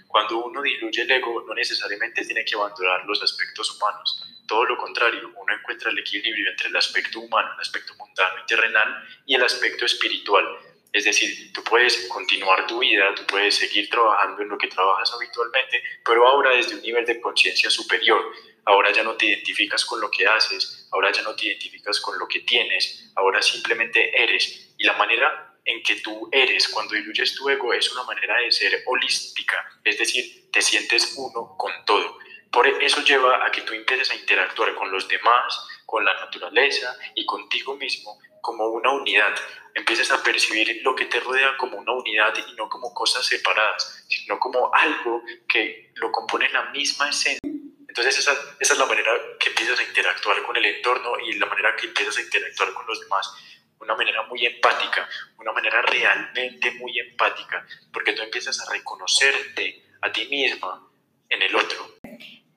Cuando 0.08 0.46
uno 0.46 0.62
diluye 0.62 1.02
el 1.04 1.12
ego, 1.12 1.44
no 1.48 1.54
necesariamente 1.54 2.24
tiene 2.26 2.44
que 2.46 2.56
abandonar 2.56 3.02
los 3.06 3.22
aspectos 3.24 3.76
humanos. 3.76 4.24
Todo 4.48 4.66
lo 4.66 4.78
contrario, 4.78 5.22
uno 5.40 5.54
encuentra 5.60 5.92
el 5.92 6.00
equilibrio 6.00 6.50
entre 6.50 6.70
el 6.70 6.76
aspecto 6.76 7.20
humano, 7.20 7.50
el 7.56 7.62
aspecto 7.62 7.94
mundano 8.00 8.34
y 8.44 8.46
terrenal, 8.48 8.88
y 9.26 9.36
el 9.36 9.44
aspecto 9.44 9.86
espiritual. 9.86 10.44
Es 10.92 11.04
decir, 11.06 11.54
tú 11.54 11.64
puedes 11.64 12.08
continuar 12.08 12.66
tu 12.66 12.80
vida, 12.80 13.14
tú 13.16 13.24
puedes 13.28 13.56
seguir 13.56 13.90
trabajando 13.90 14.42
en 14.42 14.50
lo 14.50 14.58
que 14.58 14.68
trabajas 14.68 15.14
habitualmente, 15.14 15.84
pero 16.04 16.28
ahora 16.28 16.56
desde 16.56 16.76
un 16.76 16.82
nivel 16.82 17.06
de 17.06 17.22
conciencia 17.22 17.70
superior. 17.70 18.34
Ahora 18.66 18.92
ya 18.92 19.04
no 19.04 19.16
te 19.16 19.28
identificas 19.28 19.86
con 19.86 20.02
lo 20.02 20.10
que 20.12 20.28
haces, 20.28 20.88
ahora 20.92 21.12
ya 21.12 21.22
no 21.22 21.36
te 21.36 21.48
identificas 21.48 22.00
con 22.00 22.18
lo 22.20 22.28
que 22.28 22.42
tienes, 22.42 23.12
ahora 23.16 23.42
simplemente 23.42 24.12
eres. 24.22 24.74
Y 24.78 24.84
la 24.84 24.94
manera 24.94 25.50
en 25.66 25.84
que 25.84 25.98
tú 25.98 26.30
eres 26.32 26.68
cuando 26.70 26.96
diluyes 26.96 27.36
tu 27.36 27.48
ego 27.50 27.74
es 27.74 27.92
una 27.92 28.04
manera 28.04 28.38
de 28.38 28.52
ser 28.52 28.84
holística, 28.86 29.56
es 29.84 29.98
decir, 29.98 30.50
te 30.52 30.62
sientes 30.62 31.14
uno 31.18 31.56
con 31.58 31.72
todo. 31.86 32.18
Por 32.52 32.68
eso 32.68 33.04
lleva 33.04 33.46
a 33.46 33.52
que 33.52 33.62
tú 33.62 33.74
empieces 33.74 34.10
a 34.10 34.16
interactuar 34.16 34.74
con 34.74 34.92
los 34.92 35.08
demás, 35.08 35.68
con 35.90 36.06
la 36.06 36.14
naturaleza 36.14 36.96
y 37.16 37.26
contigo 37.26 37.76
mismo 37.76 38.20
como 38.42 38.68
una 38.68 38.92
unidad. 38.92 39.34
Empieces 39.74 40.12
a 40.12 40.22
percibir 40.22 40.82
lo 40.84 40.96
que 40.96 41.06
te 41.06 41.20
rodea 41.20 41.58
como 41.58 41.78
una 41.78 41.94
unidad 41.94 42.32
y 42.48 42.54
no 42.54 42.70
como 42.70 42.94
cosas 42.94 43.26
separadas, 43.26 44.06
sino 44.08 44.38
como 44.40 44.72
algo 44.72 45.24
que 45.48 45.92
lo 45.96 46.12
compone 46.12 46.48
la 46.50 46.66
misma 46.66 47.10
esencia. 47.10 47.40
Entonces 47.88 48.20
esa, 48.20 48.34
esa 48.60 48.74
es 48.74 48.80
la 48.80 48.86
manera 48.86 49.12
que 49.40 49.50
empiezas 49.50 49.80
a 49.80 49.84
interactuar 49.84 50.44
con 50.44 50.56
el 50.58 50.66
entorno 50.66 51.20
y 51.26 51.34
la 51.34 51.48
manera 51.48 51.76
que 51.76 51.88
empiezas 51.88 52.18
a 52.20 52.22
interactuar 52.22 52.72
con 52.74 52.86
los 52.86 53.00
demás. 53.00 53.34
Una 53.80 53.96
manera 53.96 54.22
muy 54.28 54.46
empática, 54.46 55.10
una 55.40 55.52
manera 55.54 55.82
realmente 55.82 56.70
muy 56.72 57.00
empática, 57.00 57.66
porque 57.92 58.14
tú 58.14 58.22
empiezas 58.22 58.60
a 58.62 58.72
reconocerte 58.72 59.84
a 60.02 60.12
ti 60.12 60.28
misma 60.28 60.88
en 61.30 61.42
el 61.42 61.56
otro. 61.56 61.96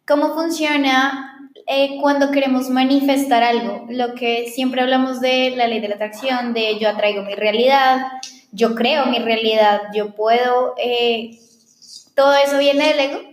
¿Cómo 0.07 0.35
funciona 0.35 1.42
eh, 1.67 1.99
cuando 2.01 2.31
queremos 2.31 2.69
manifestar 2.69 3.43
algo? 3.43 3.87
Lo 3.91 4.15
que 4.15 4.51
siempre 4.51 4.83
hablamos 4.83 5.21
de 5.21 5.51
la 5.57 5.67
ley 5.67 5.81
de 5.81 5.89
la 5.89 5.95
atracción, 5.97 6.53
de 6.55 6.79
yo 6.79 6.89
atraigo 6.89 7.23
mi 7.23 7.35
realidad, 7.35 8.07
yo 8.51 8.75
creo 8.75 9.07
mi 9.07 9.19
realidad, 9.19 9.83
yo 9.95 10.15
puedo... 10.15 10.75
eh, 10.79 11.39
¿Todo 12.15 12.35
eso 12.37 12.59
viene 12.59 12.89
del 12.89 13.01
ego? 13.01 13.33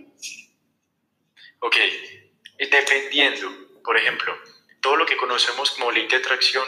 Ok, 1.58 1.76
dependiendo, 2.58 3.48
por 3.84 3.96
ejemplo, 3.96 4.34
todo 4.80 4.96
lo 4.96 5.04
que 5.04 5.16
conocemos 5.16 5.72
como 5.72 5.90
ley 5.90 6.06
de 6.08 6.16
atracción, 6.16 6.64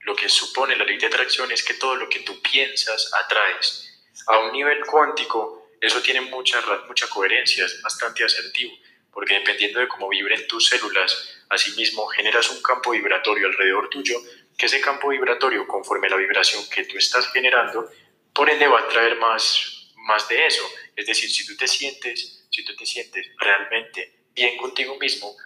lo 0.00 0.16
que 0.16 0.28
supone 0.28 0.76
la 0.76 0.84
ley 0.84 0.96
de 0.96 1.06
atracción 1.06 1.52
es 1.52 1.62
que 1.62 1.74
todo 1.74 1.96
lo 1.96 2.08
que 2.08 2.20
tú 2.20 2.40
piensas 2.40 3.10
atraes. 3.22 4.02
A 4.26 4.38
un 4.38 4.52
nivel 4.52 4.84
cuántico, 4.86 5.68
eso 5.80 6.00
tiene 6.00 6.22
mucha, 6.22 6.62
mucha 6.88 7.06
coherencia, 7.08 7.66
es 7.66 7.82
bastante 7.82 8.24
asertivo, 8.24 8.72
porque 9.12 9.34
dependiendo 9.34 9.80
de 9.80 9.88
cómo 9.88 10.08
vibren 10.08 10.46
tus 10.46 10.68
células, 10.68 11.44
asimismo 11.48 12.06
generas 12.06 12.50
un 12.50 12.62
campo 12.62 12.90
vibratorio 12.90 13.46
alrededor 13.46 13.90
tuyo, 13.90 14.16
que 14.56 14.66
ese 14.66 14.80
campo 14.80 15.08
vibratorio, 15.08 15.66
conforme 15.66 16.08
la 16.08 16.16
vibración 16.16 16.68
que 16.70 16.84
tú 16.84 16.96
estás 16.96 17.30
generando, 17.32 17.90
por 18.34 18.48
ende 18.50 18.66
va 18.66 18.80
a 18.80 18.88
traer 18.88 19.16
más, 19.16 19.92
más 19.96 20.28
de 20.28 20.46
eso. 20.46 20.62
Es 20.96 21.06
decir, 21.06 21.30
si 21.30 21.46
tú 21.46 21.56
te 21.56 21.68
sientes, 21.68 22.46
si 22.50 22.64
tú 22.64 22.74
te 22.74 22.86
sientes 22.86 23.28
realmente 23.38 24.24
bien 24.34 24.56
contigo 24.56 24.96
mismo, 24.98 25.36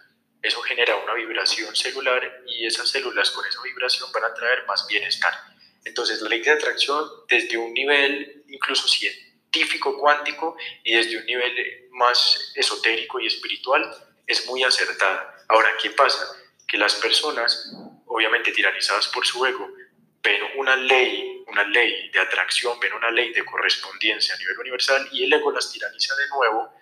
eso 0.41 0.61
genera 0.61 0.95
una 0.95 1.13
vibración 1.13 1.75
celular 1.75 2.43
y 2.47 2.65
esas 2.65 2.89
células 2.89 3.31
con 3.31 3.45
esa 3.45 3.61
vibración 3.63 4.11
van 4.13 4.23
a 4.25 4.33
traer 4.33 4.65
más 4.65 4.87
bienestar. 4.87 5.33
Entonces, 5.83 6.21
la 6.21 6.29
ley 6.29 6.41
de 6.41 6.51
atracción 6.51 7.09
desde 7.27 7.57
un 7.57 7.73
nivel 7.73 8.43
incluso 8.47 8.87
científico 8.87 9.97
cuántico 9.97 10.57
y 10.83 10.93
desde 10.93 11.17
un 11.17 11.25
nivel 11.25 11.86
más 11.97 12.51
esotérico 12.55 13.19
y 13.19 13.27
espiritual 13.27 13.93
es 14.25 14.45
muy 14.45 14.63
acertada. 14.63 15.35
Ahora, 15.49 15.69
¿qué 15.81 15.89
pasa? 15.91 16.25
Que 16.67 16.77
las 16.77 16.95
personas, 16.95 17.71
obviamente 18.05 18.51
tiranizadas 18.51 19.07
por 19.07 19.25
su 19.25 19.45
ego, 19.45 19.67
ven 20.21 20.41
una 20.57 20.75
ley, 20.75 21.43
una 21.47 21.63
ley 21.63 22.09
de 22.09 22.19
atracción, 22.19 22.79
ven 22.79 22.93
una 22.93 23.11
ley 23.11 23.33
de 23.33 23.43
correspondencia 23.43 24.35
a 24.35 24.37
nivel 24.37 24.59
universal 24.59 25.09
y 25.11 25.23
el 25.23 25.33
ego 25.33 25.51
las 25.51 25.71
tiraniza 25.71 26.15
de 26.15 26.27
nuevo, 26.29 26.73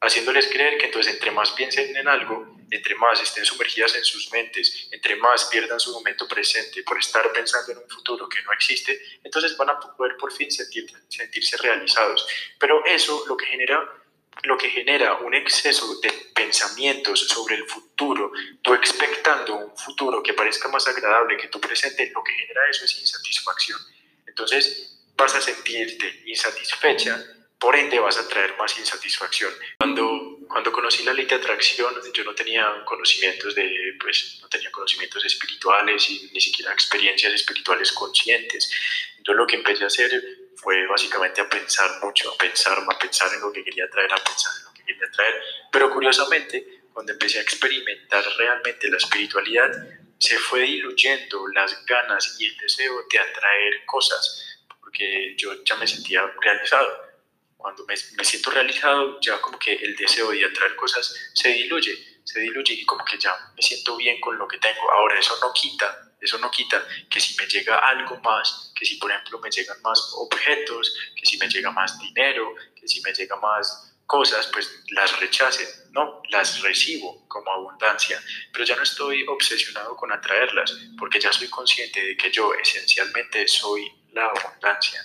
haciéndoles 0.00 0.46
creer 0.46 0.78
que 0.78 0.86
entonces 0.86 1.14
entre 1.14 1.30
más 1.30 1.50
piensen 1.52 1.94
en 1.96 2.08
algo, 2.08 2.56
entre 2.70 2.94
más 2.94 3.20
estén 3.20 3.44
sumergidas 3.44 3.94
en 3.96 4.04
sus 4.04 4.30
mentes, 4.30 4.88
entre 4.92 5.16
más 5.16 5.46
pierdan 5.46 5.80
su 5.80 5.92
momento 5.92 6.28
presente 6.28 6.82
por 6.82 6.98
estar 6.98 7.30
pensando 7.32 7.72
en 7.72 7.78
un 7.78 7.88
futuro 7.88 8.28
que 8.28 8.42
no 8.42 8.52
existe, 8.52 9.00
entonces 9.24 9.56
van 9.56 9.70
a 9.70 9.80
poder 9.80 10.16
por 10.16 10.32
fin 10.32 10.50
sentir, 10.50 10.90
sentirse 11.08 11.56
realizados. 11.56 12.26
Pero 12.58 12.84
eso 12.84 13.24
lo 13.26 13.36
que 13.36 13.46
genera 13.46 13.99
lo 14.42 14.56
que 14.56 14.70
genera 14.70 15.16
un 15.16 15.34
exceso 15.34 16.00
de 16.00 16.10
pensamientos 16.34 17.26
sobre 17.28 17.56
el 17.56 17.64
futuro, 17.64 18.32
tú 18.62 18.74
expectando 18.74 19.56
un 19.56 19.76
futuro 19.76 20.22
que 20.22 20.34
parezca 20.34 20.68
más 20.68 20.86
agradable 20.88 21.36
que 21.36 21.48
tu 21.48 21.60
presente, 21.60 22.10
lo 22.14 22.22
que 22.22 22.32
genera 22.32 22.62
eso 22.70 22.84
es 22.84 23.00
insatisfacción. 23.00 23.78
Entonces 24.26 24.98
vas 25.16 25.34
a 25.34 25.40
sentirte 25.40 26.22
insatisfecha, 26.26 27.22
por 27.58 27.76
ende 27.76 27.98
vas 28.00 28.16
a 28.16 28.26
traer 28.26 28.56
más 28.56 28.78
insatisfacción. 28.78 29.52
Cuando, 29.76 30.38
cuando 30.48 30.72
conocí 30.72 31.04
la 31.04 31.12
ley 31.12 31.26
de 31.26 31.34
atracción, 31.34 31.94
yo 32.14 32.24
no 32.24 32.34
tenía 32.34 32.82
conocimientos 32.86 33.54
de, 33.54 33.96
pues, 34.00 34.38
no 34.40 34.48
tenía 34.48 34.70
conocimientos 34.70 35.22
espirituales 35.26 36.08
y 36.08 36.30
ni 36.32 36.40
siquiera 36.40 36.72
experiencias 36.72 37.34
espirituales 37.34 37.92
conscientes. 37.92 38.70
Entonces 39.18 39.36
lo 39.36 39.46
que 39.46 39.56
empecé 39.56 39.84
a 39.84 39.88
hacer 39.88 40.39
fue 40.60 40.86
básicamente 40.86 41.40
a 41.40 41.48
pensar 41.48 41.90
mucho, 42.02 42.30
a 42.30 42.36
pensar, 42.36 42.78
a 42.78 42.98
pensar 42.98 43.32
en 43.32 43.40
lo 43.40 43.52
que 43.52 43.64
quería 43.64 43.88
traer, 43.88 44.12
a 44.12 44.16
pensar 44.16 44.52
en 44.58 44.64
lo 44.64 44.72
que 44.72 44.84
quería 44.84 45.10
traer. 45.10 45.42
Pero 45.72 45.90
curiosamente, 45.90 46.82
cuando 46.92 47.12
empecé 47.12 47.38
a 47.38 47.42
experimentar 47.42 48.22
realmente 48.36 48.88
la 48.90 48.98
espiritualidad, 48.98 49.70
se 50.18 50.38
fue 50.38 50.60
diluyendo 50.62 51.46
las 51.48 51.84
ganas 51.86 52.36
y 52.38 52.46
el 52.46 52.56
deseo 52.58 53.06
de 53.10 53.18
atraer 53.18 53.86
cosas, 53.86 54.58
porque 54.80 55.34
yo 55.36 55.64
ya 55.64 55.76
me 55.76 55.86
sentía 55.86 56.30
realizado. 56.40 57.08
Cuando 57.56 57.84
me, 57.86 57.94
me 58.16 58.24
siento 58.24 58.50
realizado, 58.50 59.18
ya 59.20 59.40
como 59.40 59.58
que 59.58 59.74
el 59.74 59.96
deseo 59.96 60.30
de 60.30 60.44
atraer 60.44 60.76
cosas 60.76 61.14
se 61.34 61.48
diluye, 61.48 62.20
se 62.24 62.40
diluye 62.40 62.74
y 62.74 62.84
como 62.84 63.04
que 63.04 63.18
ya 63.18 63.34
me 63.56 63.62
siento 63.62 63.96
bien 63.96 64.20
con 64.20 64.36
lo 64.38 64.46
que 64.46 64.58
tengo. 64.58 64.90
Ahora 64.90 65.18
eso 65.18 65.36
no 65.40 65.52
quita 65.52 66.09
eso 66.20 66.38
no 66.38 66.50
quita 66.50 66.84
que 67.08 67.20
si 67.20 67.36
me 67.36 67.46
llega 67.46 67.78
algo 67.78 68.18
más, 68.20 68.72
que 68.74 68.84
si 68.84 68.96
por 68.96 69.10
ejemplo 69.10 69.38
me 69.38 69.50
llegan 69.50 69.80
más 69.82 70.12
objetos, 70.16 70.94
que 71.16 71.26
si 71.26 71.38
me 71.38 71.48
llega 71.48 71.70
más 71.70 71.98
dinero, 71.98 72.54
que 72.78 72.86
si 72.86 73.00
me 73.00 73.12
llega 73.12 73.36
más 73.36 73.90
cosas, 74.06 74.50
pues 74.52 74.82
las 74.90 75.20
rechace, 75.20 75.64
no, 75.92 76.20
las 76.30 76.60
recibo 76.62 77.28
como 77.28 77.52
abundancia, 77.52 78.20
pero 78.52 78.64
ya 78.64 78.74
no 78.74 78.82
estoy 78.82 79.24
obsesionado 79.28 79.94
con 79.96 80.12
atraerlas, 80.12 80.76
porque 80.98 81.20
ya 81.20 81.32
soy 81.32 81.48
consciente 81.48 82.04
de 82.04 82.16
que 82.16 82.30
yo 82.30 82.52
esencialmente 82.54 83.46
soy 83.46 83.88
la 84.12 84.26
abundancia. 84.26 85.00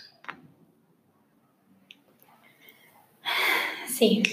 Sí. 3.88 4.24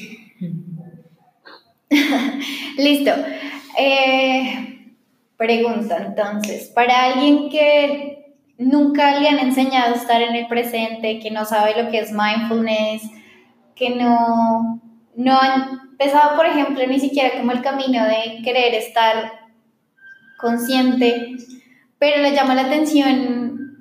Listo. 2.79 3.11
Eh, 3.79 4.72
Pregunta 5.43 5.97
entonces, 6.07 6.69
para 6.69 7.07
alguien 7.07 7.51
que 7.51 8.37
nunca 8.59 9.19
le 9.19 9.29
han 9.29 9.41
enseñado 9.41 9.93
a 9.93 9.97
estar 9.97 10.23
en 10.23 10.37
el 10.37 10.47
presente, 10.47 11.19
que 11.19 11.33
no 11.33 11.45
sabe 11.45 11.83
lo 11.83 11.91
que 11.91 11.99
es 11.99 12.13
mindfulness, 12.13 13.03
que 13.75 13.91
no, 13.91 14.81
no 15.17 15.37
han 15.41 15.81
empezado, 15.91 16.37
por 16.37 16.47
ejemplo, 16.47 16.87
ni 16.87 17.01
siquiera 17.01 17.37
como 17.37 17.51
el 17.51 17.61
camino 17.61 18.05
de 18.05 18.41
querer 18.45 18.73
estar 18.75 19.33
consciente, 20.39 21.33
pero 21.99 22.23
le 22.23 22.37
llama 22.37 22.55
la 22.55 22.67
atención 22.67 23.79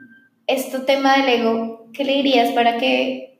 este 0.47 0.79
tema 0.79 1.17
del 1.17 1.29
ego, 1.29 1.89
¿qué 1.93 2.03
le 2.05 2.13
dirías 2.13 2.49
para 2.53 2.77
que 2.77 3.37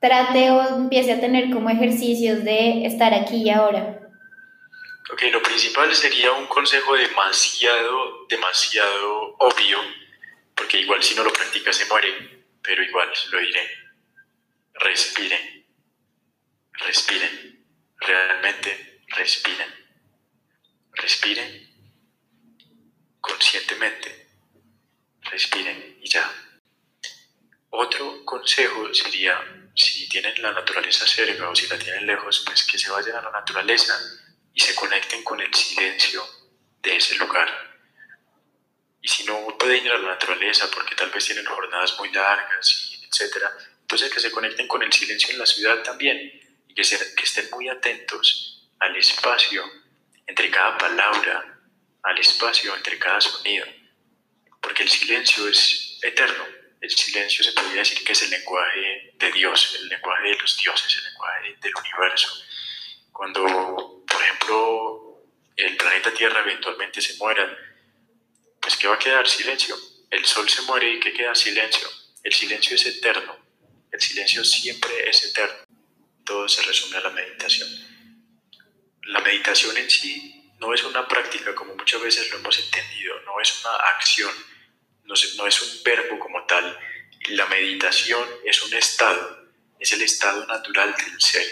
trate 0.00 0.52
o 0.52 0.78
empiece 0.78 1.12
a 1.12 1.20
tener 1.20 1.50
como 1.50 1.68
ejercicios 1.68 2.44
de 2.44 2.86
estar 2.86 3.12
aquí 3.12 3.42
y 3.42 3.50
ahora? 3.50 4.03
Ok, 5.10 5.20
lo 5.30 5.42
principal 5.42 5.94
sería 5.94 6.32
un 6.32 6.46
consejo 6.46 6.96
demasiado, 6.96 8.26
demasiado 8.26 9.36
obvio, 9.38 9.78
porque 10.54 10.80
igual 10.80 11.02
si 11.02 11.14
no 11.14 11.22
lo 11.22 11.32
practica 11.32 11.74
se 11.74 11.84
muere, 11.84 12.46
pero 12.62 12.82
igual 12.82 13.12
lo 13.30 13.38
diré. 13.38 13.70
Respiren, 14.72 15.66
respiren, 16.72 17.66
realmente 17.98 19.02
respiren. 19.08 19.84
Respiren 20.92 21.70
conscientemente, 23.20 24.28
respiren 25.20 25.98
y 26.00 26.08
ya. 26.08 26.32
Otro 27.68 28.24
consejo 28.24 28.94
sería, 28.94 29.38
si 29.74 30.08
tienen 30.08 30.40
la 30.40 30.52
naturaleza 30.52 31.06
cerca 31.06 31.50
o 31.50 31.54
si 31.54 31.66
la 31.66 31.78
tienen 31.78 32.06
lejos, 32.06 32.42
pues 32.46 32.64
que 32.64 32.78
se 32.78 32.90
vayan 32.90 33.16
a 33.16 33.22
la 33.22 33.30
naturaleza 33.32 33.98
y 34.54 34.60
se 34.60 34.74
conecten 34.74 35.22
con 35.24 35.40
el 35.40 35.52
silencio 35.52 36.24
de 36.80 36.96
ese 36.96 37.16
lugar. 37.16 37.48
Y 39.02 39.08
si 39.08 39.24
no 39.24 39.58
pueden 39.58 39.84
ir 39.84 39.92
a 39.92 39.98
la 39.98 40.10
naturaleza 40.10 40.70
porque 40.70 40.94
tal 40.94 41.10
vez 41.10 41.26
tienen 41.26 41.44
jornadas 41.44 41.98
muy 41.98 42.10
largas, 42.12 43.00
etc., 43.02 43.44
entonces 43.82 44.10
que 44.10 44.20
se 44.20 44.30
conecten 44.30 44.66
con 44.66 44.82
el 44.82 44.92
silencio 44.92 45.30
en 45.30 45.38
la 45.38 45.46
ciudad 45.46 45.82
también 45.82 46.18
y 46.68 46.74
que, 46.74 46.82
que 46.82 47.22
estén 47.22 47.50
muy 47.50 47.68
atentos 47.68 48.70
al 48.78 48.96
espacio 48.96 49.62
entre 50.26 50.50
cada 50.50 50.78
palabra, 50.78 51.60
al 52.02 52.18
espacio 52.18 52.74
entre 52.74 52.98
cada 52.98 53.20
sonido, 53.20 53.66
porque 54.60 54.84
el 54.84 54.88
silencio 54.88 55.48
es 55.48 55.98
eterno. 56.02 56.44
El 56.80 56.90
silencio 56.90 57.42
se 57.42 57.52
podría 57.52 57.76
decir 57.76 58.04
que 58.04 58.12
es 58.12 58.22
el 58.22 58.30
lenguaje 58.30 59.12
de 59.14 59.32
Dios, 59.32 59.78
el 59.80 59.88
lenguaje 59.88 60.28
de 60.28 60.38
los 60.38 60.56
dioses, 60.58 60.96
el 60.96 61.04
lenguaje 61.04 61.56
del 61.60 61.72
universo. 61.76 62.28
Cuando 63.10 63.93
ejemplo, 64.24 65.24
el 65.56 65.76
planeta 65.76 66.12
Tierra 66.12 66.40
eventualmente 66.40 67.00
se 67.00 67.16
muera, 67.16 67.56
pues 68.60 68.76
¿qué 68.76 68.88
va 68.88 68.94
a 68.94 68.98
quedar? 68.98 69.28
Silencio. 69.28 69.76
El 70.10 70.24
Sol 70.24 70.48
se 70.48 70.62
muere 70.62 70.90
y 70.94 71.00
¿qué 71.00 71.12
queda? 71.12 71.34
Silencio. 71.34 71.88
El 72.22 72.32
silencio 72.32 72.74
es 72.76 72.86
eterno. 72.86 73.36
El 73.90 74.00
silencio 74.00 74.44
siempre 74.44 75.08
es 75.08 75.24
eterno. 75.24 75.64
Todo 76.24 76.48
se 76.48 76.62
resume 76.62 76.96
a 76.96 77.00
la 77.02 77.10
meditación. 77.10 77.68
La 79.02 79.20
meditación 79.20 79.76
en 79.76 79.90
sí 79.90 80.52
no 80.58 80.72
es 80.72 80.82
una 80.84 81.06
práctica 81.06 81.54
como 81.54 81.74
muchas 81.74 82.00
veces 82.00 82.30
lo 82.30 82.38
hemos 82.38 82.58
entendido, 82.58 83.20
no 83.22 83.38
es 83.40 83.60
una 83.60 83.76
acción, 83.96 84.32
no 85.04 85.14
es 85.14 85.62
un 85.62 85.82
verbo 85.84 86.18
como 86.18 86.44
tal. 86.46 86.78
La 87.28 87.46
meditación 87.46 88.26
es 88.44 88.62
un 88.62 88.72
estado, 88.72 89.48
es 89.78 89.92
el 89.92 90.00
estado 90.02 90.46
natural 90.46 90.94
del 90.96 91.20
ser, 91.20 91.46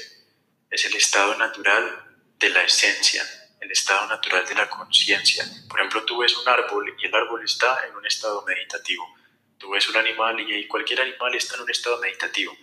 es 0.71 0.85
el 0.87 0.97
estado 0.97 1.37
natural 1.37 2.02
de 2.43 2.51
la 2.51 2.65
esencia, 2.65 3.25
el 3.61 3.71
estado 3.71 4.07
natural 4.09 4.45
de 4.47 4.55
la 4.57 4.69
conciencia. 4.69 5.45
Por 5.69 5.79
ejemplo, 5.79 6.05
tú 6.05 6.19
ves 6.19 6.37
un 6.37 6.49
árbol 6.49 6.95
y 6.99 7.07
el 7.07 7.15
árbol 7.15 7.43
está 7.45 7.87
en 7.87 7.95
un 7.95 8.05
estado 8.05 8.45
meditativo. 8.45 9.15
Tú 9.57 9.71
ves 9.71 9.89
un 9.89 9.97
animal 9.97 10.41
y 10.41 10.67
cualquier 10.67 11.01
animal 11.01 11.35
está 11.37 11.55
en 11.55 11.63
un 11.63 11.71
estado 11.71 11.99
meditativo. 11.99 12.55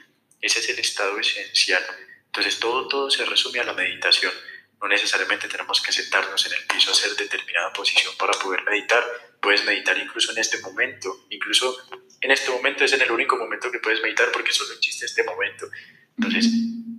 Ese 0.41 0.59
es 0.59 0.69
el 0.69 0.79
estado 0.79 1.17
esencial. 1.17 1.81
Entonces 2.25 2.59
todo, 2.59 2.89
todo 2.89 3.09
se 3.09 3.23
resume 3.23 3.61
a 3.61 3.63
la 3.63 3.73
meditación. 3.73 4.33
No 4.81 4.89
necesariamente 4.89 5.47
tenemos 5.47 5.81
que 5.81 5.93
sentarnos 5.93 6.45
en 6.45 6.53
el 6.53 6.65
piso 6.67 6.89
a 6.89 6.93
hacer 6.93 7.15
determinada 7.15 7.71
posición 7.71 8.13
para 8.17 8.33
poder 8.33 8.63
meditar. 8.63 9.03
Puedes 9.41 9.63
meditar 9.63 9.97
incluso 9.97 10.33
en 10.33 10.39
este 10.39 10.59
momento. 10.59 11.25
Incluso 11.29 11.77
en 12.19 12.31
este 12.31 12.51
momento 12.51 12.83
es 12.83 12.91
en 12.91 13.01
el 13.01 13.11
único 13.11 13.37
momento 13.37 13.71
que 13.71 13.79
puedes 13.79 14.01
meditar 14.01 14.29
porque 14.33 14.51
solo 14.51 14.73
existe 14.73 15.05
este 15.05 15.23
momento. 15.23 15.69
Entonces 16.17 16.51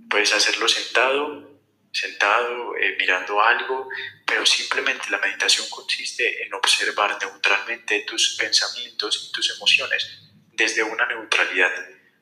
puedes 0.09 0.33
hacerlo 0.33 0.67
sentado, 0.67 1.50
sentado 1.91 2.75
eh, 2.77 2.95
mirando 2.97 3.41
algo, 3.41 3.89
pero 4.25 4.45
simplemente 4.45 5.09
la 5.09 5.17
meditación 5.17 5.67
consiste 5.69 6.43
en 6.43 6.53
observar 6.53 7.17
neutralmente 7.19 8.05
tus 8.07 8.35
pensamientos 8.37 9.27
y 9.27 9.31
tus 9.31 9.55
emociones 9.55 10.19
desde 10.53 10.83
una 10.83 11.05
neutralidad, 11.05 11.71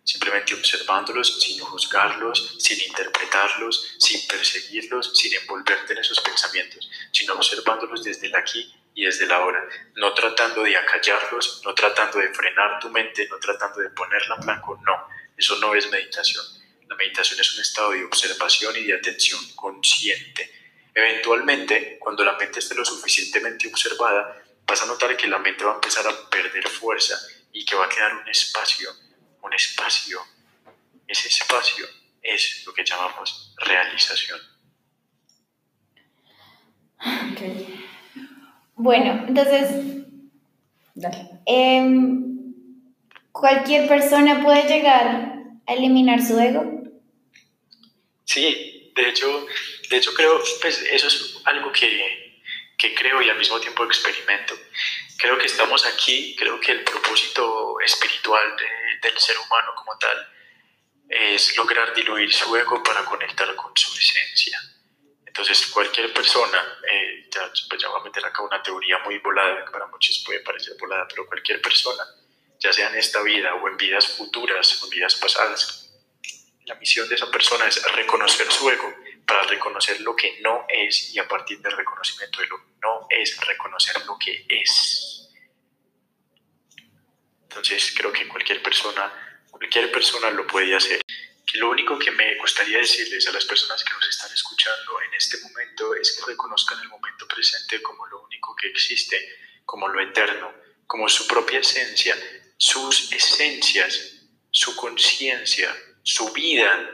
simplemente 0.03 0.55
observándolos 0.55 1.39
sin 1.39 1.59
juzgarlos, 1.59 2.55
sin 2.57 2.81
interpretarlos, 2.87 3.95
sin 3.99 4.25
perseguirlos, 4.27 5.11
sin 5.15 5.35
envolverte 5.35 5.93
en 5.93 5.99
esos 5.99 6.19
pensamientos, 6.21 6.89
sino 7.11 7.33
observándolos 7.33 8.03
desde 8.03 8.27
el 8.27 8.35
aquí 8.35 8.73
y 8.95 9.05
desde 9.05 9.27
la 9.27 9.35
ahora, 9.35 9.63
no 9.95 10.13
tratando 10.13 10.63
de 10.63 10.75
acallarlos, 10.75 11.61
no 11.63 11.75
tratando 11.75 12.17
de 12.17 12.33
frenar 12.33 12.79
tu 12.79 12.89
mente, 12.89 13.27
no 13.29 13.37
tratando 13.37 13.81
de 13.81 13.89
ponerla 13.91 14.35
en 14.35 14.45
blanco, 14.45 14.79
no, 14.83 15.07
eso 15.37 15.57
no 15.59 15.75
es 15.75 15.89
meditación 15.91 16.58
la 16.89 16.95
meditación 16.95 17.39
es 17.39 17.53
un 17.53 17.61
estado 17.61 17.91
de 17.91 18.03
observación 18.03 18.75
y 18.75 18.83
de 18.83 18.95
atención 18.95 19.39
consciente. 19.55 20.51
Eventualmente, 20.93 21.97
cuando 21.99 22.25
la 22.25 22.33
mente 22.33 22.59
esté 22.59 22.73
lo 22.73 22.83
suficientemente 22.83 23.67
observada, 23.67 24.43
vas 24.65 24.81
a 24.81 24.87
notar 24.87 25.15
que 25.15 25.27
la 25.27 25.37
mente 25.37 25.63
va 25.63 25.73
a 25.73 25.75
empezar 25.75 26.05
a 26.07 26.29
perder 26.29 26.67
fuerza 26.67 27.15
y 27.53 27.63
que 27.63 27.75
va 27.75 27.85
a 27.85 27.89
quedar 27.89 28.15
un 28.15 28.27
espacio, 28.27 28.89
un 29.43 29.53
espacio. 29.53 30.19
Ese 31.07 31.27
espacio 31.27 31.85
es 32.23 32.63
lo 32.65 32.73
que 32.73 32.83
llamamos 32.83 33.53
realización. 33.57 34.39
Bueno, 38.75 39.25
entonces, 39.27 40.05
em, 41.45 42.53
cualquier 43.31 43.87
persona 43.87 44.41
puede 44.43 44.63
llegar 44.67 45.39
a 45.67 45.73
eliminar 45.73 46.21
su 46.21 46.39
ego. 46.39 46.78
Sí, 48.29 48.91
de 48.93 49.09
hecho, 49.09 49.47
de 49.89 49.97
hecho 49.97 50.13
creo, 50.13 50.39
pues 50.61 50.83
eso 50.83 51.07
es 51.07 51.37
algo 51.45 51.71
que, 51.71 52.43
que 52.77 52.93
creo 52.93 53.23
y 53.23 53.29
al 53.29 53.39
mismo 53.39 53.59
tiempo 53.59 53.83
experimento. 53.83 54.55
Creo 55.17 55.35
que 55.39 55.47
estamos 55.47 55.83
aquí, 55.87 56.35
creo 56.37 56.59
que 56.59 56.73
el 56.73 56.83
propósito 56.83 57.79
espiritual 57.79 58.55
del 59.01 59.17
ser 59.17 59.35
humano 59.35 59.73
como 59.75 59.97
tal 59.97 60.31
es 61.09 61.57
lograr 61.57 61.91
diluir 61.95 62.31
su 62.31 62.55
ego 62.55 62.83
para 62.83 63.03
conectar 63.03 63.55
con 63.55 63.75
su 63.75 63.97
esencia. 63.97 64.61
Entonces, 65.25 65.65
cualquier 65.65 66.13
persona, 66.13 66.77
eh, 66.87 67.27
ya, 67.33 67.51
pues 67.67 67.81
ya 67.81 67.87
voy 67.87 68.01
a 68.01 68.03
meter 68.03 68.23
acá 68.23 68.43
una 68.43 68.61
teoría 68.61 68.99
muy 68.99 69.17
volada, 69.17 69.65
que 69.65 69.71
para 69.71 69.87
muchos 69.87 70.21
puede 70.23 70.41
parecer 70.41 70.75
volada, 70.79 71.07
pero 71.07 71.25
cualquier 71.25 71.63
persona, 71.63 72.03
ya 72.59 72.71
sea 72.71 72.89
en 72.89 72.95
esta 72.97 73.23
vida 73.23 73.55
o 73.55 73.67
en 73.67 73.75
vidas 73.75 74.05
futuras 74.05 74.79
o 74.79 74.85
en 74.85 74.89
vidas 74.91 75.15
pasadas, 75.15 75.88
la 76.69 76.75
misión 76.75 77.09
de 77.09 77.15
esa 77.15 77.29
persona 77.31 77.65
es 77.65 77.81
reconocer 77.93 78.49
su 78.51 78.69
ego 78.69 78.93
para 79.25 79.41
reconocer 79.41 79.99
lo 80.01 80.15
que 80.15 80.39
no 80.41 80.65
es 80.69 81.11
y 81.13 81.19
a 81.19 81.27
partir 81.27 81.59
del 81.59 81.75
reconocimiento 81.75 82.41
de 82.41 82.47
lo 82.47 82.57
que 82.57 82.71
no 82.83 83.07
es, 83.09 83.37
reconocer 83.45 84.05
lo 84.05 84.17
que 84.19 84.45
es. 84.47 85.29
Entonces 87.41 87.91
creo 87.97 88.11
que 88.11 88.27
cualquier 88.27 88.61
persona, 88.61 89.11
cualquier 89.49 89.91
persona 89.91 90.29
lo 90.29 90.45
puede 90.45 90.75
hacer. 90.75 91.01
lo 91.53 91.71
único 91.71 91.97
que 91.97 92.11
me 92.11 92.37
gustaría 92.37 92.77
decirles 92.77 93.27
a 93.27 93.31
las 93.31 93.45
personas 93.45 93.83
que 93.83 93.93
nos 93.93 94.07
están 94.07 94.31
escuchando 94.31 95.01
en 95.01 95.13
este 95.15 95.39
momento 95.41 95.95
es 95.95 96.11
que 96.11 96.31
reconozcan 96.31 96.79
el 96.81 96.89
momento 96.89 97.27
presente 97.27 97.81
como 97.81 98.05
lo 98.05 98.21
único 98.21 98.55
que 98.55 98.67
existe, 98.67 99.17
como 99.65 99.87
lo 99.87 99.99
eterno, 99.99 100.53
como 100.85 101.09
su 101.09 101.25
propia 101.25 101.59
esencia, 101.59 102.15
sus 102.57 103.11
esencias, 103.11 104.19
su 104.51 104.75
conciencia, 104.75 105.75
su 106.03 106.31
vida 106.33 106.89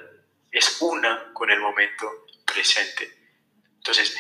es 0.52 0.78
una 0.82 1.34
con 1.34 1.50
el 1.52 1.60
momento 1.60 2.26
presente. 2.46 3.12
Entonces, 3.78 4.16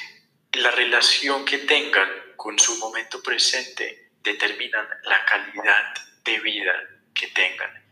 la 0.53 0.71
relación 0.71 1.45
que 1.45 1.59
tengan 1.59 2.09
con 2.35 2.57
su 2.59 2.77
momento 2.77 3.21
presente 3.21 4.11
determinan 4.21 4.87
la 5.03 5.25
calidad 5.25 5.93
de 6.23 6.39
vida 6.39 6.73
que 7.13 7.27
tengan. 7.27 7.83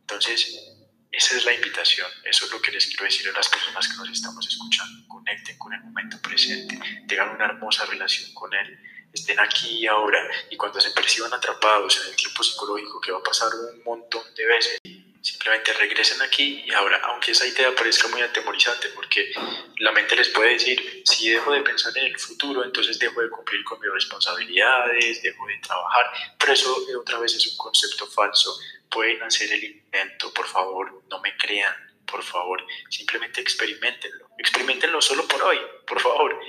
Entonces, 0.00 0.70
esa 1.10 1.36
es 1.36 1.44
la 1.44 1.52
invitación, 1.52 2.08
eso 2.24 2.46
es 2.46 2.52
lo 2.52 2.62
que 2.62 2.70
les 2.70 2.86
quiero 2.86 3.04
decir 3.04 3.28
a 3.28 3.32
las 3.32 3.48
personas 3.48 3.88
que 3.88 3.96
nos 3.96 4.10
estamos 4.10 4.46
escuchando. 4.46 5.08
Conecten 5.08 5.58
con 5.58 5.72
el 5.72 5.80
momento 5.80 6.20
presente, 6.22 6.78
tengan 7.08 7.30
una 7.30 7.46
hermosa 7.46 7.84
relación 7.86 8.32
con 8.32 8.54
él, 8.54 8.78
estén 9.12 9.40
aquí 9.40 9.78
y 9.78 9.86
ahora 9.86 10.24
y 10.50 10.56
cuando 10.56 10.80
se 10.80 10.92
perciban 10.92 11.32
atrapados 11.32 12.00
en 12.00 12.10
el 12.10 12.16
tiempo 12.16 12.44
psicológico 12.44 13.00
que 13.00 13.10
va 13.10 13.18
a 13.18 13.22
pasar 13.22 13.48
un 13.52 13.82
montón 13.82 14.22
de 14.34 14.46
veces, 14.46 14.80
simplemente 15.22 15.72
regresen 15.74 16.20
aquí 16.22 16.62
y 16.64 16.72
ahora, 16.72 16.98
aunque 17.04 17.32
esa 17.32 17.46
idea 17.46 17.74
parezca 17.74 18.08
muy 18.08 18.22
atemorizante, 18.22 18.88
porque 18.90 19.32
la 19.78 19.92
mente 19.92 20.16
les 20.16 20.28
puede 20.30 20.54
decir, 20.54 21.02
si 21.04 21.30
dejo 21.30 21.52
de 21.52 21.60
pensar 21.62 21.96
en 21.98 22.06
el 22.06 22.18
futuro, 22.18 22.64
entonces 22.64 22.98
dejo 22.98 23.20
de 23.20 23.30
cumplir 23.30 23.62
con 23.64 23.78
mis 23.80 23.92
responsabilidades, 23.92 25.22
dejo 25.22 25.46
de 25.46 25.58
trabajar, 25.58 26.10
pero 26.38 26.52
eso 26.52 26.76
otra 26.98 27.18
vez 27.18 27.34
es 27.34 27.46
un 27.46 27.56
concepto 27.56 28.06
falso. 28.06 28.58
Pueden 28.88 29.22
hacer 29.22 29.52
el 29.52 29.62
intento, 29.62 30.32
por 30.32 30.46
favor, 30.46 31.02
no 31.08 31.20
me 31.20 31.36
crean, 31.36 31.74
por 32.06 32.22
favor, 32.22 32.64
simplemente 32.88 33.40
experimentenlo, 33.40 34.30
experimentenlo 34.38 35.00
solo 35.00 35.28
por 35.28 35.42
hoy, 35.42 35.58
por 35.86 36.00
favor. 36.00 36.40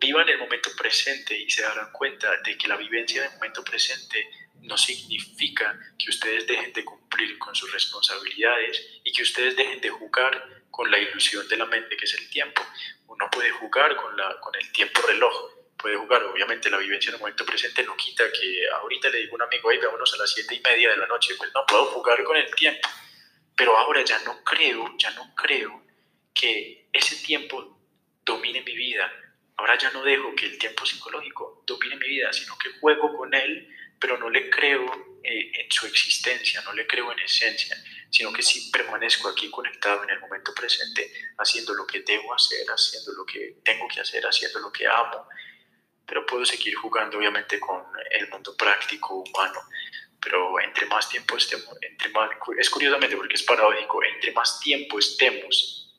Vivan 0.00 0.28
el 0.30 0.38
momento 0.38 0.70
presente 0.76 1.38
y 1.38 1.50
se 1.50 1.60
darán 1.60 1.92
cuenta 1.92 2.34
de 2.38 2.56
que 2.56 2.68
la 2.68 2.76
vivencia 2.76 3.22
del 3.22 3.32
momento 3.32 3.62
presente 3.62 4.30
no 4.62 4.78
significa 4.78 5.78
que 5.98 6.08
ustedes 6.08 6.46
dejen 6.46 6.72
de 6.72 6.84
cumplir 6.84 7.38
con 7.38 7.54
sus 7.54 7.70
responsabilidades 7.72 9.00
y 9.04 9.12
que 9.12 9.22
ustedes 9.22 9.56
dejen 9.56 9.80
de 9.80 9.90
jugar 9.90 10.62
con 10.70 10.90
la 10.90 10.98
ilusión 10.98 11.46
de 11.48 11.56
la 11.56 11.66
mente 11.66 11.96
que 11.96 12.04
es 12.04 12.14
el 12.14 12.30
tiempo. 12.30 12.62
Uno 13.08 13.28
puede 13.30 13.50
jugar 13.50 13.94
con, 13.96 14.54
el 14.54 14.72
tiempo 14.72 15.02
reloj, 15.02 15.50
puede 15.76 15.96
jugar, 15.96 16.22
obviamente 16.24 16.70
la 16.70 16.78
vivencia 16.78 17.10
en 17.10 17.16
el 17.16 17.20
momento 17.20 17.44
presente 17.44 17.82
no 17.84 17.96
quita 17.96 18.24
que 18.32 18.68
ahorita 18.70 19.10
le 19.10 19.18
digo 19.18 19.32
a 19.32 19.36
un 19.36 19.42
amigo, 19.42 19.70
hey, 19.70 19.80
vámonos 19.82 20.14
a 20.14 20.16
las 20.16 20.32
siete 20.32 20.54
y 20.54 20.60
media 20.60 20.90
de 20.90 20.96
la 20.96 21.06
noche, 21.06 21.34
pues 21.36 21.50
no 21.54 21.64
puedo 21.66 21.86
jugar 21.86 22.24
con 22.24 22.38
el 22.38 22.54
tiempo. 22.54 22.88
Pero 23.54 23.76
ahora 23.76 24.02
ya 24.02 24.18
no 24.20 24.42
creo, 24.42 24.94
ya 24.96 25.10
no 25.10 25.34
creo 25.34 25.84
que 26.32 26.88
ese 26.92 27.16
tiempo 27.16 27.78
domine 28.24 28.62
mi 28.62 28.74
vida. 28.74 29.12
Ahora 29.60 29.78
ya 29.78 29.90
no 29.92 30.02
dejo 30.02 30.34
que 30.34 30.46
el 30.46 30.58
tiempo 30.58 30.84
psicológico 30.84 31.62
domine 31.66 31.96
mi 31.96 32.08
vida, 32.08 32.32
sino 32.32 32.56
que 32.58 32.70
juego 32.80 33.16
con 33.16 33.32
él 33.34 33.68
pero 34.00 34.16
no 34.16 34.30
le 34.30 34.48
creo 34.48 34.86
eh, 35.22 35.52
en 35.60 35.70
su 35.70 35.86
existencia, 35.86 36.62
no 36.62 36.72
le 36.72 36.86
creo 36.86 37.12
en 37.12 37.18
esencia, 37.18 37.76
sino 38.08 38.32
que 38.32 38.42
sí 38.42 38.70
permanezco 38.70 39.28
aquí 39.28 39.50
conectado 39.50 40.02
en 40.04 40.10
el 40.10 40.20
momento 40.20 40.54
presente, 40.54 41.12
haciendo 41.36 41.74
lo 41.74 41.86
que 41.86 42.00
debo 42.00 42.32
hacer, 42.32 42.66
haciendo 42.66 43.12
lo 43.12 43.26
que 43.26 43.58
tengo 43.62 43.86
que 43.88 44.00
hacer, 44.00 44.24
haciendo 44.24 44.58
lo 44.60 44.72
que 44.72 44.88
amo, 44.88 45.28
pero 46.06 46.24
puedo 46.24 46.46
seguir 46.46 46.74
jugando 46.76 47.18
obviamente 47.18 47.60
con 47.60 47.84
el 48.10 48.28
mundo 48.30 48.56
práctico 48.56 49.16
humano, 49.16 49.60
pero 50.18 50.58
entre 50.60 50.86
más 50.86 51.08
tiempo 51.08 51.36
estemos, 51.36 51.76
entre 51.82 52.08
más, 52.08 52.30
es 52.58 52.70
curiosamente 52.70 53.16
porque 53.16 53.34
es 53.34 53.42
paradójico, 53.42 54.02
entre 54.02 54.32
más 54.32 54.60
tiempo 54.60 54.98
estemos 54.98 55.94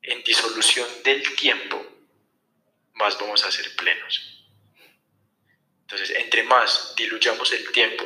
en 0.00 0.22
disolución 0.22 0.88
del 1.04 1.36
tiempo, 1.36 1.84
más 2.96 3.18
vamos 3.18 3.44
a 3.44 3.50
ser 3.50 3.74
plenos. 3.76 4.44
Entonces, 5.82 6.10
entre 6.10 6.42
más 6.42 6.94
diluyamos 6.96 7.52
el 7.52 7.70
tiempo, 7.70 8.04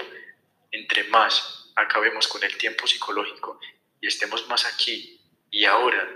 entre 0.70 1.04
más 1.04 1.72
acabemos 1.76 2.28
con 2.28 2.44
el 2.44 2.56
tiempo 2.58 2.86
psicológico 2.86 3.58
y 4.00 4.06
estemos 4.06 4.46
más 4.48 4.66
aquí 4.66 5.20
y 5.50 5.64
ahora, 5.64 6.08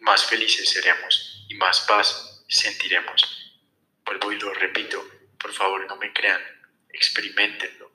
más 0.00 0.24
felices 0.24 0.68
seremos 0.68 1.46
y 1.48 1.54
más 1.54 1.80
paz 1.80 2.44
sentiremos. 2.48 3.52
Vuelvo 4.04 4.32
y 4.32 4.38
lo 4.38 4.52
repito, 4.54 5.06
por 5.38 5.52
favor 5.52 5.86
no 5.86 5.96
me 5.96 6.12
crean, 6.12 6.42
experimentenlo. 6.92 7.92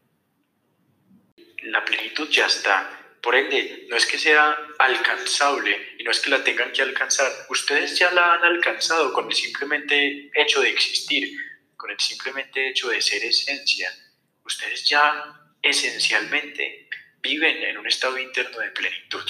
La 1.63 1.83
plenitud 1.83 2.29
ya 2.29 2.45
está. 2.45 3.02
Por 3.23 3.35
ende, 3.35 3.87
no 3.89 3.95
es 3.95 4.05
que 4.05 4.19
sea 4.19 4.55
alcanzable 4.77 5.95
y 5.97 6.03
no 6.03 6.11
es 6.11 6.19
que 6.19 6.29
la 6.29 6.43
tengan 6.43 6.71
que 6.73 6.81
alcanzar. 6.81 7.31
Ustedes 7.49 7.97
ya 7.97 8.11
la 8.11 8.33
han 8.33 8.43
alcanzado 8.43 9.13
con 9.13 9.27
el 9.27 9.33
simplemente 9.33 10.29
hecho 10.35 10.61
de 10.61 10.69
existir 10.69 11.33
con 11.83 11.91
el 11.91 11.99
simplemente 11.99 12.69
hecho 12.69 12.87
de 12.87 13.01
ser 13.01 13.21
esencia, 13.25 13.93
ustedes 14.45 14.85
ya 14.85 15.35
esencialmente 15.61 16.87
viven 17.21 17.61
en 17.61 17.77
un 17.77 17.85
estado 17.85 18.17
interno 18.17 18.57
de 18.59 18.71
plenitud. 18.71 19.25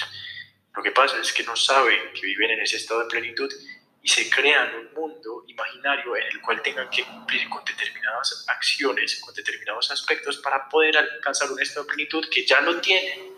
Lo 0.72 0.80
que 0.80 0.92
pasa 0.92 1.18
es 1.20 1.32
que 1.32 1.42
no 1.42 1.56
saben 1.56 2.12
que 2.12 2.24
viven 2.26 2.52
en 2.52 2.60
ese 2.60 2.76
estado 2.76 3.00
de 3.00 3.08
plenitud 3.08 3.52
y 4.00 4.08
se 4.08 4.30
crean 4.30 4.72
un 4.76 4.94
mundo 4.94 5.44
imaginario 5.48 6.16
en 6.16 6.28
el 6.28 6.40
cual 6.40 6.62
tengan 6.62 6.88
que 6.90 7.02
cumplir 7.02 7.48
con 7.48 7.64
determinadas 7.64 8.44
acciones, 8.46 9.18
con 9.18 9.34
determinados 9.34 9.90
aspectos 9.90 10.36
para 10.36 10.68
poder 10.68 10.96
alcanzar 10.96 11.50
un 11.50 11.60
estado 11.60 11.86
de 11.86 11.94
plenitud 11.94 12.28
que 12.30 12.46
ya 12.46 12.60
lo 12.60 12.80
tienen 12.80 13.33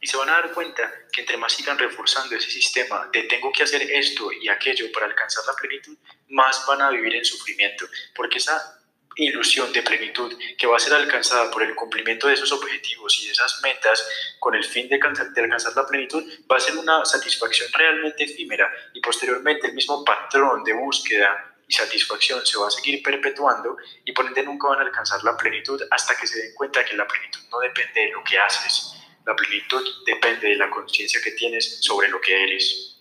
y 0.00 0.06
se 0.06 0.16
van 0.16 0.28
a 0.28 0.32
dar 0.32 0.52
cuenta 0.52 0.92
que 1.12 1.22
entre 1.22 1.36
más 1.36 1.52
sigan 1.52 1.78
reforzando 1.78 2.34
ese 2.34 2.50
sistema 2.50 3.08
de 3.12 3.22
tengo 3.24 3.50
que 3.52 3.62
hacer 3.62 3.82
esto 3.82 4.30
y 4.32 4.48
aquello 4.48 4.90
para 4.92 5.06
alcanzar 5.06 5.44
la 5.46 5.54
plenitud, 5.54 5.96
más 6.28 6.64
van 6.66 6.82
a 6.82 6.90
vivir 6.90 7.14
en 7.14 7.24
sufrimiento, 7.24 7.86
porque 8.14 8.38
esa 8.38 8.76
ilusión 9.16 9.72
de 9.72 9.82
plenitud 9.82 10.36
que 10.58 10.66
va 10.66 10.76
a 10.76 10.80
ser 10.80 10.92
alcanzada 10.92 11.50
por 11.50 11.62
el 11.62 11.74
cumplimiento 11.74 12.28
de 12.28 12.34
esos 12.34 12.52
objetivos 12.52 13.18
y 13.18 13.26
de 13.26 13.32
esas 13.32 13.60
metas 13.62 14.06
con 14.38 14.54
el 14.54 14.64
fin 14.64 14.88
de, 14.88 14.98
de 14.98 15.40
alcanzar 15.40 15.74
la 15.74 15.86
plenitud 15.86 16.22
va 16.50 16.56
a 16.56 16.60
ser 16.60 16.76
una 16.76 17.04
satisfacción 17.04 17.70
realmente 17.72 18.24
efímera 18.24 18.70
y 18.92 19.00
posteriormente 19.00 19.68
el 19.68 19.72
mismo 19.72 20.04
patrón 20.04 20.62
de 20.64 20.74
búsqueda 20.74 21.54
y 21.66 21.72
satisfacción 21.72 22.44
se 22.44 22.58
va 22.58 22.68
a 22.68 22.70
seguir 22.70 23.02
perpetuando 23.02 23.76
y 24.04 24.12
por 24.12 24.26
ende 24.26 24.42
nunca 24.42 24.68
van 24.68 24.80
a 24.80 24.82
alcanzar 24.82 25.24
la 25.24 25.36
plenitud 25.36 25.82
hasta 25.90 26.16
que 26.16 26.26
se 26.26 26.38
den 26.38 26.54
cuenta 26.54 26.84
que 26.84 26.94
la 26.94 27.06
plenitud 27.06 27.40
no 27.50 27.58
depende 27.60 28.02
de 28.02 28.10
lo 28.10 28.22
que 28.22 28.38
haces, 28.38 28.95
la 29.26 29.34
plenitud 29.34 29.82
depende 30.06 30.48
de 30.48 30.56
la 30.56 30.70
conciencia 30.70 31.20
que 31.22 31.32
tienes 31.32 31.80
sobre 31.80 32.08
lo 32.08 32.20
que 32.20 32.44
eres. 32.44 32.96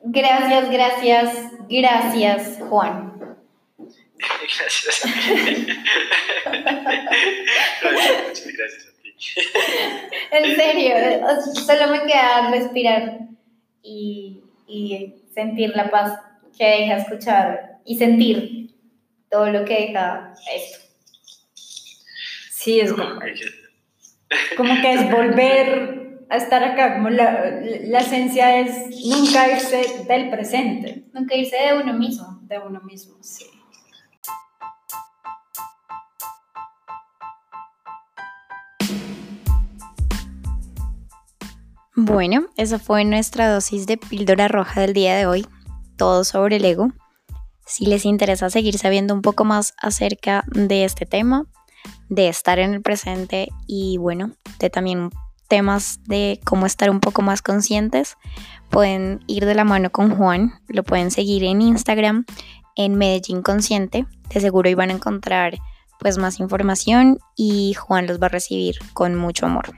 Gracias, 0.00 0.70
gracias, 0.70 1.52
gracias, 1.68 2.58
Juan. 2.68 3.10
Gracias 4.22 5.04
a 5.04 5.08
ti. 5.08 5.66
gracias, 7.82 8.46
gracias 8.46 8.86
a 8.86 8.92
ti. 9.02 9.14
En 10.30 10.56
serio, 10.56 10.94
solo 11.66 11.88
me 11.88 12.02
queda 12.06 12.50
respirar 12.50 13.18
y, 13.82 14.42
y 14.68 15.14
sentir 15.34 15.70
la 15.74 15.90
paz 15.90 16.18
que 16.56 16.64
deja 16.64 16.96
escuchar 16.98 17.78
y 17.84 17.96
sentir 17.96 18.70
todo 19.30 19.46
lo 19.46 19.64
que 19.64 19.86
deja 19.86 20.34
esto. 20.54 20.81
Sí, 22.62 22.78
es 22.78 22.92
como, 22.92 23.18
como 24.56 24.80
que 24.80 24.92
es 24.92 25.10
volver 25.10 26.26
a 26.30 26.36
estar 26.36 26.62
acá, 26.62 26.94
como 26.94 27.10
la, 27.10 27.60
la 27.60 27.98
esencia 27.98 28.60
es 28.60 28.88
nunca 29.04 29.50
irse 29.50 30.04
del 30.06 30.30
presente. 30.30 31.06
Nunca 31.12 31.34
irse 31.34 31.56
de 31.56 31.82
uno 31.82 31.92
mismo. 31.92 32.38
De 32.42 32.60
uno 32.60 32.80
mismo, 32.82 33.16
sí. 33.20 33.46
Bueno, 41.96 42.46
esa 42.56 42.78
fue 42.78 43.04
nuestra 43.04 43.52
dosis 43.52 43.88
de 43.88 43.96
píldora 43.96 44.46
roja 44.46 44.82
del 44.82 44.92
día 44.92 45.16
de 45.16 45.26
hoy, 45.26 45.48
todo 45.96 46.22
sobre 46.22 46.58
el 46.58 46.64
ego. 46.64 46.92
Si 47.66 47.86
les 47.86 48.04
interesa 48.04 48.50
seguir 48.50 48.78
sabiendo 48.78 49.14
un 49.14 49.22
poco 49.22 49.44
más 49.44 49.74
acerca 49.78 50.44
de 50.46 50.84
este 50.84 51.06
tema, 51.06 51.48
de 52.08 52.28
estar 52.28 52.58
en 52.58 52.74
el 52.74 52.82
presente 52.82 53.48
y 53.66 53.98
bueno, 53.98 54.32
de 54.58 54.70
también 54.70 55.10
temas 55.48 56.00
de 56.04 56.40
cómo 56.44 56.66
estar 56.66 56.90
un 56.90 57.00
poco 57.00 57.22
más 57.22 57.42
conscientes, 57.42 58.16
pueden 58.70 59.20
ir 59.26 59.44
de 59.44 59.54
la 59.54 59.64
mano 59.64 59.90
con 59.90 60.14
Juan, 60.16 60.54
lo 60.68 60.82
pueden 60.82 61.10
seguir 61.10 61.44
en 61.44 61.60
Instagram 61.60 62.24
en 62.76 62.96
Medellín 62.96 63.42
Consciente, 63.42 64.06
de 64.32 64.40
seguro 64.40 64.70
iban 64.70 64.90
a 64.90 64.94
encontrar 64.94 65.58
pues 65.98 66.18
más 66.18 66.40
información 66.40 67.18
y 67.36 67.74
Juan 67.74 68.06
los 68.06 68.20
va 68.20 68.26
a 68.26 68.30
recibir 68.30 68.76
con 68.92 69.14
mucho 69.14 69.46
amor. 69.46 69.72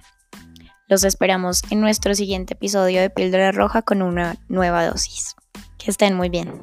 Los 0.87 1.05
esperamos 1.05 1.63
en 1.71 1.81
nuestro 1.81 2.15
siguiente 2.15 2.55
episodio 2.55 3.01
de 3.01 3.11
Píldora 3.11 3.53
Roja 3.53 3.83
con 3.83 4.01
una 4.01 4.37
nueva 4.49 4.87
dosis. 4.87 5.35
Que 5.79 5.91
estén 5.91 6.15
muy 6.15 6.29
bien. 6.29 6.63